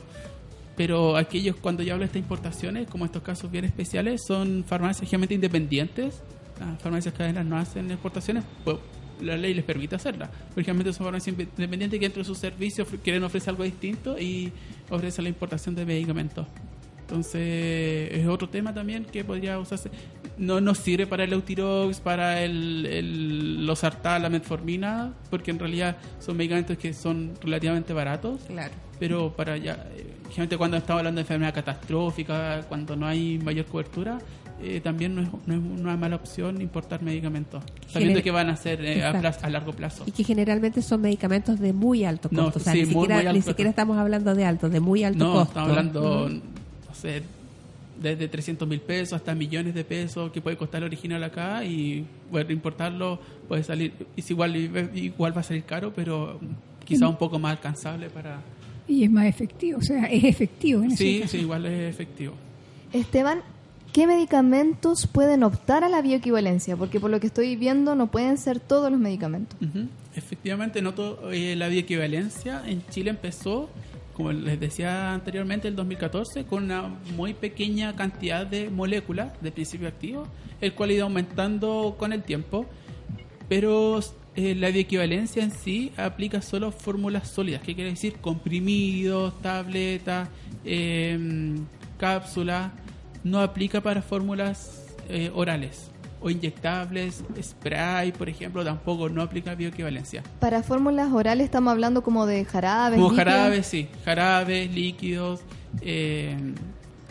Pero 0.76 1.16
aquellos, 1.16 1.56
cuando 1.56 1.82
yo 1.82 1.92
hablo 1.92 2.02
de 2.02 2.06
estas 2.06 2.22
importaciones, 2.22 2.88
como 2.88 3.04
estos 3.04 3.22
casos 3.22 3.50
bien 3.50 3.64
especiales, 3.64 4.22
son 4.26 4.64
farmacias 4.66 5.08
generalmente 5.10 5.34
independientes. 5.34 6.22
Las 6.58 6.80
farmacias 6.80 7.12
cadenas 7.14 7.44
no 7.44 7.58
hacen 7.58 7.90
exportaciones, 7.90 8.44
pues 8.64 8.78
la 9.20 9.36
ley 9.36 9.52
les 9.52 9.64
permite 9.64 9.96
hacerlas. 9.96 10.30
Porque 10.30 10.64
generalmente 10.64 10.92
son 10.92 11.04
farmacias 11.04 11.36
independientes 11.36 11.98
que 11.98 12.06
dentro 12.06 12.22
de 12.22 12.26
sus 12.26 12.38
servicios 12.38 12.88
quieren 13.02 13.22
ofrecer 13.24 13.50
algo 13.50 13.64
distinto 13.64 14.18
y 14.18 14.52
ofrecen 14.88 15.24
la 15.24 15.28
importación 15.28 15.74
de 15.74 15.84
medicamentos. 15.84 16.46
Entonces, 17.12 18.08
es 18.12 18.26
otro 18.26 18.48
tema 18.48 18.72
también 18.72 19.04
que 19.04 19.22
podría 19.22 19.58
usarse. 19.58 19.90
No 20.38 20.62
nos 20.62 20.78
sirve 20.78 21.06
para 21.06 21.24
el 21.24 21.32
Eutirox, 21.34 22.00
para 22.00 22.42
el, 22.42 22.86
el, 22.86 23.66
los 23.66 23.84
la 24.18 24.30
metformina, 24.30 25.12
porque 25.28 25.50
en 25.50 25.58
realidad 25.58 25.98
son 26.20 26.38
medicamentos 26.38 26.78
que 26.78 26.94
son 26.94 27.32
relativamente 27.42 27.92
baratos. 27.92 28.40
Claro. 28.46 28.72
Pero 28.98 29.30
para 29.36 29.58
ya, 29.58 29.86
generalmente 30.30 30.56
cuando 30.56 30.78
estamos 30.78 31.00
hablando 31.00 31.18
de 31.18 31.22
enfermedad 31.22 31.52
catastrófica, 31.52 32.62
cuando 32.66 32.96
no 32.96 33.06
hay 33.06 33.38
mayor 33.44 33.66
cobertura, 33.66 34.18
eh, 34.62 34.80
también 34.80 35.14
no 35.14 35.20
es, 35.22 35.28
no 35.46 35.54
es 35.54 35.60
una 35.80 35.96
mala 35.98 36.16
opción 36.16 36.62
importar 36.62 37.02
medicamentos, 37.02 37.62
sabiendo 37.88 38.22
que 38.22 38.30
van 38.30 38.48
a 38.48 38.56
ser 38.56 38.82
eh, 38.84 39.02
a, 39.04 39.08
Exacto. 39.08 39.20
plazo- 39.20 39.40
a 39.46 39.50
largo 39.50 39.72
plazo. 39.72 40.04
Y 40.06 40.12
que 40.12 40.24
generalmente 40.24 40.80
son 40.80 41.02
medicamentos 41.02 41.58
de 41.60 41.72
muy 41.74 42.04
alto 42.04 42.28
No, 42.30 42.44
costo. 42.44 42.60
o 42.60 42.62
sea, 42.62 42.72
sí, 42.72 42.80
ni, 42.80 42.84
muy, 42.86 42.92
siquiera, 42.94 43.14
muy 43.16 43.20
alto 43.26 43.32
ni 43.34 43.38
costo. 43.40 43.50
siquiera 43.50 43.70
estamos 43.70 43.98
hablando 43.98 44.34
de 44.34 44.44
alto, 44.46 44.70
de 44.70 44.80
muy 44.80 45.04
alto 45.04 45.18
No, 45.24 45.32
costo. 45.34 45.48
estamos 45.48 45.68
hablando, 45.70 46.28
no 46.30 46.61
sé, 47.02 47.22
desde 48.00 48.26
300 48.28 48.66
mil 48.66 48.80
pesos 48.80 49.12
hasta 49.14 49.34
millones 49.34 49.74
de 49.74 49.84
pesos 49.84 50.32
que 50.32 50.40
puede 50.40 50.56
costar 50.56 50.80
el 50.82 50.86
original 50.86 51.22
acá 51.24 51.64
y 51.64 52.04
poder 52.30 52.50
importarlo 52.50 53.18
puede 53.48 53.62
salir, 53.62 53.92
es 54.16 54.30
igual, 54.30 54.56
igual 54.96 55.36
va 55.36 55.40
a 55.42 55.44
salir 55.44 55.64
caro, 55.64 55.92
pero 55.94 56.40
quizá 56.84 57.06
un 57.08 57.16
poco 57.16 57.38
más 57.38 57.52
alcanzable 57.52 58.08
para... 58.10 58.40
Y 58.88 59.04
es 59.04 59.10
más 59.10 59.26
efectivo, 59.26 59.78
o 59.78 59.82
sea, 59.82 60.04
es 60.06 60.24
efectivo 60.24 60.82
en 60.82 60.96
Sí, 60.96 61.20
caso. 61.20 61.32
sí, 61.32 61.38
igual 61.38 61.66
es 61.66 61.88
efectivo. 61.94 62.34
Esteban, 62.92 63.40
¿qué 63.92 64.06
medicamentos 64.06 65.06
pueden 65.06 65.44
optar 65.44 65.84
a 65.84 65.88
la 65.88 66.02
bioequivalencia? 66.02 66.76
Porque 66.76 66.98
por 66.98 67.10
lo 67.10 67.20
que 67.20 67.26
estoy 67.28 67.54
viendo 67.56 67.94
no 67.94 68.08
pueden 68.10 68.36
ser 68.38 68.58
todos 68.58 68.90
los 68.90 68.98
medicamentos. 69.00 69.56
Efectivamente, 70.16 70.82
noto 70.82 71.30
eh, 71.30 71.54
la 71.56 71.68
bioequivalencia 71.68 72.62
en 72.66 72.82
Chile 72.90 73.10
empezó, 73.10 73.70
como 74.14 74.32
les 74.32 74.60
decía 74.60 75.12
anteriormente, 75.12 75.68
el 75.68 75.76
2014, 75.76 76.44
con 76.44 76.64
una 76.64 76.88
muy 77.16 77.34
pequeña 77.34 77.94
cantidad 77.96 78.46
de 78.46 78.70
moléculas 78.70 79.32
de 79.40 79.52
principio 79.52 79.88
activo, 79.88 80.26
el 80.60 80.74
cual 80.74 80.90
ha 80.90 80.92
ido 80.94 81.04
aumentando 81.04 81.96
con 81.98 82.12
el 82.12 82.22
tiempo, 82.22 82.66
pero 83.48 84.00
eh, 84.34 84.54
la 84.54 84.70
bioequivalencia 84.70 85.42
en 85.42 85.50
sí 85.50 85.92
aplica 85.96 86.42
solo 86.42 86.72
fórmulas 86.72 87.30
sólidas, 87.30 87.62
que 87.62 87.74
quiere 87.74 87.90
decir 87.90 88.14
comprimidos, 88.20 89.40
tabletas, 89.40 90.28
eh, 90.64 91.56
cápsulas, 91.98 92.72
no 93.24 93.40
aplica 93.40 93.80
para 93.80 94.02
fórmulas 94.02 94.84
eh, 95.08 95.30
orales 95.34 95.91
o 96.22 96.30
inyectables, 96.30 97.24
spray, 97.40 98.12
por 98.12 98.28
ejemplo, 98.28 98.64
tampoco 98.64 99.08
no 99.08 99.22
aplica 99.22 99.54
bioequivalencia. 99.54 100.22
Para 100.38 100.62
fórmulas 100.62 101.12
orales 101.12 101.44
estamos 101.46 101.72
hablando 101.72 102.02
como 102.02 102.26
de 102.26 102.44
jarabes. 102.44 102.98
Como 102.98 103.10
líquidos. 103.10 103.32
jarabes, 103.32 103.66
sí, 103.66 103.88
jarabes, 104.04 104.72
líquidos, 104.72 105.40
eh, 105.80 106.36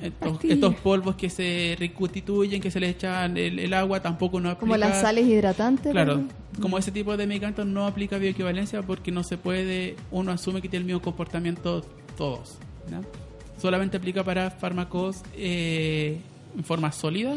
estos, 0.02 0.44
estos 0.46 0.76
polvos 0.76 1.16
que 1.16 1.30
se 1.30 1.76
reconstituyen, 1.78 2.62
que 2.62 2.72
se 2.72 2.80
le 2.80 2.90
echan 2.90 3.38
el, 3.38 3.60
el 3.60 3.74
agua, 3.74 4.02
tampoco 4.02 4.40
no 4.40 4.50
aplica. 4.50 4.62
Como 4.62 4.78
las 4.78 5.02
sales 5.02 5.28
hidratantes. 5.28 5.92
Claro, 5.92 6.18
¿verdad? 6.18 6.32
como 6.60 6.78
ese 6.78 6.92
tipo 6.92 7.16
de 7.16 7.28
medicamentos 7.28 7.66
no 7.66 7.86
aplica 7.86 8.18
bioequivalencia 8.18 8.82
porque 8.82 9.12
no 9.12 9.24
se 9.24 9.38
puede, 9.38 9.96
uno 10.10 10.32
asume 10.32 10.62
que 10.62 10.70
tiene 10.70 10.82
el 10.82 10.88
mismo 10.88 11.02
comportamiento 11.02 11.82
todos. 12.18 12.58
¿no? 12.90 13.02
Solamente 13.62 13.98
aplica 13.98 14.24
para 14.24 14.50
fármacos 14.52 15.22
eh, 15.36 16.20
en 16.58 16.64
forma 16.64 16.92
sólida 16.92 17.36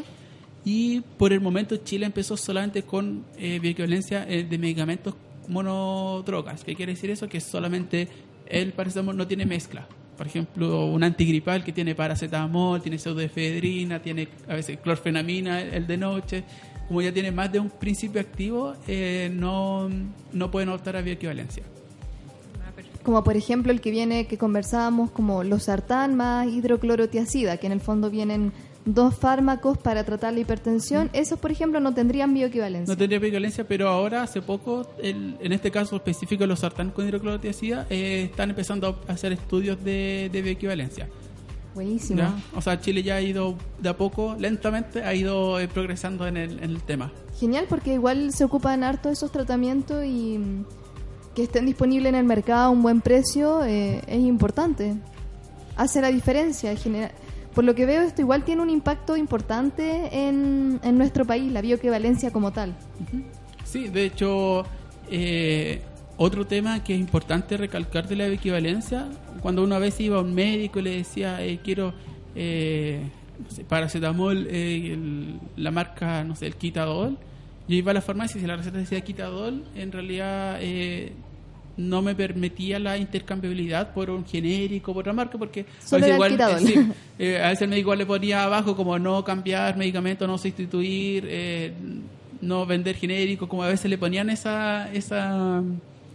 y 0.65 1.01
por 1.19 1.33
el 1.33 1.41
momento 1.41 1.77
Chile 1.77 2.07
empezó 2.07 2.37
solamente 2.37 2.83
con 2.83 3.25
eh, 3.37 3.59
bioequivalencia 3.61 4.27
eh, 4.29 4.45
de 4.45 4.59
medicamentos 4.59 5.15
monodrogas. 5.49 6.65
¿Qué 6.65 6.75
quiere 6.75 6.93
decir 6.93 7.11
eso? 7.11 7.29
Que 7.29 7.41
solamente 7.41 8.09
el 8.47 8.73
paracetamol 8.73 9.17
no 9.17 9.27
tiene 9.27 9.45
mezcla. 9.45 9.87
Por 10.17 10.27
ejemplo, 10.27 10.87
un 10.87 11.03
antigripal 11.03 11.65
que 11.65 11.73
tiene 11.73 11.95
paracetamol, 11.95 12.81
tiene 12.81 12.99
pseudoefedrina, 12.99 14.01
tiene 14.01 14.29
a 14.49 14.55
veces 14.55 14.79
clorfenamina, 14.79 15.61
el 15.61 15.87
de 15.87 15.97
noche. 15.99 16.45
Como 16.89 17.03
ya 17.03 17.13
tiene 17.13 17.31
más 17.31 17.51
de 17.51 17.59
un 17.59 17.71
principio 17.71 18.21
activo, 18.21 18.75
eh, 18.87 19.31
no, 19.35 19.89
no 20.33 20.51
pueden 20.51 20.69
optar 20.69 20.97
a 20.97 21.03
bioequivalencia. 21.03 21.63
Como 23.03 23.23
por 23.23 23.37
ejemplo 23.37 23.71
el 23.71 23.83
que 23.83 23.91
viene 23.91 24.27
que 24.27 24.39
conversábamos 24.39 25.11
como 25.11 25.45
los 25.45 25.65
sartán 25.65 26.15
más 26.15 26.47
hidroclorotiazida, 26.47 27.59
que 27.59 27.67
en 27.67 27.73
el 27.73 27.81
fondo 27.81 28.09
vienen 28.09 28.53
dos 28.87 29.15
fármacos 29.17 29.79
para 29.79 30.05
tratar 30.05 30.35
la 30.35 30.41
hipertensión. 30.41 31.09
Esos, 31.15 31.39
por 31.39 31.51
ejemplo, 31.51 31.81
no 31.81 31.95
tendrían 31.95 32.35
bioequivalencia. 32.35 32.93
No 32.93 32.99
tendría 32.99 33.19
bioequivalencia, 33.19 33.67
pero 33.67 33.89
ahora, 33.89 34.23
hace 34.23 34.43
poco, 34.43 34.87
el- 35.03 35.37
en 35.41 35.53
este 35.53 35.71
caso 35.71 35.97
específico, 35.97 36.47
los 36.47 36.61
sartán 36.61 36.91
con 36.91 37.07
hidroclorotiazida, 37.07 37.87
eh, 37.89 38.29
están 38.31 38.51
empezando 38.51 39.01
a 39.09 39.13
hacer 39.13 39.33
estudios 39.33 39.83
de, 39.83 40.29
de 40.33 40.43
bioequivalencia. 40.43 41.09
Buenísimo. 41.75 42.21
¿ya? 42.21 42.35
O 42.55 42.61
sea, 42.61 42.81
Chile 42.81 43.03
ya 43.03 43.17
ha 43.17 43.21
ido 43.21 43.57
de 43.81 43.89
a 43.89 43.97
poco, 43.97 44.37
lentamente, 44.39 45.03
ha 45.03 45.15
ido 45.15 45.59
eh, 45.59 45.67
progresando 45.67 46.27
en 46.27 46.37
el, 46.37 46.59
en 46.63 46.71
el 46.71 46.83
tema. 46.83 47.11
Genial, 47.41 47.67
porque 47.69 47.95
igual 47.95 48.33
se 48.33 48.45
ocupan 48.45 48.85
harto 48.85 49.09
esos 49.09 49.33
tratamientos 49.33 50.05
y 50.05 50.39
que 51.35 51.43
estén 51.43 51.67
disponibles 51.67 52.11
en 52.11 52.15
el 52.15 52.25
mercado 52.25 52.67
a 52.67 52.71
un 52.71 52.81
buen 52.83 53.01
precio 53.01 53.65
eh, 53.65 54.03
es 54.07 54.21
importante. 54.21 54.95
Hace 55.75 56.01
la 56.01 56.09
diferencia. 56.13 56.77
genera- 56.77 57.11
Por 57.55 57.65
lo 57.65 57.75
que 57.75 57.87
veo, 57.87 58.03
esto 58.03 58.21
igual 58.21 58.45
tiene 58.45 58.63
un 58.63 58.71
impacto 58.71 59.17
importante 59.17 60.27
en, 60.27 60.81
en 60.83 60.99
nuestro 60.99 61.25
país, 61.25 61.53
la 61.53 61.61
bioequivalencia 61.61 62.33
como 62.33 62.53
tal. 62.53 62.75
Sí, 63.65 63.89
de 63.89 64.05
hecho, 64.07 64.65
eh, 65.11 65.81
otro 66.17 66.47
tema 66.47 66.83
que 66.83 66.95
es 66.95 67.01
importante 67.01 67.57
recalcar 67.57 68.09
de 68.09 68.17
la 68.17 68.27
equivalencia, 68.27 69.09
cuando 69.41 69.63
una 69.63 69.79
vez 69.79 70.01
iba 70.01 70.19
a 70.19 70.21
un 70.21 70.35
médico 70.35 70.81
y 70.81 70.83
le 70.83 70.97
decía, 70.97 71.45
eh, 71.45 71.61
quiero 71.63 71.95
eh, 72.35 73.03
paracetamol, 73.69 74.47
eh, 74.51 74.97
la 75.57 75.71
marca, 75.71 76.25
no 76.25 76.35
sé, 76.37 76.47
el 76.47 76.57
Quitadol, 76.57 77.19
yo 77.67 77.77
iba 77.77 77.93
a 77.93 77.95
la 77.95 78.03
farmacia 78.03 78.39
y 78.39 78.43
si 78.43 78.47
la 78.47 78.57
receta 78.57 78.79
decía 78.79 79.01
Quitadol, 79.01 79.65
en 79.75 79.93
realidad 79.93 80.59
eh, 80.61 81.13
no 81.77 82.03
me 82.03 82.15
permitía 82.15 82.79
la 82.79 82.97
intercambiabilidad 82.97 83.93
por 83.93 84.11
un 84.11 84.25
genérico, 84.25 84.93
por 84.93 85.03
otra 85.03 85.13
marca, 85.13 85.39
porque 85.39 85.67
a 85.91 85.97
veces 85.97 86.15
igual, 86.15 86.39
sí, 86.61 86.75
eh, 87.19 87.41
a 87.43 87.49
veces 87.49 87.63
el 87.63 87.69
médico 87.69 87.95
le 87.95 88.07
ponía 88.07 88.45
abajo 88.45 88.77
como 88.77 88.99
no 88.99 89.25
cambiar 89.25 89.77
medicamento, 89.77 90.27
no 90.27 90.39
sustituir, 90.39 91.27
eh, 91.29 91.73
no 92.41 92.67
vender 92.67 92.97
genérico, 92.97 93.49
como 93.49 93.63
a 93.65 93.69
veces 93.69 93.91
le 93.91 93.99
ponían 93.99 94.31
esa 94.31 94.93
esa 94.93 95.63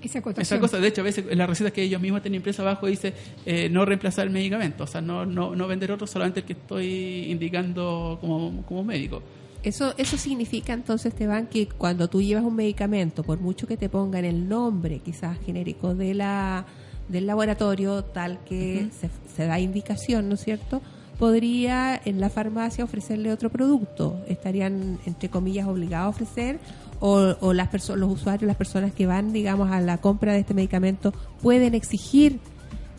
Esa 0.02 0.22
esa 0.56 0.60
cosa. 0.60 0.80
De 0.80 0.88
hecho, 0.88 1.02
a 1.02 1.04
veces 1.04 1.26
en 1.30 1.38
las 1.38 1.50
recetas 1.50 1.74
que 1.74 1.84
ellos 1.84 2.02
mismos 2.02 2.22
tienen 2.22 2.38
impresa 2.38 2.62
abajo 2.62 2.88
dice 2.88 3.14
eh, 3.46 3.68
no 3.70 3.84
reemplazar 3.84 4.28
el 4.28 4.32
medicamento, 4.32 4.86
o 4.86 4.88
sea, 4.88 5.02
no, 5.02 5.26
no, 5.26 5.56
no 5.56 5.68
vender 5.68 5.92
otro, 5.92 6.08
solamente 6.08 6.40
el 6.40 6.46
que 6.46 6.54
estoy 6.54 7.26
indicando 7.30 8.18
como, 8.22 8.64
como 8.66 8.84
médico. 8.84 9.22
Eso, 9.62 9.94
eso 9.98 10.18
significa 10.18 10.74
entonces, 10.74 11.14
Esteban, 11.14 11.48
que 11.48 11.68
cuando 11.68 12.08
tú 12.08 12.22
llevas 12.22 12.44
un 12.46 12.56
medicamento, 12.56 13.24
por 13.24 13.40
mucho 13.42 13.68
que 13.68 13.76
te 13.76 13.90
pongan 13.90 14.24
el 14.24 14.48
nombre 14.48 15.00
quizás 15.00 15.38
genérico 15.46 15.96
de 15.96 16.14
la, 16.14 16.66
del 17.10 17.28
laboratorio, 17.28 18.04
tal 18.04 18.40
que 18.46 18.90
se, 19.00 19.10
se 19.36 19.46
da 19.46 19.60
indicación, 19.60 20.30
¿no 20.30 20.36
es 20.36 20.42
cierto? 20.42 20.82
Podría 21.18 22.00
en 22.06 22.22
la 22.22 22.30
farmacia 22.30 22.86
ofrecerle 22.86 23.34
otro 23.34 23.50
producto. 23.50 24.24
¿Estarían, 24.30 24.98
entre 25.06 25.28
comillas, 25.28 25.68
obligados 25.68 26.06
a 26.06 26.10
ofrecer? 26.10 26.60
¿O, 27.02 27.36
o 27.42 27.54
las 27.54 27.90
los 27.90 28.12
usuarios, 28.12 28.48
las 28.48 28.56
personas 28.56 28.94
que 28.94 29.06
van, 29.06 29.34
digamos, 29.34 29.72
a 29.72 29.82
la 29.82 29.98
compra 29.98 30.32
de 30.32 30.40
este 30.40 30.54
medicamento, 30.54 31.14
pueden 31.42 31.76
exigir 31.76 32.40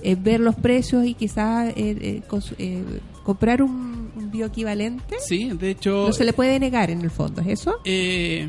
eh, 0.02 0.16
ver 0.16 0.40
los 0.40 0.54
precios 0.54 1.04
y 1.06 1.14
quizás 1.14 1.70
eh, 1.70 1.74
eh, 1.76 2.22
eh, 2.58 2.84
comprar 3.24 3.62
un 3.62 4.09
bioequivalente? 4.28 5.16
Sí, 5.20 5.50
de 5.50 5.70
hecho, 5.70 6.04
No 6.08 6.12
se 6.12 6.24
le 6.24 6.32
puede 6.32 6.58
negar 6.58 6.90
en 6.90 7.00
el 7.02 7.10
fondo, 7.10 7.40
¿es 7.40 7.46
eso? 7.60 7.76
eh, 7.84 8.48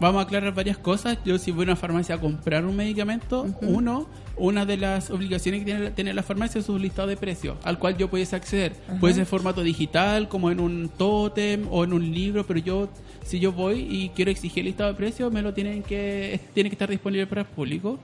vamos 0.00 0.20
a 0.20 0.22
aclarar 0.24 0.54
varias 0.54 0.78
cosas. 0.78 1.18
Yo 1.24 1.38
si 1.38 1.50
voy 1.52 1.62
a 1.62 1.64
una 1.68 1.76
farmacia 1.76 2.14
a 2.16 2.20
comprar 2.20 2.64
un 2.64 2.74
medicamento, 2.76 3.46
uno, 3.62 4.06
una 4.36 4.66
de 4.66 4.76
las 4.76 5.10
obligaciones 5.10 5.60
que 5.60 5.64
tiene, 5.66 5.80
la- 5.84 5.90
tiene 5.94 6.12
la 6.14 6.22
farmacia 6.22 6.58
es 6.60 6.68
un 6.68 6.82
listado 6.82 7.08
de 7.08 7.16
precios, 7.16 7.56
al 7.64 7.78
cual 7.78 7.96
yo 7.96 8.08
puedes 8.08 8.32
acceder. 8.34 8.72
Puede 9.00 9.14
ser 9.14 9.20
en 9.22 9.26
formato 9.26 9.62
digital, 9.62 10.28
como 10.28 10.50
en 10.50 10.60
un 10.60 10.90
tótem 10.90 11.66
o 11.70 11.84
en 11.84 11.92
un 11.92 12.12
libro, 12.12 12.46
pero 12.46 12.58
yo 12.60 12.88
si 13.24 13.40
yo 13.40 13.52
voy 13.52 13.80
y 13.90 14.10
quiero 14.10 14.30
exigir 14.30 14.60
el 14.60 14.66
listado 14.66 14.90
de 14.90 14.96
precios, 14.96 15.32
me 15.32 15.42
lo 15.42 15.52
tienen 15.54 15.82
que 15.82 16.38
tiene 16.54 16.68
que 16.68 16.74
estar 16.74 16.88
disponible 16.90 17.26
para 17.26 17.40
el 17.42 17.46
público. 17.46 17.98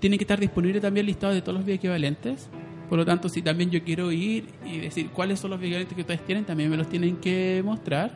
Tiene 0.00 0.18
que 0.18 0.24
estar 0.24 0.38
disponible 0.38 0.78
también 0.80 1.04
el 1.04 1.06
listado 1.06 1.32
de 1.32 1.40
todos 1.40 1.54
los 1.56 1.64
bioequivalentes. 1.64 2.48
Por 2.88 2.98
lo 2.98 3.04
tanto, 3.04 3.28
si 3.28 3.42
también 3.42 3.70
yo 3.70 3.82
quiero 3.82 4.12
ir 4.12 4.46
y 4.64 4.78
decir 4.78 5.10
cuáles 5.10 5.40
son 5.40 5.50
los 5.50 5.60
bioequivalentes 5.60 5.94
que 5.94 6.02
ustedes 6.02 6.24
tienen, 6.24 6.44
también 6.44 6.70
me 6.70 6.76
los 6.76 6.88
tienen 6.88 7.16
que 7.16 7.62
mostrar. 7.64 8.12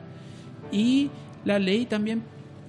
Y 0.70 1.10
la 1.44 1.58
ley 1.58 1.86
también, 1.86 2.22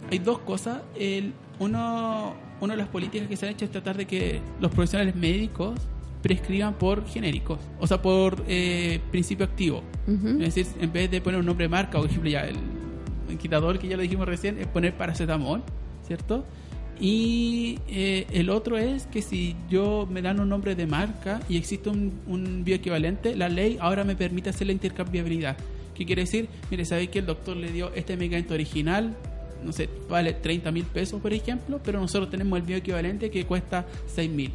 hay 0.10 0.20
dos 0.20 0.40
cosas. 0.40 0.82
El, 0.98 1.34
uno, 1.60 2.34
una 2.60 2.74
de 2.74 2.78
las 2.78 2.88
políticas 2.88 3.28
que 3.28 3.38
se 3.38 3.46
han 3.46 3.54
hecho 3.54 3.66
es 3.66 3.72
tratar 3.72 3.98
de 3.98 4.06
que 4.06 4.42
los 4.60 4.72
profesionales 4.72 5.16
médicos 5.16 5.80
prescriban 6.22 6.76
por 6.76 7.06
genéricos, 7.08 7.60
o 7.80 7.88
sea, 7.88 8.02
por 8.02 8.44
eh, 8.48 9.00
principio 9.12 9.46
activo. 9.46 9.84
Es 10.40 10.56
decir, 10.56 10.68
en 10.80 10.92
vez 10.92 11.10
de 11.10 11.22
poner 11.22 11.40
un 11.40 11.46
nombre 11.46 11.66
de 11.66 11.70
marca, 11.70 11.98
por 11.98 12.08
ejemplo, 12.08 12.30
ya 12.30 12.42
el, 12.42 12.58
el 13.30 13.38
quitador 13.38 13.80
que 13.80 13.88
ya 13.88 13.96
lo 13.96 14.04
dijimos 14.04 14.28
recién, 14.28 14.60
es 14.60 14.68
poner 14.68 14.96
paracetamol, 14.96 15.64
¿cierto? 16.06 16.46
Y 17.02 17.80
eh, 17.90 18.28
el 18.32 18.52
otro 18.52 18.78
es 18.78 19.08
que 19.08 19.24
si 19.24 19.56
yo 19.72 20.08
me 20.10 20.22
dan 20.22 20.40
un 20.40 20.48
nombre 20.48 20.76
de 20.76 20.86
marca 20.86 21.42
y 21.50 21.58
existe 21.58 21.90
un, 21.90 22.14
un 22.28 22.64
bioequivalente, 22.64 23.36
la 23.36 23.50
ley 23.50 23.78
ahora 23.82 24.04
me 24.04 24.16
permite 24.16 24.52
hacer 24.52 24.68
la 24.68 24.74
intercambiabilidad. 24.74 25.58
¿Qué 25.96 26.06
quiere 26.06 26.22
decir? 26.22 26.48
Mire, 26.70 26.86
¿sabe 26.86 27.08
que 27.08 27.20
el 27.20 27.26
doctor 27.26 27.58
le 27.58 27.72
dio 27.72 27.92
este 27.96 28.16
medicamento 28.16 28.54
original? 28.54 29.16
No 29.64 29.72
sé, 29.72 29.90
vale 30.08 30.34
30 30.34 30.72
mil 30.72 30.86
pesos, 30.86 31.20
por 31.20 31.34
ejemplo, 31.34 31.80
pero 31.84 32.00
nosotros 32.00 32.30
tenemos 32.30 32.60
el 32.60 32.66
bioequivalente 32.66 33.32
que 33.32 33.46
cuesta 33.46 33.86
6 34.14 34.30
mil. 34.30 34.52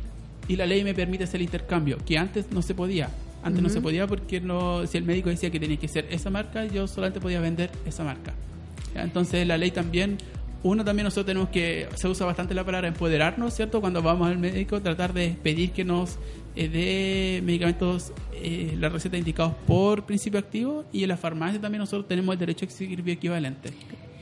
Y 0.49 0.55
la 0.55 0.66
ley 0.66 0.84
me 0.84 0.94
permite 0.94 1.24
hacer 1.24 1.40
el 1.40 1.47
intercambio, 1.47 1.99
que 2.07 2.16
antes 2.16 2.51
no 2.53 2.62
se 2.62 2.74
podía. 2.74 3.11
Antes 3.42 3.62
no 3.62 3.68
se 3.68 3.80
podía 3.80 4.07
porque 4.07 4.40
no, 4.40 4.86
si 4.86 4.99
el 4.99 5.05
médico 5.05 5.30
decía 5.30 5.51
que 5.51 5.61
tenía 5.61 5.76
que 5.76 5.86
ser 5.88 6.07
esa 6.11 6.30
marca, 6.30 6.64
yo 6.66 6.88
solamente 6.88 7.20
podía 7.20 7.40
vender 7.40 7.70
esa 7.84 8.03
marca. 8.03 8.34
Entonces 8.94 9.47
la 9.47 9.57
ley 9.57 9.70
también, 9.70 10.18
uno 10.67 10.85
también 10.85 11.05
nosotros 11.05 11.27
tenemos 11.27 11.49
que, 11.49 11.89
se 11.95 12.09
usa 12.09 12.27
bastante 12.27 12.55
la 12.55 12.64
palabra 12.64 12.89
empoderarnos, 12.89 13.55
¿cierto? 13.55 13.81
Cuando 13.81 14.03
vamos 14.03 14.29
al 14.29 14.39
médico, 14.39 14.81
tratar 14.81 15.12
de 15.12 15.37
pedir 15.43 15.71
que 15.71 15.85
nos 15.85 16.19
eh, 16.57 16.69
dé 16.69 17.43
medicamentos, 17.43 18.12
eh, 18.33 18.77
la 18.79 18.89
receta 18.89 19.17
indicados 19.17 19.55
por 19.67 20.05
principio 20.07 20.39
activo 20.41 20.85
y 20.93 21.03
en 21.03 21.09
la 21.09 21.17
farmacia 21.17 21.61
también 21.61 21.81
nosotros 21.81 22.09
tenemos 22.09 22.33
el 22.33 22.39
derecho 22.39 22.64
a 22.64 22.67
exigir 22.67 23.03
bioequivalente. 23.03 23.71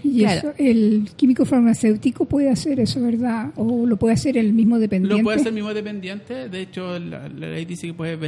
Y 0.03 0.19
Claro. 0.21 0.51
eso, 0.51 0.55
el 0.59 1.09
químico 1.17 1.47
farmacéutico 1.47 2.27
puede 2.27 2.51
hacer 2.51 2.79
eso, 2.79 3.01
¿verdad? 3.01 3.53
O 3.57 3.87
lo 3.87 3.97
puede 3.97 4.13
hacer 4.13 4.37
el 4.37 4.53
mismo 4.53 4.79
dependiente. 4.79 5.17
Lo 5.17 5.25
puede 5.25 5.41
hacer 5.41 5.53
mismo 5.53 5.73
dependiente, 5.73 6.51
de 6.51 6.61
hecho 6.61 6.99
la, 6.99 7.29
la 7.29 7.49
ley 7.49 7.65
dice 7.65 7.87
que 7.87 7.95
puede 7.95 8.19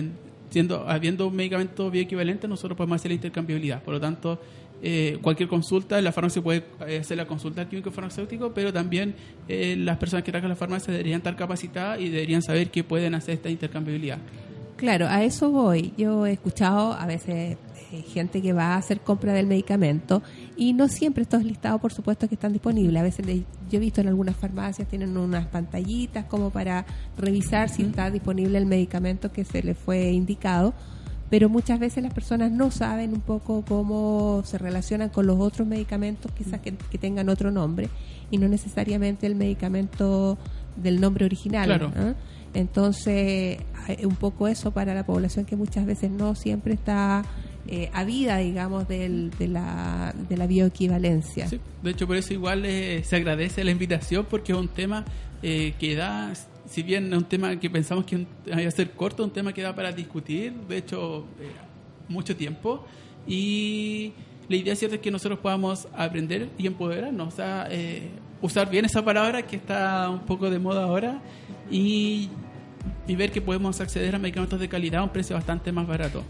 siendo 0.56 0.88
habiendo 0.88 1.26
un 1.26 1.36
medicamento 1.36 1.90
bioequivalente 1.90 2.48
nosotros 2.48 2.78
podemos 2.78 2.96
hacer 2.96 3.10
la 3.10 3.16
intercambiabilidad. 3.16 3.82
Por 3.82 3.92
lo 3.92 4.00
tanto, 4.00 4.40
eh, 4.82 5.18
cualquier 5.20 5.50
consulta, 5.50 6.00
la 6.00 6.12
farmacia 6.12 6.40
puede 6.40 6.64
eh, 6.86 6.96
hacer 7.00 7.18
la 7.18 7.26
consulta 7.26 7.60
al 7.60 7.68
químico 7.68 7.90
farmacéutico, 7.90 8.54
pero 8.54 8.72
también 8.72 9.14
eh, 9.48 9.76
las 9.76 9.98
personas 9.98 10.24
que 10.24 10.32
trabajan 10.32 10.46
en 10.46 10.54
la 10.54 10.56
farmacia 10.56 10.94
deberían 10.94 11.18
estar 11.18 11.36
capacitadas 11.36 12.00
y 12.00 12.08
deberían 12.08 12.40
saber 12.40 12.70
que 12.70 12.84
pueden 12.84 13.14
hacer 13.14 13.34
esta 13.34 13.50
intercambiabilidad. 13.50 14.16
Claro, 14.76 15.06
a 15.08 15.22
eso 15.24 15.50
voy. 15.50 15.92
Yo 15.96 16.26
he 16.26 16.32
escuchado 16.32 16.92
a 16.92 17.06
veces 17.06 17.56
eh, 17.92 18.02
gente 18.12 18.42
que 18.42 18.52
va 18.52 18.74
a 18.74 18.76
hacer 18.76 19.00
compra 19.00 19.32
del 19.32 19.46
medicamento 19.46 20.22
y 20.56 20.72
no 20.74 20.88
siempre 20.88 21.22
estos 21.22 21.44
listados, 21.44 21.80
por 21.80 21.92
supuesto, 21.94 22.28
que 22.28 22.34
están 22.34 22.52
disponibles. 22.52 23.00
A 23.00 23.02
veces 23.04 23.24
le- 23.24 23.44
yo 23.70 23.76
he 23.76 23.78
visto 23.78 24.00
en 24.02 24.08
algunas 24.08 24.36
farmacias 24.36 24.86
tienen 24.88 25.16
unas 25.16 25.46
pantallitas 25.46 26.26
como 26.26 26.50
para 26.50 26.84
revisar 27.16 27.68
si 27.70 27.82
está 27.82 28.10
disponible 28.10 28.58
el 28.58 28.66
medicamento 28.66 29.32
que 29.32 29.44
se 29.44 29.62
le 29.62 29.74
fue 29.74 30.10
indicado. 30.10 30.74
Pero 31.30 31.48
muchas 31.48 31.80
veces 31.80 32.04
las 32.04 32.14
personas 32.14 32.52
no 32.52 32.70
saben 32.70 33.12
un 33.12 33.20
poco 33.20 33.64
cómo 33.66 34.42
se 34.44 34.58
relacionan 34.58 35.08
con 35.08 35.26
los 35.26 35.40
otros 35.40 35.66
medicamentos, 35.66 36.30
quizás 36.32 36.60
que, 36.60 36.74
que 36.74 36.98
tengan 36.98 37.28
otro 37.28 37.50
nombre, 37.50 37.88
y 38.30 38.38
no 38.38 38.46
necesariamente 38.46 39.26
el 39.26 39.34
medicamento 39.34 40.38
del 40.76 41.00
nombre 41.00 41.24
original. 41.24 41.64
Claro. 41.66 41.92
¿ah? 41.96 42.14
Entonces, 42.56 43.58
un 44.02 44.16
poco 44.16 44.48
eso 44.48 44.70
para 44.70 44.94
la 44.94 45.04
población 45.04 45.44
que 45.44 45.56
muchas 45.56 45.84
veces 45.86 46.10
no 46.10 46.34
siempre 46.34 46.74
está 46.74 47.22
eh, 47.68 47.90
avida, 47.92 48.38
digamos, 48.38 48.86
del- 48.88 49.30
de, 49.38 49.48
la, 49.48 50.14
de 50.28 50.36
la 50.36 50.46
bioequivalencia. 50.46 51.48
De 51.82 51.90
hecho, 51.90 52.06
por 52.06 52.16
eso 52.16 52.32
igual 52.32 52.64
eh, 52.64 53.02
se 53.04 53.16
agradece 53.16 53.62
la 53.64 53.72
invitación 53.72 54.24
porque 54.30 54.52
es 54.52 54.58
un 54.58 54.68
tema 54.68 55.04
eh, 55.42 55.74
que 55.78 55.94
da, 55.96 56.32
si 56.68 56.82
bien 56.82 57.12
es 57.12 57.18
un 57.18 57.24
tema 57.24 57.58
que 57.58 57.68
pensamos 57.68 58.04
que 58.06 58.16
un- 58.16 58.26
iba 58.46 58.56
a 58.68 58.70
ser 58.70 58.92
corto, 58.92 59.22
un 59.24 59.30
tema 59.32 59.52
que 59.52 59.62
da 59.62 59.74
para 59.74 59.90
discutir, 59.92 60.52
de 60.68 60.78
hecho, 60.78 61.26
eh, 61.40 61.50
mucho 62.08 62.36
tiempo. 62.36 62.84
Y 63.26 64.12
la 64.48 64.56
idea 64.56 64.76
cierta 64.76 64.96
es 64.96 65.02
que 65.02 65.10
nosotros 65.10 65.40
podamos 65.40 65.88
aprender 65.96 66.48
y 66.56 66.66
empoderarnos, 66.68 67.34
o 67.34 67.36
sea, 67.36 67.66
eh, 67.70 68.08
usar 68.40 68.70
bien 68.70 68.84
esa 68.84 69.04
palabra 69.04 69.42
que 69.42 69.56
está 69.56 70.08
un 70.08 70.20
poco 70.20 70.48
de 70.50 70.58
moda 70.60 70.84
ahora 70.84 71.20
y, 71.70 72.28
y 73.06 73.16
ver 73.16 73.32
que 73.32 73.40
podemos 73.40 73.80
acceder 73.80 74.14
a 74.14 74.18
medicamentos 74.18 74.60
de 74.60 74.68
calidad 74.68 75.00
a 75.00 75.04
un 75.04 75.10
precio 75.10 75.36
bastante 75.36 75.72
más 75.72 75.86
barato. 75.86 76.22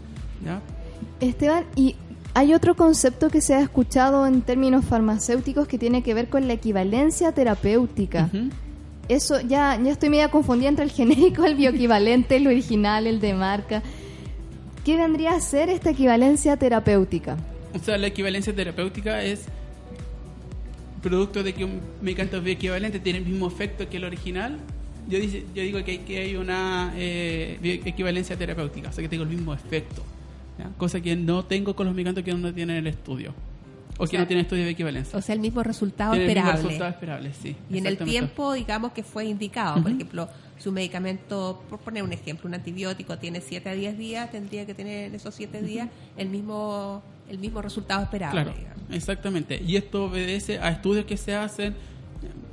¿ya? 0.43 0.61
Esteban, 1.19 1.65
y 1.75 1.95
hay 2.33 2.53
otro 2.53 2.75
concepto 2.75 3.29
que 3.29 3.41
se 3.41 3.55
ha 3.55 3.61
escuchado 3.61 4.27
en 4.27 4.41
términos 4.41 4.85
farmacéuticos 4.85 5.67
que 5.67 5.77
tiene 5.77 6.03
que 6.03 6.13
ver 6.13 6.29
con 6.29 6.47
la 6.47 6.53
equivalencia 6.53 7.31
terapéutica. 7.31 8.29
Ujú. 8.31 8.49
Eso 9.09 9.39
ya, 9.41 9.79
ya 9.81 9.91
estoy 9.91 10.09
media 10.09 10.29
confundida 10.29 10.69
entre 10.69 10.83
el 10.83 10.91
genérico, 10.91 11.45
el 11.45 11.55
bioequivalente, 11.55 12.35
el 12.35 12.47
original, 12.47 13.07
el 13.07 13.19
de 13.19 13.33
marca. 13.33 13.81
¿Qué 14.83 14.97
vendría 14.97 15.31
a 15.31 15.39
ser 15.39 15.69
esta 15.69 15.89
equivalencia 15.89 16.57
terapéutica? 16.57 17.37
O 17.73 17.79
sea, 17.79 17.97
la 17.97 18.07
equivalencia 18.07 18.53
terapéutica 18.53 19.23
es 19.23 19.45
producto 21.01 21.43
de 21.43 21.53
que 21.53 21.63
un 21.63 21.81
medicamento 22.01 22.41
bioequivalente 22.41 22.99
tiene 22.99 23.19
el 23.19 23.25
mismo 23.25 23.47
efecto 23.47 23.89
que 23.89 23.97
el 23.97 24.03
original. 24.03 24.59
Yo, 25.07 25.19
dice, 25.19 25.45
yo 25.55 25.63
digo 25.63 25.83
que 25.83 25.91
hay, 25.91 25.97
que 25.99 26.19
hay 26.19 26.35
una 26.35 26.93
eh, 26.95 27.81
equivalencia 27.85 28.37
terapéutica, 28.37 28.89
o 28.89 28.91
sea 28.91 29.01
que 29.01 29.09
tengo 29.09 29.23
el 29.23 29.29
mismo 29.29 29.53
efecto. 29.53 30.03
¿ya? 30.59 30.69
Cosa 30.77 31.01
que 31.01 31.15
no 31.15 31.45
tengo 31.45 31.75
con 31.75 31.85
los 31.85 31.95
medicamentos 31.95 32.23
que 32.23 32.33
no 32.33 32.53
tienen 32.53 32.77
el 32.77 32.87
estudio. 32.87 33.33
O, 33.97 34.03
que 34.03 34.11
sea, 34.11 34.19
no 34.19 34.27
tienen 34.27 34.45
estudio 34.45 34.65
de 34.65 34.71
equivalencia. 34.71 35.17
O 35.17 35.21
sea, 35.21 35.33
el 35.33 35.41
mismo 35.41 35.63
resultado 35.63 36.11
Tienen 36.13 36.29
el 36.29 36.35
mismo 36.35 36.49
esperable. 36.49 36.67
resultado 36.67 36.91
esperable, 36.91 37.31
sí. 37.33 37.55
Y 37.69 37.77
en 37.79 37.87
el 37.87 37.97
tiempo, 37.97 38.53
digamos, 38.53 38.91
que 38.91 39.01
fue 39.01 39.25
indicado. 39.25 39.81
Por 39.81 39.91
ejemplo, 39.91 40.29
su 40.59 40.71
medicamento, 40.71 41.63
por 41.69 41.79
poner 41.79 42.03
un 42.03 42.13
ejemplo, 42.13 42.47
un 42.47 42.53
antibiótico 42.53 43.17
tiene 43.17 43.41
7 43.41 43.69
a 43.69 43.73
10 43.73 43.97
días, 43.97 44.31
tendría 44.31 44.65
que 44.65 44.75
tener 44.75 45.05
en 45.05 45.15
esos 45.15 45.33
7 45.33 45.61
días 45.61 45.89
el 46.15 46.29
mismo 46.29 47.01
el 47.29 47.39
mismo 47.39 47.61
resultado 47.61 48.03
esperable. 48.03 48.41
Claro, 48.41 48.57
digamos. 48.57 48.83
exactamente. 48.91 49.61
Y 49.65 49.75
esto 49.75 50.05
obedece 50.05 50.59
a 50.59 50.69
estudios 50.69 51.05
que 51.05 51.17
se 51.17 51.35
hacen, 51.35 51.75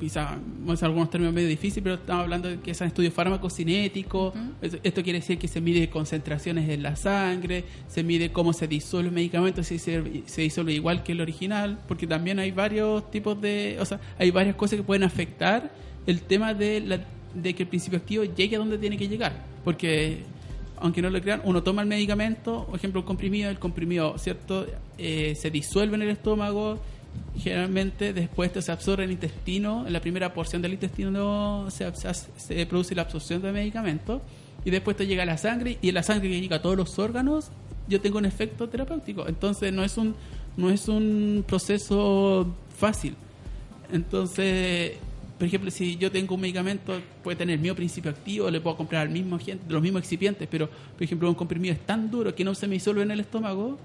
quizá, 0.01 0.37
vamos 0.59 0.71
a 0.71 0.73
usar 0.75 0.87
algunos 0.89 1.11
términos 1.11 1.35
medio 1.35 1.49
difíciles, 1.49 1.83
pero 1.83 1.95
estamos 1.97 2.25
hablando 2.25 2.49
de 2.49 2.61
que 2.61 2.75
son 2.75 2.87
estudios 2.89 3.13
farmacocinéticos. 3.15 4.35
Es- 4.61 4.79
Esto 4.83 5.03
quiere 5.03 5.21
decir 5.21 5.39
que 5.39 5.49
se 5.49 5.61
mide 5.61 5.89
concentraciones 5.89 6.69
en 6.69 6.83
la 6.83 6.97
sangre, 6.97 7.65
se 7.89 8.03
mide 8.03 8.31
cómo 8.33 8.53
se 8.53 8.67
disuelve 8.69 9.09
el 9.09 9.15
medicamento, 9.15 9.63
si 9.63 9.79
se, 9.79 10.23
se 10.27 10.43
disuelve 10.43 10.73
igual 10.75 11.03
que 11.03 11.13
el 11.13 11.21
original, 11.21 11.79
porque 11.89 12.07
también 12.07 12.39
hay 12.39 12.51
varios 12.51 13.11
tipos 13.11 13.41
de, 13.41 13.77
o 13.81 13.85
sea, 13.85 14.01
hay 14.19 14.31
varias 14.31 14.57
cosas 14.57 14.77
que 14.79 14.83
pueden 14.83 15.03
afectar 15.05 15.73
el 16.07 16.21
tema 16.23 16.55
de, 16.55 16.81
la, 16.81 17.01
de 17.35 17.55
que 17.55 17.63
el 17.63 17.69
principio 17.69 17.99
activo 17.99 18.25
llegue 18.25 18.57
a 18.57 18.59
donde 18.59 18.79
tiene 18.79 18.97
que 18.97 19.09
llegar, 19.09 19.45
porque 19.65 20.19
aunque 20.77 21.01
no 21.01 21.09
lo 21.09 21.21
crean, 21.23 21.41
uno 21.45 21.63
toma 21.63 21.81
el 21.83 21.89
medicamento, 21.89 22.67
por 22.67 22.77
ejemplo, 22.77 23.01
el 23.01 23.07
comprimido, 23.07 23.49
el 23.49 23.59
comprimido, 23.59 24.19
¿cierto? 24.19 24.67
Eh, 24.99 25.35
se 25.35 25.51
disuelve 25.51 25.95
en 25.97 26.03
el 26.03 26.11
estómago, 26.11 26.79
generalmente 27.37 28.13
después 28.13 28.49
esto 28.49 28.63
se 28.63 28.73
absorbe 28.73 29.05
en 29.05 29.11
el 29.11 29.15
intestino, 29.15 29.87
en 29.87 29.93
la 29.93 30.01
primera 30.01 30.33
porción 30.33 30.63
del 30.63 30.75
intestino 30.75 31.67
se, 31.71 31.91
se 32.37 32.67
produce 32.67 32.95
la 32.95 33.03
absorción 33.03 33.43
del 33.43 33.53
medicamento, 33.53 34.23
y 34.65 34.71
después 34.71 34.95
esto 34.95 35.05
llega 35.05 35.25
a 35.25 35.27
la 35.27 35.37
sangre, 35.37 35.79
y 35.83 35.89
en 35.89 35.95
la 35.95 36.03
sangre 36.03 36.29
que 36.29 36.41
llega 36.41 36.57
a 36.57 36.63
todos 36.63 36.77
los 36.77 36.99
órganos, 36.99 37.51
yo 37.89 38.01
tengo 38.01 38.19
un 38.19 38.25
efecto 38.25 38.69
terapéutico. 38.69 39.29
Entonces 39.29 39.73
no 39.73 39.85
es 39.85 39.97
un 39.99 40.15
no 40.57 40.71
es 40.71 40.89
un 40.89 41.45
proceso 41.47 42.55
fácil. 42.77 43.17
Entonces, 43.93 44.93
por 45.39 45.47
ejemplo, 45.49 45.71
si 45.71 45.97
yo 45.97 46.11
tengo 46.11 46.37
un 46.37 46.41
medicamento, 46.41 47.01
puede 47.23 47.37
tener 47.37 47.55
el 47.55 47.61
mismo 47.61 47.75
principio 47.75 48.11
activo, 48.11 48.51
le 48.51 48.61
puedo 48.61 48.77
comprar 48.77 49.03
al 49.03 49.11
mismo 49.11 49.39
gente, 49.39 49.65
los 49.69 49.83
mismos 49.83 50.03
excipientes, 50.03 50.47
pero, 50.51 50.69
por 50.69 51.03
ejemplo, 51.03 51.29
un 51.29 51.35
comprimido 51.35 51.75
es 51.75 51.81
tan 51.81 52.11
duro 52.11 52.35
que 52.35 52.45
no 52.45 52.55
se 52.55 52.69
me 52.69 52.75
disuelve 52.75 53.03
en 53.03 53.11
el 53.11 53.21
estómago, 53.21 53.79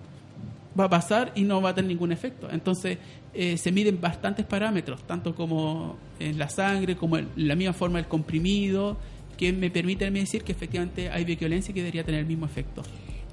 va 0.79 0.85
a 0.85 0.89
pasar 0.89 1.31
y 1.35 1.41
no 1.41 1.61
va 1.61 1.69
a 1.69 1.75
tener 1.75 1.89
ningún 1.89 2.11
efecto. 2.11 2.47
Entonces, 2.51 2.99
eh, 3.33 3.57
se 3.57 3.71
miden 3.71 4.01
bastantes 4.01 4.45
parámetros, 4.45 5.03
tanto 5.03 5.35
como 5.35 5.97
en 6.19 6.37
la 6.37 6.49
sangre, 6.49 6.95
como 6.95 7.17
en 7.17 7.27
la 7.35 7.55
misma 7.55 7.73
forma 7.73 7.99
del 7.99 8.07
comprimido, 8.07 8.97
que 9.37 9.53
me 9.53 9.69
permiten 9.69 10.13
decir 10.13 10.43
que 10.43 10.51
efectivamente 10.51 11.09
hay 11.09 11.23
bioequivalencia 11.23 11.73
que 11.73 11.81
debería 11.81 12.03
tener 12.03 12.21
el 12.21 12.25
mismo 12.25 12.45
efecto. 12.45 12.83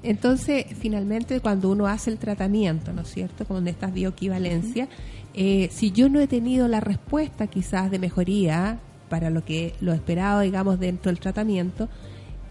Entonces, 0.03 0.65
finalmente, 0.79 1.39
cuando 1.41 1.69
uno 1.69 1.87
hace 1.87 2.11
el 2.11 2.17
tratamiento, 2.17 2.93
¿no 2.93 3.01
es 3.01 3.09
cierto?, 3.09 3.45
con 3.45 3.67
estas 3.67 3.93
bioequivalencias, 3.93 4.87
eh, 5.33 5.69
si 5.71 5.91
yo 5.91 6.07
no 6.09 6.19
he 6.19 6.27
tenido 6.27 6.67
la 6.67 6.79
respuesta 6.79 7.47
quizás 7.47 7.91
de 7.91 7.99
mejoría 7.99 8.79
para 9.09 9.29
lo 9.29 9.43
que 9.43 9.73
lo 9.81 9.93
esperado, 9.93 10.41
digamos, 10.41 10.79
dentro 10.79 11.11
del 11.11 11.19
tratamiento, 11.19 11.89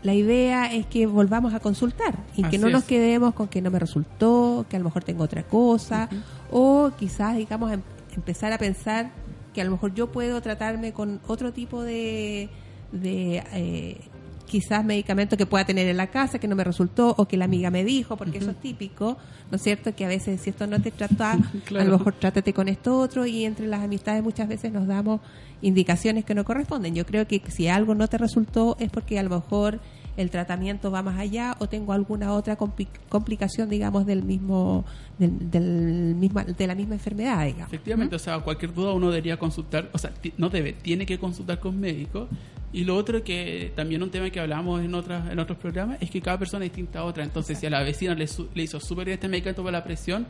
la 0.03 0.14
idea 0.14 0.72
es 0.72 0.86
que 0.86 1.07
volvamos 1.07 1.55
a 1.55 1.61
consultar 1.61 2.16
y 2.36 2.44
que 2.44 2.59
no 2.59 2.68
nos 2.68 2.84
quedemos 2.84 3.34
con 3.34 3.49
que 3.49 3.61
no 3.61 3.70
me 3.70 3.78
resultó, 3.78 4.64
que 4.68 4.76
a 4.76 4.78
lo 4.78 4.84
mejor 4.84 5.03
tengo 5.03 5.24
otra 5.24 5.42
cosa, 5.42 6.09
o 6.51 6.90
quizás, 6.99 7.36
digamos, 7.36 7.72
em, 7.72 7.82
empezar 8.14 8.53
a 8.53 8.59
pensar 8.59 9.11
que 9.55 9.61
a 9.61 9.64
lo 9.64 9.70
mejor 9.72 9.94
yo 9.94 10.12
puedo 10.12 10.40
tratarme 10.40 10.92
con 10.92 11.20
otro 11.26 11.53
tipo 11.53 11.82
de, 11.82 12.49
de 12.92 13.42
eh, 13.53 14.01
quizás 14.47 14.84
medicamento 14.84 15.36
que 15.36 15.44
pueda 15.44 15.64
tener 15.64 15.86
en 15.88 15.97
la 15.97 16.07
casa 16.07 16.38
que 16.38 16.49
no 16.49 16.57
me 16.57 16.64
resultó 16.64 17.14
o 17.18 17.26
que 17.26 17.36
la 17.36 17.44
amiga 17.44 17.70
me 17.70 17.84
dijo, 17.84 18.16
porque 18.16 18.38
eso 18.38 18.51
es 18.51 18.57
típico, 18.61 19.16
¿no 19.51 19.57
es 19.57 19.62
cierto? 19.62 19.94
Que 19.94 20.05
a 20.05 20.09
veces 20.09 20.40
si 20.40 20.51
esto 20.51 20.66
no 20.66 20.80
te 20.80 20.90
trata, 20.90 21.32
a 21.78 21.84
lo 21.84 21.99
mejor 21.99 22.14
trátate 22.14 22.53
con 22.53 22.68
esto 22.68 22.99
otro 22.99 23.26
y 23.26 23.44
entre 23.44 23.66
las 23.66 23.82
amistades 23.82 24.22
muchas 24.22 24.49
veces 24.49 24.72
nos 24.72 24.86
damos 24.86 25.20
indicaciones 25.62 26.24
que 26.24 26.34
no 26.34 26.44
corresponden. 26.44 26.94
Yo 26.94 27.05
creo 27.05 27.26
que 27.26 27.42
si 27.49 27.68
algo 27.68 27.94
no 27.94 28.09
te 28.09 28.18
resultó 28.18 28.76
es 28.78 28.90
porque 28.90 29.18
a 29.18 29.22
lo 29.22 29.30
mejor 29.30 29.80
el 30.17 30.31
tratamiento 30.31 30.91
va 30.91 31.03
más 31.03 31.19
allá 31.19 31.57
o 31.59 31.69
tengo 31.69 31.93
alguna 31.93 32.33
otra 32.33 32.57
complicación, 32.57 33.69
digamos, 33.69 34.07
del 34.07 34.23
mismo, 34.23 34.85
del, 35.19 36.14
misma, 36.14 36.45
de 36.45 36.67
la 36.67 36.75
misma 36.75 36.95
enfermedad, 36.95 37.45
digamos. 37.45 37.73
Efectivamente, 37.73 38.17
o 38.17 38.19
sea, 38.19 38.39
cualquier 38.41 38.73
duda 38.73 38.93
uno 38.93 39.11
debería 39.11 39.39
consultar, 39.39 39.91
o 39.93 39.99
sea, 39.99 40.12
no 40.39 40.49
debe, 40.49 40.73
tiene 40.73 41.07
que 41.07 41.19
consultar 41.19 41.61
con 41.61 41.79
médico 41.79 42.29
y 42.73 42.85
lo 42.85 42.97
otro 42.97 43.23
que 43.23 43.73
también 43.75 44.03
un 44.03 44.11
tema 44.11 44.29
que 44.31 44.41
hablamos 44.41 44.83
en 44.83 44.95
otras 44.95 45.31
en 45.31 45.39
otros 45.39 45.59
programas 45.59 45.99
es 46.01 46.11
que 46.11 46.21
cada 46.21 46.39
persona 46.39 46.64
es 46.64 46.73
distinta 46.73 47.01
a 47.01 47.05
otra. 47.05 47.25
Entonces, 47.25 47.59
si 47.59 47.67
a 47.67 47.71
la 47.71 47.83
vecina 47.83 48.14
le, 48.14 48.27
le 48.55 48.62
hizo 48.62 48.81
súper 48.81 49.07
bien 49.07 49.14
este 49.14 49.29
medicamento 49.29 49.62
para 49.62 49.79
la 49.79 49.85
presión, 49.85 50.27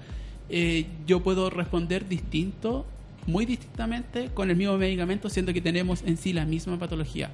eh, 0.49 0.87
yo 1.07 1.22
puedo 1.22 1.51
responder 1.51 2.09
distinto, 2.09 2.87
muy 3.26 3.47
distintamente, 3.47 4.30
con 4.32 4.51
el 4.51 4.57
mismo 4.57 4.76
medicamento, 4.78 5.28
siendo 5.28 5.53
que 5.53 5.61
tenemos 5.61 6.03
en 6.05 6.16
sí 6.16 6.32
la 6.32 6.45
misma 6.45 6.78
patología. 6.78 7.30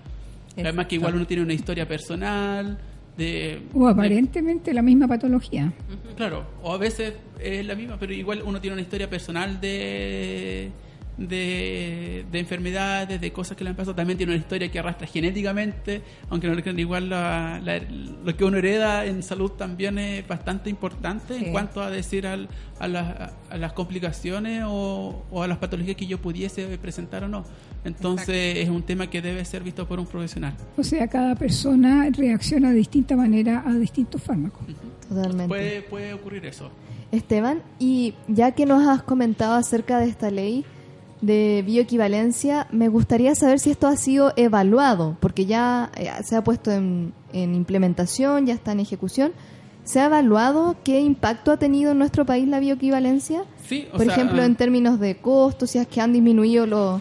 Además 0.57 0.87
que 0.87 0.97
igual 0.97 1.15
uno 1.15 1.27
tiene 1.27 1.43
una 1.43 1.55
historia 1.55 1.87
personal, 1.87 2.79
de, 3.17 3.63
o 3.75 3.87
aparentemente 3.89 4.73
la 4.73 4.83
misma 4.83 5.07
patología. 5.07 5.73
Claro, 6.17 6.47
o 6.63 6.73
a 6.73 6.79
veces 6.79 7.15
es 7.39 7.67
la 7.67 7.75
misma, 7.75 7.99
pero 7.99 8.13
igual 8.13 8.43
uno 8.45 8.61
tiene 8.61 8.75
una 8.75 8.83
historia 8.83 9.09
personal 9.09 9.61
de 9.61 10.71
de, 11.17 12.25
enfermedades, 12.33 13.21
de 13.21 13.33
cosas 13.33 13.57
que 13.57 13.65
le 13.65 13.71
han 13.71 13.77
pasado. 13.77 13.95
También 13.95 14.17
tiene 14.17 14.33
una 14.33 14.41
historia 14.41 14.71
que 14.71 14.79
arrastra 14.79 15.07
genéticamente, 15.07 16.03
aunque 16.31 16.49
no 16.49 16.55
le 16.55 16.63
crean 16.63 16.79
igual 16.79 17.11
lo 17.11 18.37
que 18.37 18.45
uno 18.45 18.57
hereda 18.57 19.05
en 19.05 19.23
salud 19.23 19.51
también 19.53 19.99
es 19.99 20.27
bastante 20.27 20.71
importante 20.71 21.37
en 21.37 21.53
cuanto 21.53 21.83
a 21.83 21.91
decir 21.91 22.27
al, 22.27 22.49
a, 22.79 23.57
las 23.57 23.73
complicaciones 23.73 24.65
o, 24.67 25.25
a 25.43 25.47
las 25.47 25.59
patologías 25.59 25.97
que 25.97 26.07
yo 26.07 26.19
pudiese 26.19 26.67
presentar 26.79 27.25
o 27.25 27.29
no. 27.29 27.45
Entonces 27.85 28.59
es 28.59 28.69
un 28.69 28.83
tema 28.83 29.09
que 29.09 29.21
debe 29.21 29.45
ser 29.45 29.63
visto 29.63 29.87
por 29.87 29.99
un 29.99 30.07
profesional. 30.07 30.55
O 30.77 30.85
sea, 30.85 31.09
cada 31.09 31.35
persona 31.35 32.09
reacciona 32.13 32.71
de 32.71 32.77
distinta 32.77 33.17
manera 33.17 33.63
a 33.67 33.73
distintos 33.75 34.23
fármacos. 34.23 34.63
Totalmente. 35.09 35.49
Puede, 35.49 35.83
puede 35.83 36.15
ocurrir 36.15 36.47
eso. 36.47 36.71
Esteban, 37.11 37.63
y 37.79 38.15
ya 38.27 38.53
que 38.53 38.65
nos 38.65 38.87
has 38.89 39.03
comentado 39.03 39.55
acerca 39.55 39.99
de 39.99 40.09
esta 40.09 40.31
ley, 40.31 40.65
de 41.23 41.63
bioequivalencia, 41.65 42.67
me 42.73 42.89
gustaría 42.89 43.35
saber 43.35 43.61
si 43.61 43.71
esto 43.71 43.87
ha 43.87 43.97
sido 43.97 44.33
evaluado, 44.37 45.17
porque 45.21 45.47
ya 45.47 45.91
eh, 45.97 46.11
se 46.25 46.37
ha 46.37 46.45
puesto 46.45 46.71
en, 46.73 47.15
implementación, 47.33 48.45
ya 48.47 48.53
está 48.53 48.73
en 48.73 48.81
ejecución. 48.81 49.33
¿Se 49.85 50.01
ha 50.01 50.07
evaluado 50.07 50.77
qué 50.85 51.01
impacto 51.01 51.53
ha 51.53 51.57
tenido 51.57 51.93
en 51.93 51.99
nuestro 51.99 52.27
país 52.27 52.47
la 52.47 52.61
bioequivalencia? 52.61 53.45
Sí, 53.67 53.89
Por 53.91 54.07
ejemplo, 54.07 54.43
en 54.43 54.57
términos 54.57 55.01
de 55.01 55.17
costos, 55.17 55.71
si 55.71 55.79
es 55.79 55.87
que 55.87 56.01
han 56.01 56.13
disminuido 56.13 56.67
los, 56.67 57.01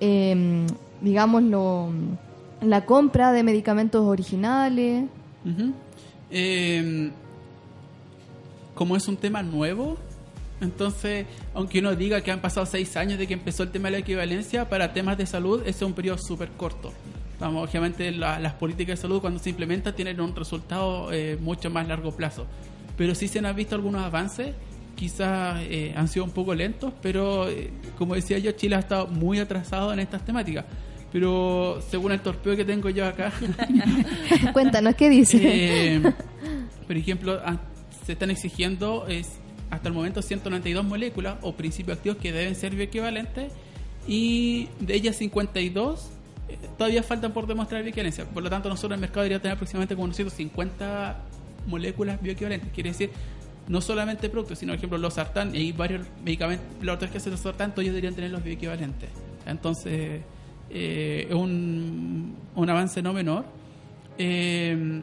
eh, 0.00 0.66
digamos, 1.00 1.42
lo, 1.42 1.90
la 2.60 2.84
compra 2.84 3.32
de 3.32 3.42
medicamentos 3.42 4.04
originales. 4.04 5.06
Em, 6.30 7.10
como 8.74 8.96
es 8.96 9.08
un 9.08 9.16
tema 9.16 9.42
nuevo, 9.42 9.96
entonces, 10.60 11.26
aunque 11.54 11.78
uno 11.78 11.94
diga 11.96 12.20
que 12.20 12.30
han 12.30 12.40
pasado 12.40 12.66
seis 12.66 12.96
años 12.96 13.18
de 13.18 13.26
que 13.26 13.34
empezó 13.34 13.62
el 13.62 13.70
tema 13.70 13.88
de 13.88 13.92
la 13.92 13.98
equivalencia, 13.98 14.68
para 14.68 14.92
temas 14.92 15.16
de 15.16 15.26
salud 15.26 15.60
ese 15.62 15.70
es 15.70 15.82
un 15.82 15.94
periodo 15.94 16.18
súper 16.18 16.50
corto. 16.50 16.92
Obviamente 17.40 18.12
las 18.12 18.52
políticas 18.54 18.98
de 18.98 19.02
salud 19.02 19.20
cuando 19.20 19.38
se 19.38 19.50
implementan 19.50 19.94
tienen 19.94 20.20
un 20.20 20.36
resultado 20.36 21.10
eh, 21.12 21.38
mucho 21.40 21.70
más 21.70 21.88
largo 21.88 22.12
plazo. 22.12 22.46
Pero 22.98 23.14
sí 23.14 23.28
se 23.28 23.38
han 23.38 23.56
visto 23.56 23.74
algunos 23.74 24.02
avances, 24.02 24.54
quizás 24.94 25.58
eh, 25.62 25.94
han 25.96 26.06
sido 26.08 26.26
un 26.26 26.32
poco 26.32 26.54
lentos, 26.54 26.92
pero 27.00 27.48
eh, 27.48 27.70
como 27.96 28.14
decía 28.14 28.38
yo, 28.38 28.52
Chile 28.52 28.76
ha 28.76 28.80
estado 28.80 29.06
muy 29.06 29.38
atrasado 29.38 29.90
en 29.92 30.00
estas 30.00 30.22
temáticas. 30.22 30.66
Pero 31.10 31.80
según 31.90 32.12
el 32.12 32.20
torpeo 32.20 32.54
que 32.54 32.64
tengo 32.64 32.90
yo 32.90 33.06
acá... 33.06 33.32
Cuéntanos, 34.52 34.94
¿qué 34.94 35.08
dice? 35.08 36.00
por 36.86 36.96
ejemplo, 36.96 37.40
ah, 37.44 37.56
se 38.04 38.12
están 38.12 38.30
exigiendo 38.30 39.06
hasta 39.70 39.88
el 39.88 39.94
momento 39.94 40.20
192 40.20 40.84
moléculas 40.84 41.36
o 41.42 41.54
principios 41.54 41.98
activos 41.98 42.18
que 42.18 42.32
deben 42.32 42.54
ser 42.54 42.74
bioequivalentes 42.74 43.52
y 44.06 44.68
de 44.80 44.94
ellas 44.94 45.16
52 45.16 46.10
eh, 46.48 46.58
todavía 46.76 47.02
faltan 47.02 47.32
por 47.32 47.46
demostrar 47.46 47.82
bioequivalencia. 47.82 48.24
Por 48.24 48.42
lo 48.42 48.50
tanto, 48.50 48.68
nosotros 48.68 48.90
en 48.90 48.94
el 48.94 49.00
mercado 49.00 49.22
debería 49.22 49.40
tener 49.40 49.54
aproximadamente 49.54 49.94
como 49.94 50.12
150 50.12 51.22
moléculas 51.66 52.20
bioequivalentes. 52.20 52.70
Quiere 52.72 52.90
decir, 52.90 53.10
no 53.68 53.80
solamente 53.80 54.28
productos, 54.28 54.58
sino 54.58 54.72
por 54.72 54.78
ejemplo 54.78 54.98
los 54.98 55.14
sartán 55.14 55.54
y 55.54 55.70
varios 55.72 56.06
medicamentos, 56.24 56.66
los 56.80 56.96
otros 56.96 57.10
que 57.10 57.18
hacen 57.18 57.32
los 57.32 57.40
sartán, 57.40 57.72
todos 57.72 57.86
deberían 57.86 58.14
tener 58.14 58.30
los 58.30 58.42
bioequivalentes. 58.42 59.10
Entonces, 59.46 60.22
eh, 60.70 61.26
es 61.28 61.34
un, 61.34 62.36
un 62.54 62.70
avance 62.70 63.00
no 63.02 63.12
menor. 63.12 63.44
Eh, 64.18 65.02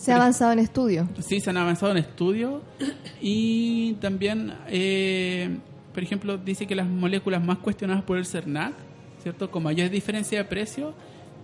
se 0.00 0.12
ha 0.12 0.16
avanzado 0.16 0.52
en 0.52 0.60
estudio. 0.60 1.08
Sí, 1.18 1.40
se 1.40 1.50
han 1.50 1.58
avanzado 1.58 1.92
en 1.92 1.98
estudio 1.98 2.62
y 3.20 3.92
también, 3.94 4.54
eh, 4.68 5.58
por 5.92 6.02
ejemplo, 6.02 6.38
dice 6.38 6.66
que 6.66 6.74
las 6.74 6.86
moléculas 6.86 7.44
más 7.44 7.58
cuestionadas 7.58 8.02
por 8.04 8.16
el 8.16 8.24
CERNAC, 8.24 8.72
¿cierto? 9.22 9.50
Con 9.50 9.62
mayor 9.62 9.90
diferencia 9.90 10.38
de 10.38 10.44
precio, 10.44 10.94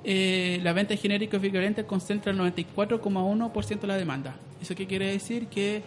eh, 0.04 0.58
la 0.62 0.72
venta 0.72 0.94
de 0.94 0.96
genéricos 0.96 1.38
concentra 1.86 2.32
el 2.32 2.38
94,1% 2.38 3.80
de 3.80 3.86
la 3.86 3.96
demanda. 3.98 4.36
¿Eso 4.62 4.74
qué 4.74 4.86
quiere 4.86 5.12
decir? 5.12 5.48
Que 5.48 5.82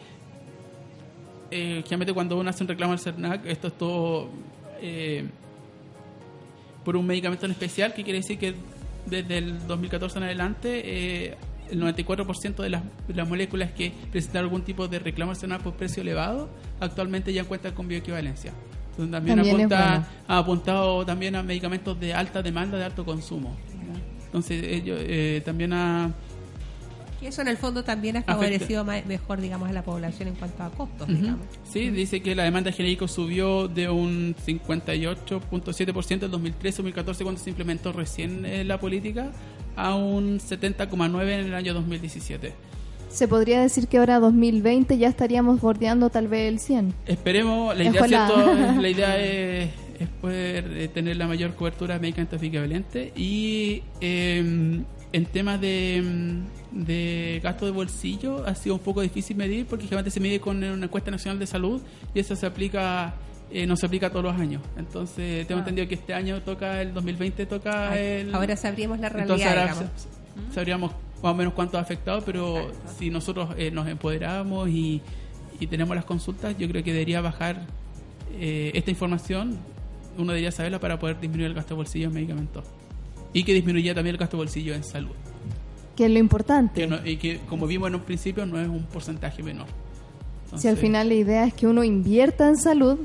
eh, 1.49 1.81
generalmente 1.83 2.13
cuando 2.13 2.37
uno 2.37 2.51
hace 2.51 2.63
un 2.63 2.69
reclamo 2.69 2.93
al 2.93 2.99
CERNAC, 2.99 3.47
esto 3.47 3.69
es 3.69 3.77
todo 3.79 4.29
eh, 4.79 5.27
por 6.85 6.95
un 6.95 7.07
medicamento 7.07 7.47
en 7.47 7.53
especial, 7.53 7.95
que 7.95 8.03
quiere 8.03 8.19
decir 8.19 8.37
que 8.37 8.53
desde 9.07 9.39
el 9.39 9.65
2014 9.65 10.19
en 10.19 10.23
adelante 10.25 11.37
el 11.71 11.81
94% 11.81 12.55
de 12.55 12.69
las, 12.69 12.83
las, 13.07 13.27
moléculas 13.27 13.71
que 13.71 13.93
presentan 14.11 14.43
algún 14.43 14.63
tipo 14.63 14.87
de 14.87 14.99
reclamación 14.99 15.57
por 15.63 15.73
precio 15.73 16.01
elevado 16.01 16.49
actualmente 16.79 17.33
ya 17.33 17.43
cuentan 17.43 17.73
con 17.73 17.87
bioequivalencia. 17.87 18.53
Entonces, 18.91 19.11
también, 19.11 19.39
apunta, 19.39 20.07
ha 20.27 20.37
apuntado 20.37 21.05
también 21.05 21.35
a 21.35 21.43
medicamentos 21.43 21.99
de 21.99 22.13
alta 22.13 22.41
demanda, 22.41 22.77
de 22.77 22.83
alto 22.83 23.05
consumo. 23.05 23.55
Entonces, 24.25 24.63
ellos 24.63 24.99
eh, 25.01 25.41
también 25.43 25.73
ha... 25.73 26.11
Y 27.21 27.25
eso 27.25 27.41
en 27.41 27.49
el 27.49 27.57
fondo 27.57 27.83
también 27.83 28.17
ha 28.17 28.21
favorecido 28.21 28.85
mejor, 28.85 29.41
digamos, 29.41 29.69
a 29.69 29.73
la 29.73 29.83
población 29.83 30.29
en 30.29 30.35
cuanto 30.35 30.63
a 30.63 30.69
costos, 30.69 31.07
digamos. 31.07 31.45
Sí, 31.69 31.89
dice 31.89 32.21
que 32.21 32.33
la 32.33 32.43
demanda 32.43 32.71
genérico 32.71 33.09
subió 33.09 33.67
de 33.67 33.89
un 33.89 34.35
58.7% 34.35 36.23
en 36.23 36.31
2013-2014 36.31 37.23
cuando 37.23 37.41
se 37.41 37.49
implementó 37.49 37.91
recién 37.91 38.45
eh, 38.45 38.63
la 38.63 38.79
política 38.79 39.31
a 39.79 39.95
un 39.95 40.39
70,9 40.39 41.21
en 41.23 41.39
el 41.39 41.53
año 41.53 41.73
2017. 41.73 42.53
Se 43.09 43.27
podría 43.27 43.61
decir 43.61 43.87
que 43.87 43.97
ahora 43.97 44.19
2020 44.19 44.97
ya 44.97 45.07
estaríamos 45.07 45.61
bordeando 45.61 46.09
tal 46.09 46.27
vez 46.27 46.47
el 46.47 46.59
100. 46.59 46.93
Esperemos, 47.07 47.75
la 47.75 47.83
idea, 47.83 48.75
la 48.79 48.89
idea 48.89 49.17
es, 49.19 49.69
poder 50.21 50.77
eh, 50.77 50.87
tener 50.89 51.17
la 51.17 51.27
mayor 51.27 51.55
cobertura 51.55 51.95
de 51.95 52.01
medicamentos 52.01 52.41
equivalentes 52.41 53.11
y 53.17 53.83
em, 53.99 54.83
en 55.11 55.25
temas 55.25 55.59
de, 55.59 56.03
mm, 56.05 56.85
de 56.85 57.41
gasto 57.43 57.65
de 57.65 57.71
bolsillo 57.71 58.45
ha 58.45 58.55
sido 58.55 58.75
un 58.75 58.81
poco 58.81 59.01
difícil 59.01 59.35
medir 59.35 59.65
porque 59.65 59.85
generalmente 59.85 60.11
se 60.11 60.19
mide 60.19 60.39
con 60.39 60.63
una 60.63 60.85
encuesta 60.85 61.09
nacional 61.09 61.39
de 61.39 61.47
salud 61.47 61.81
y 62.13 62.19
eso 62.19 62.35
se 62.35 62.45
aplica 62.45 63.15
eh, 63.51 63.65
no 63.65 63.75
se 63.75 63.85
aplica 63.85 64.09
todos 64.09 64.25
los 64.25 64.35
años. 64.35 64.61
Entonces, 64.77 65.47
tengo 65.47 65.59
Ah. 65.59 65.61
entendido 65.63 65.87
que 65.87 65.95
este 65.95 66.13
año 66.13 66.41
toca, 66.41 66.81
el 66.81 66.93
2020 66.93 67.45
toca 67.45 67.97
el... 67.99 68.33
Ahora 68.33 68.55
sabríamos 68.55 68.99
la 68.99 69.09
realidad. 69.09 69.35
Entonces 69.37 69.47
ahora 69.47 69.73
digamos. 69.73 70.01
sa- 70.01 70.53
sabríamos 70.53 70.91
más 71.23 71.33
o 71.33 71.35
menos 71.35 71.53
cuánto 71.53 71.77
ha 71.77 71.81
afectado, 71.81 72.21
pero 72.25 72.71
si 72.97 73.09
nosotros 73.09 73.49
eh, 73.57 73.71
nos 73.71 73.87
empoderamos 73.87 74.69
y, 74.69 75.01
y 75.59 75.67
tenemos 75.67 75.95
las 75.95 76.05
consultas, 76.05 76.55
yo 76.57 76.67
creo 76.69 76.83
que 76.83 76.93
debería 76.93 77.21
bajar 77.21 77.65
eh, 78.39 78.71
esta 78.73 78.91
información, 78.91 79.57
uno 80.17 80.31
debería 80.31 80.51
saberla 80.51 80.79
para 80.79 80.99
poder 80.99 81.19
disminuir 81.19 81.47
el 81.47 81.53
gasto 81.55 81.73
de 81.73 81.77
bolsillo 81.77 82.07
en 82.07 82.13
medicamentos. 82.13 82.63
Y 83.33 83.43
que 83.43 83.53
disminuya 83.53 83.93
también 83.93 84.15
el 84.15 84.19
gasto 84.19 84.37
de 84.37 84.43
bolsillo 84.43 84.73
en 84.73 84.83
salud. 84.83 85.11
Que 85.95 86.05
es 86.05 86.11
lo 86.11 86.19
importante. 86.19 86.81
Que 86.81 86.87
no- 86.87 87.05
y 87.05 87.17
que, 87.17 87.39
como 87.49 87.67
vimos 87.67 87.89
en 87.89 87.95
un 87.95 88.01
principio, 88.01 88.45
no 88.45 88.59
es 88.59 88.67
un 88.67 88.83
porcentaje 88.83 89.43
menor. 89.43 89.67
Si 90.55 90.67
al 90.67 90.77
final 90.77 91.09
la 91.09 91.13
idea 91.15 91.45
es 91.45 91.53
que 91.53 91.67
uno 91.67 91.83
invierta 91.83 92.47
en 92.47 92.57
salud 92.57 92.97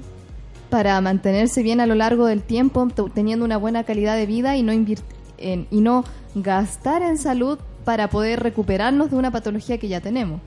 para 0.74 1.00
mantenerse 1.00 1.62
bien 1.62 1.80
a 1.80 1.86
lo 1.86 1.94
largo 1.94 2.26
del 2.26 2.42
tiempo, 2.42 2.88
teniendo 3.14 3.44
una 3.44 3.58
buena 3.58 3.84
calidad 3.84 4.16
de 4.16 4.26
vida 4.26 4.56
y 4.56 4.64
no 4.64 4.72
en- 4.72 5.68
y 5.70 5.80
no 5.80 6.02
gastar 6.34 7.00
en 7.02 7.16
salud 7.16 7.60
para 7.84 8.10
poder 8.10 8.40
recuperarnos 8.42 9.08
de 9.12 9.16
una 9.16 9.30
patología 9.30 9.78
que 9.78 9.86
ya 9.86 10.00
tenemos, 10.00 10.40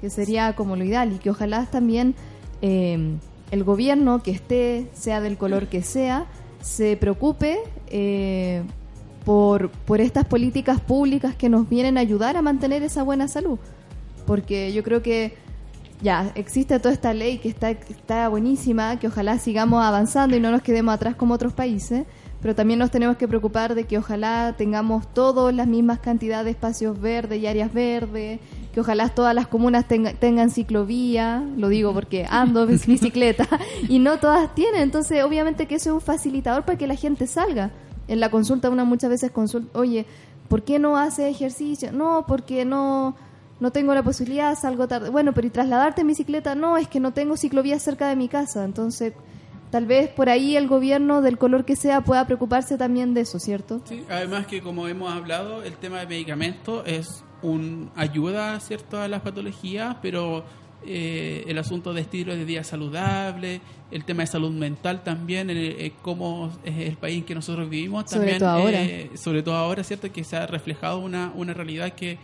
que 0.00 0.08
sería 0.08 0.54
como 0.56 0.74
lo 0.74 0.84
ideal 0.84 1.12
y 1.12 1.18
que 1.18 1.28
ojalá 1.28 1.66
también 1.66 2.14
eh, 2.62 3.18
el 3.50 3.62
gobierno 3.62 4.22
que 4.22 4.30
esté, 4.30 4.86
sea 4.94 5.20
del 5.20 5.36
color 5.36 5.66
que 5.66 5.82
sea, 5.82 6.24
se 6.62 6.96
preocupe 6.96 7.58
eh, 7.88 8.62
por, 9.26 9.68
por 9.70 10.00
estas 10.00 10.24
políticas 10.24 10.80
públicas 10.80 11.34
que 11.34 11.50
nos 11.50 11.68
vienen 11.68 11.98
a 11.98 12.00
ayudar 12.00 12.38
a 12.38 12.40
mantener 12.42 12.82
esa 12.82 13.02
buena 13.02 13.28
salud. 13.28 13.58
Porque 14.26 14.72
yo 14.72 14.82
creo 14.82 15.02
que 15.02 15.34
ya 16.02 16.32
existe 16.34 16.78
toda 16.80 16.92
esta 16.92 17.14
ley 17.14 17.38
que 17.38 17.48
está, 17.48 17.70
está 17.70 18.28
buenísima, 18.28 18.98
que 18.98 19.06
ojalá 19.08 19.38
sigamos 19.38 19.82
avanzando 19.82 20.36
y 20.36 20.40
no 20.40 20.50
nos 20.50 20.62
quedemos 20.62 20.94
atrás 20.94 21.14
como 21.16 21.34
otros 21.34 21.52
países, 21.52 22.04
pero 22.42 22.54
también 22.54 22.78
nos 22.78 22.90
tenemos 22.90 23.16
que 23.16 23.26
preocupar 23.26 23.74
de 23.74 23.84
que 23.84 23.96
ojalá 23.96 24.54
tengamos 24.58 25.06
todos 25.14 25.54
las 25.54 25.66
mismas 25.66 26.00
cantidades 26.00 26.44
de 26.44 26.50
espacios 26.50 27.00
verdes 27.00 27.40
y 27.40 27.46
áreas 27.46 27.72
verdes, 27.72 28.38
que 28.74 28.80
ojalá 28.80 29.08
todas 29.08 29.34
las 29.34 29.46
comunas 29.46 29.86
tenga- 29.88 30.12
tengan 30.12 30.50
ciclovía, 30.50 31.42
lo 31.56 31.68
digo 31.68 31.94
porque 31.94 32.26
ando 32.28 32.64
en 32.68 32.78
bicicleta, 32.86 33.48
y 33.88 33.98
no 33.98 34.18
todas 34.18 34.54
tienen, 34.54 34.82
entonces 34.82 35.24
obviamente 35.24 35.66
que 35.66 35.76
eso 35.76 35.90
es 35.90 35.94
un 35.94 36.00
facilitador 36.02 36.64
para 36.64 36.76
que 36.76 36.86
la 36.86 36.96
gente 36.96 37.26
salga. 37.26 37.70
En 38.08 38.20
la 38.20 38.30
consulta 38.30 38.68
una 38.68 38.84
muchas 38.84 39.08
veces 39.08 39.30
consulta, 39.30 39.78
oye, 39.78 40.04
¿por 40.48 40.62
qué 40.64 40.78
no 40.78 40.98
hace 40.98 41.28
ejercicio? 41.30 41.90
No, 41.92 42.26
porque 42.28 42.66
no 42.66 43.14
no 43.60 43.70
tengo 43.70 43.94
la 43.94 44.02
posibilidad, 44.02 44.56
salgo 44.58 44.88
tarde. 44.88 45.10
Bueno, 45.10 45.32
pero 45.32 45.46
¿y 45.46 45.50
trasladarte 45.50 46.00
en 46.02 46.08
bicicleta? 46.08 46.54
No, 46.54 46.76
es 46.76 46.88
que 46.88 47.00
no 47.00 47.12
tengo 47.12 47.36
ciclovía 47.36 47.78
cerca 47.78 48.08
de 48.08 48.16
mi 48.16 48.28
casa. 48.28 48.64
Entonces, 48.64 49.12
tal 49.70 49.86
vez 49.86 50.08
por 50.10 50.28
ahí 50.28 50.56
el 50.56 50.68
gobierno, 50.68 51.22
del 51.22 51.38
color 51.38 51.64
que 51.64 51.76
sea, 51.76 52.00
pueda 52.02 52.26
preocuparse 52.26 52.76
también 52.76 53.14
de 53.14 53.22
eso, 53.22 53.38
¿cierto? 53.38 53.80
Sí, 53.84 54.04
además 54.10 54.46
que 54.46 54.60
como 54.60 54.88
hemos 54.88 55.12
hablado, 55.12 55.62
el 55.62 55.74
tema 55.74 56.00
de 56.00 56.06
medicamentos 56.06 56.82
es 56.86 57.24
un 57.42 57.90
ayuda 57.94 58.58
cierto 58.60 59.00
a 59.00 59.08
las 59.08 59.20
patologías, 59.22 59.96
pero 60.02 60.44
eh, 60.86 61.44
el 61.46 61.58
asunto 61.58 61.94
de 61.94 62.02
estilo 62.02 62.34
de 62.36 62.44
vida 62.44 62.64
saludable, 62.64 63.60
el 63.90 64.04
tema 64.04 64.22
de 64.22 64.26
salud 64.26 64.50
mental 64.50 65.02
también, 65.02 65.48
el, 65.50 65.58
eh, 65.58 65.92
cómo 66.02 66.50
es 66.64 66.76
el 66.88 66.96
país 66.96 67.18
en 67.18 67.24
que 67.24 67.34
nosotros 67.34 67.68
vivimos 67.70 68.04
Sobre 68.10 68.18
también, 68.20 68.38
todo 68.38 68.48
ahora. 68.50 68.82
eh, 68.82 69.10
sobre 69.14 69.42
todo 69.42 69.54
ahora, 69.56 69.82
cierto 69.84 70.10
que 70.12 70.24
se 70.24 70.36
ha 70.36 70.46
reflejado 70.46 70.98
una, 70.98 71.32
una 71.34 71.54
realidad 71.54 71.92
que 71.92 72.18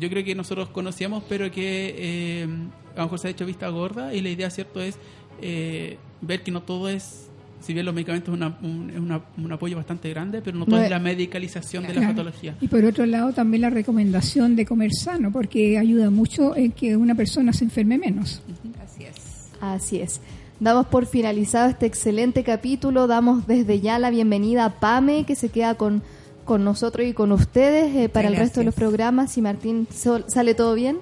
yo 0.00 0.08
creo 0.08 0.24
que 0.24 0.34
nosotros 0.34 0.68
conocíamos, 0.70 1.22
pero 1.28 1.50
que 1.50 1.94
eh, 1.98 2.48
a 2.94 2.98
lo 2.98 3.02
mejor 3.04 3.18
se 3.18 3.28
ha 3.28 3.30
hecho 3.30 3.46
vista 3.46 3.68
gorda 3.68 4.14
y 4.14 4.20
la 4.20 4.30
idea, 4.30 4.50
cierto, 4.50 4.80
es 4.80 4.96
eh, 5.42 5.98
ver 6.20 6.42
que 6.42 6.50
no 6.50 6.62
todo 6.62 6.88
es, 6.88 7.28
si 7.60 7.72
bien 7.74 7.84
los 7.86 7.94
medicamentos 7.94 8.32
es 8.32 8.36
una- 8.36 8.58
un, 8.62 8.90
es 8.90 8.98
una- 8.98 9.22
un 9.36 9.52
apoyo 9.52 9.76
bastante 9.76 10.08
grande, 10.10 10.40
pero 10.42 10.56
no 10.58 10.64
todo 10.66 10.76
No 10.76 10.82
es 10.82 10.90
la 10.90 10.98
medicalización 10.98 11.82
de 11.84 11.90
la 11.90 11.94
Claro. 12.00 12.08
patología. 12.14 12.56
Y 12.60 12.68
por 12.68 12.84
otro 12.84 13.04
lado, 13.06 13.32
también 13.32 13.60
la 13.62 13.70
recomendación 13.70 14.56
de 14.56 14.66
comer 14.66 14.90
sano, 14.92 15.30
porque 15.32 15.78
ayuda 15.78 16.10
mucho 16.10 16.56
en 16.56 16.72
que 16.72 16.96
una 16.96 17.14
persona 17.14 17.52
se 17.52 17.64
enferme 17.64 17.98
menos. 17.98 18.42
Así 18.82 19.04
es. 19.04 19.50
Así 19.60 20.00
es. 20.00 20.20
Damos 20.58 20.86
por 20.86 21.06
finalizado 21.06 21.68
este 21.70 21.86
excelente 21.86 22.44
capítulo. 22.44 23.06
Damos 23.06 23.46
desde 23.46 23.80
ya 23.80 23.98
la 23.98 24.10
bienvenida 24.10 24.64
a 24.66 24.80
Pame, 24.80 25.24
que 25.24 25.34
se 25.36 25.48
queda 25.48 25.74
con, 25.74 26.02
con 26.50 26.64
nosotros 26.64 27.06
y 27.06 27.12
con 27.12 27.30
ustedes 27.30 27.94
eh, 27.94 28.08
para 28.08 28.26
el 28.26 28.34
resto 28.34 28.58
de 28.58 28.66
los 28.66 28.74
programas. 28.74 29.30
Si 29.30 29.40
Martín 29.40 29.86
sol- 29.94 30.24
sale 30.26 30.54
todo 30.56 30.74
bien. 30.74 30.98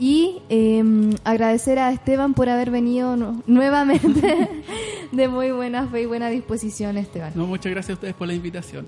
Y 0.00 0.38
eh, 0.48 0.82
agradecer 1.22 1.78
a 1.78 1.92
Esteban 1.92 2.34
por 2.34 2.48
haber 2.48 2.72
venido 2.72 3.16
nu- 3.16 3.40
nuevamente 3.46 4.48
de 5.12 5.28
muy 5.28 5.52
buena 5.52 5.86
fe 5.86 6.02
y 6.02 6.06
buena 6.06 6.28
disposición, 6.28 6.96
Esteban. 6.98 7.30
No, 7.36 7.46
muchas 7.46 7.70
gracias 7.70 7.90
a 7.90 7.94
ustedes 7.94 8.14
por 8.14 8.26
la 8.26 8.34
invitación. 8.34 8.86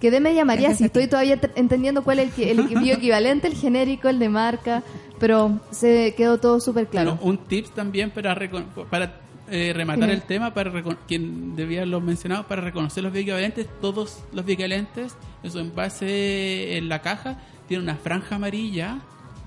Quedé 0.00 0.18
media 0.18 0.44
María, 0.44 0.74
si 0.74 0.82
estoy 0.86 1.06
todavía 1.06 1.36
te- 1.40 1.52
entendiendo 1.54 2.02
cuál 2.02 2.18
es 2.18 2.30
el, 2.30 2.34
que- 2.34 2.50
el 2.50 2.78
bioequivalente, 2.80 3.46
el 3.46 3.54
genérico, 3.54 4.08
el 4.08 4.18
de 4.18 4.28
marca, 4.28 4.82
pero 5.20 5.60
se 5.70 6.14
quedó 6.16 6.38
todo 6.38 6.58
súper 6.58 6.88
claro. 6.88 7.16
Bueno, 7.20 7.30
un 7.30 7.38
tips 7.46 7.70
también 7.70 8.10
para, 8.10 8.34
para 8.90 9.20
eh, 9.50 9.72
rematar 9.74 10.10
el 10.10 10.22
tema, 10.22 10.54
para 10.54 10.72
quien 11.06 11.56
debía 11.56 11.80
haberlo 11.80 12.00
mencionado, 12.00 12.46
para 12.46 12.62
reconocer 12.62 13.02
los 13.02 13.12
bioequivalentes, 13.12 13.66
todos 13.80 14.22
los 14.32 14.44
bioequivalentes, 14.44 15.16
en 15.42 15.50
su 15.50 15.58
envase 15.58 16.76
en 16.76 16.88
la 16.88 17.02
caja, 17.02 17.38
tiene 17.66 17.82
una 17.82 17.96
franja 17.96 18.36
amarilla 18.36 19.00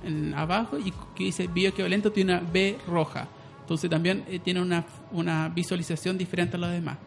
en, 0.04 0.34
abajo 0.34 0.78
y 0.78 0.92
que 1.16 1.26
dice 1.26 1.48
bioequivalente, 1.48 2.10
tiene 2.12 2.38
una 2.38 2.42
B 2.52 2.78
roja. 2.88 3.28
Entonces 3.62 3.90
también 3.90 4.24
eh, 4.28 4.40
tiene 4.40 4.62
una, 4.62 4.86
una 5.12 5.50
visualización 5.50 6.18
diferente 6.18 6.58
a 6.58 6.60
los 6.60 6.72
demás. 6.72 6.98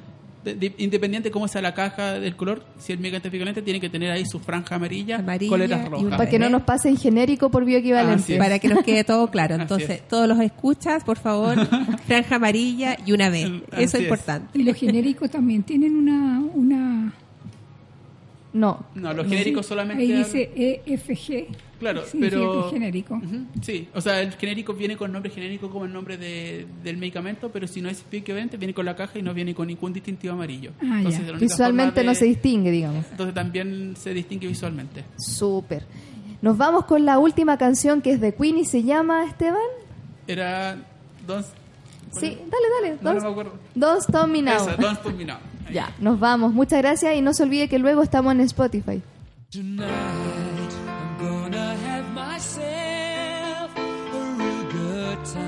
De- 0.45 0.55
de- 0.55 0.72
independiente 0.78 1.28
de 1.28 1.32
cómo 1.32 1.49
sea 1.49 1.61
la 1.61 1.74
caja 1.74 2.12
del 2.20 2.36
color, 2.36 2.62
si 2.78 2.93
el 2.93 2.99
bioequivalente, 2.99 3.61
tiene 3.61 3.80
que 3.80 3.89
tener 3.91 4.11
ahí 4.12 4.24
su 4.24 4.39
franja 4.39 4.76
amarilla, 4.76 5.16
Amarilla 5.18 5.51
con 5.51 5.59
y 5.61 5.62
letras 5.62 5.84
un 5.86 5.91
rojas. 5.93 6.16
Para 6.18 6.30
que 6.30 6.39
no 6.39 6.49
nos 6.49 6.62
pasen 6.62 6.97
genérico 6.97 7.51
por 7.51 7.64
es. 7.64 8.39
Para 8.39 8.59
que 8.61 8.68
nos 8.68 8.84
quede 8.84 9.03
todo 9.05 9.30
claro. 9.30 9.57
Entonces, 9.57 9.91
es. 9.91 10.09
todos 10.09 10.28
los 10.28 10.39
escuchas, 10.41 11.03
por 11.03 11.18
favor, 11.18 11.57
franja 12.07 12.36
amarilla 12.36 12.97
y 13.05 13.12
una 13.12 13.30
B. 13.30 13.62
Eso 13.72 13.82
es 13.82 13.95
es. 13.95 14.01
importante. 14.03 14.57
Y 14.59 14.62
los 14.62 14.76
genéricos 14.76 15.28
también 15.30 15.64
tienen 15.64 15.97
una, 15.97 16.41
una 16.55 17.12
No. 18.53 18.84
No, 18.95 19.12
los 19.12 19.26
genéricos 19.26 19.66
solamente... 19.66 20.03
ahí 20.03 20.12
dice 20.12 20.51
EFG. 20.86 21.47
Claro, 21.79 22.03
pero... 22.18 22.70
genérico. 22.70 23.20
Sí, 23.62 23.89
o 23.95 24.01
sea, 24.01 24.20
el 24.20 24.33
genérico 24.33 24.74
viene 24.74 24.97
con 24.97 25.12
nombre 25.12 25.31
genérico 25.31 25.70
como 25.70 25.85
el 25.85 25.93
nombre 25.93 26.16
de- 26.16 26.66
del 26.83 26.97
medicamento, 26.97 27.51
pero 27.53 27.68
si 27.68 27.81
no 27.81 27.89
es 27.89 28.05
bioequivalente, 28.11 28.57
viene 28.57 28.74
con 28.74 28.85
la 28.85 28.97
caja 28.97 29.18
y 29.18 29.22
no 29.22 29.33
viene 29.33 29.55
con 29.55 29.68
ningún 29.68 29.93
distintivo 29.93 30.35
amarillo. 30.35 30.72
Ah, 30.81 30.83
ya. 30.83 30.97
Entonces, 30.99 31.20
única 31.20 31.39
Visualmente 31.39 32.03
no 32.05 32.14
se 32.14 32.24
distingue, 32.24 32.70
digamos. 32.72 33.05
Entonces 33.11 33.35
también 33.35 33.95
se 33.97 34.12
distingue 34.12 34.49
visualmente. 34.49 35.05
Súper. 35.18 35.85
Nos 36.43 36.57
vamos 36.57 36.85
con 36.85 37.05
la 37.05 37.18
última 37.18 37.57
canción 37.59 38.01
que 38.03 38.12
es 38.12 38.20
de 38.20 38.35
Queen 38.35 38.59
y 38.59 38.64
se 38.64 38.83
llama 38.83 39.24
Esteban. 39.24 39.61
Era... 40.26 40.76
Don't, 41.26 41.47
Sí, 42.12 42.26
dale, 42.51 42.66
dale. 42.83 42.99
No, 43.03 43.12
no 43.12 43.12
Don't, 43.12 43.22
me 43.22 43.29
acuerdo. 43.31 43.53
Don't 43.74 44.01
Stop 44.01 44.29
Me 44.29 44.43
Now. 44.43 44.55
Esa, 44.57 44.76
Don't 44.76 44.99
Stop 44.99 45.14
Me 45.14 45.24
Now. 45.26 45.37
Ahí. 45.66 45.74
Ya, 45.74 45.95
nos 46.01 46.18
vamos. 46.18 46.53
Muchas 46.55 46.81
gracias 46.81 47.14
y 47.14 47.20
no 47.20 47.35
se 47.35 47.43
olvide 47.43 47.68
que 47.68 47.79
luego 47.79 48.03
estamos 48.03 48.33
en 48.33 48.41
Spotify. 48.41 49.03
Tonight 49.53 50.57
time. 55.24 55.47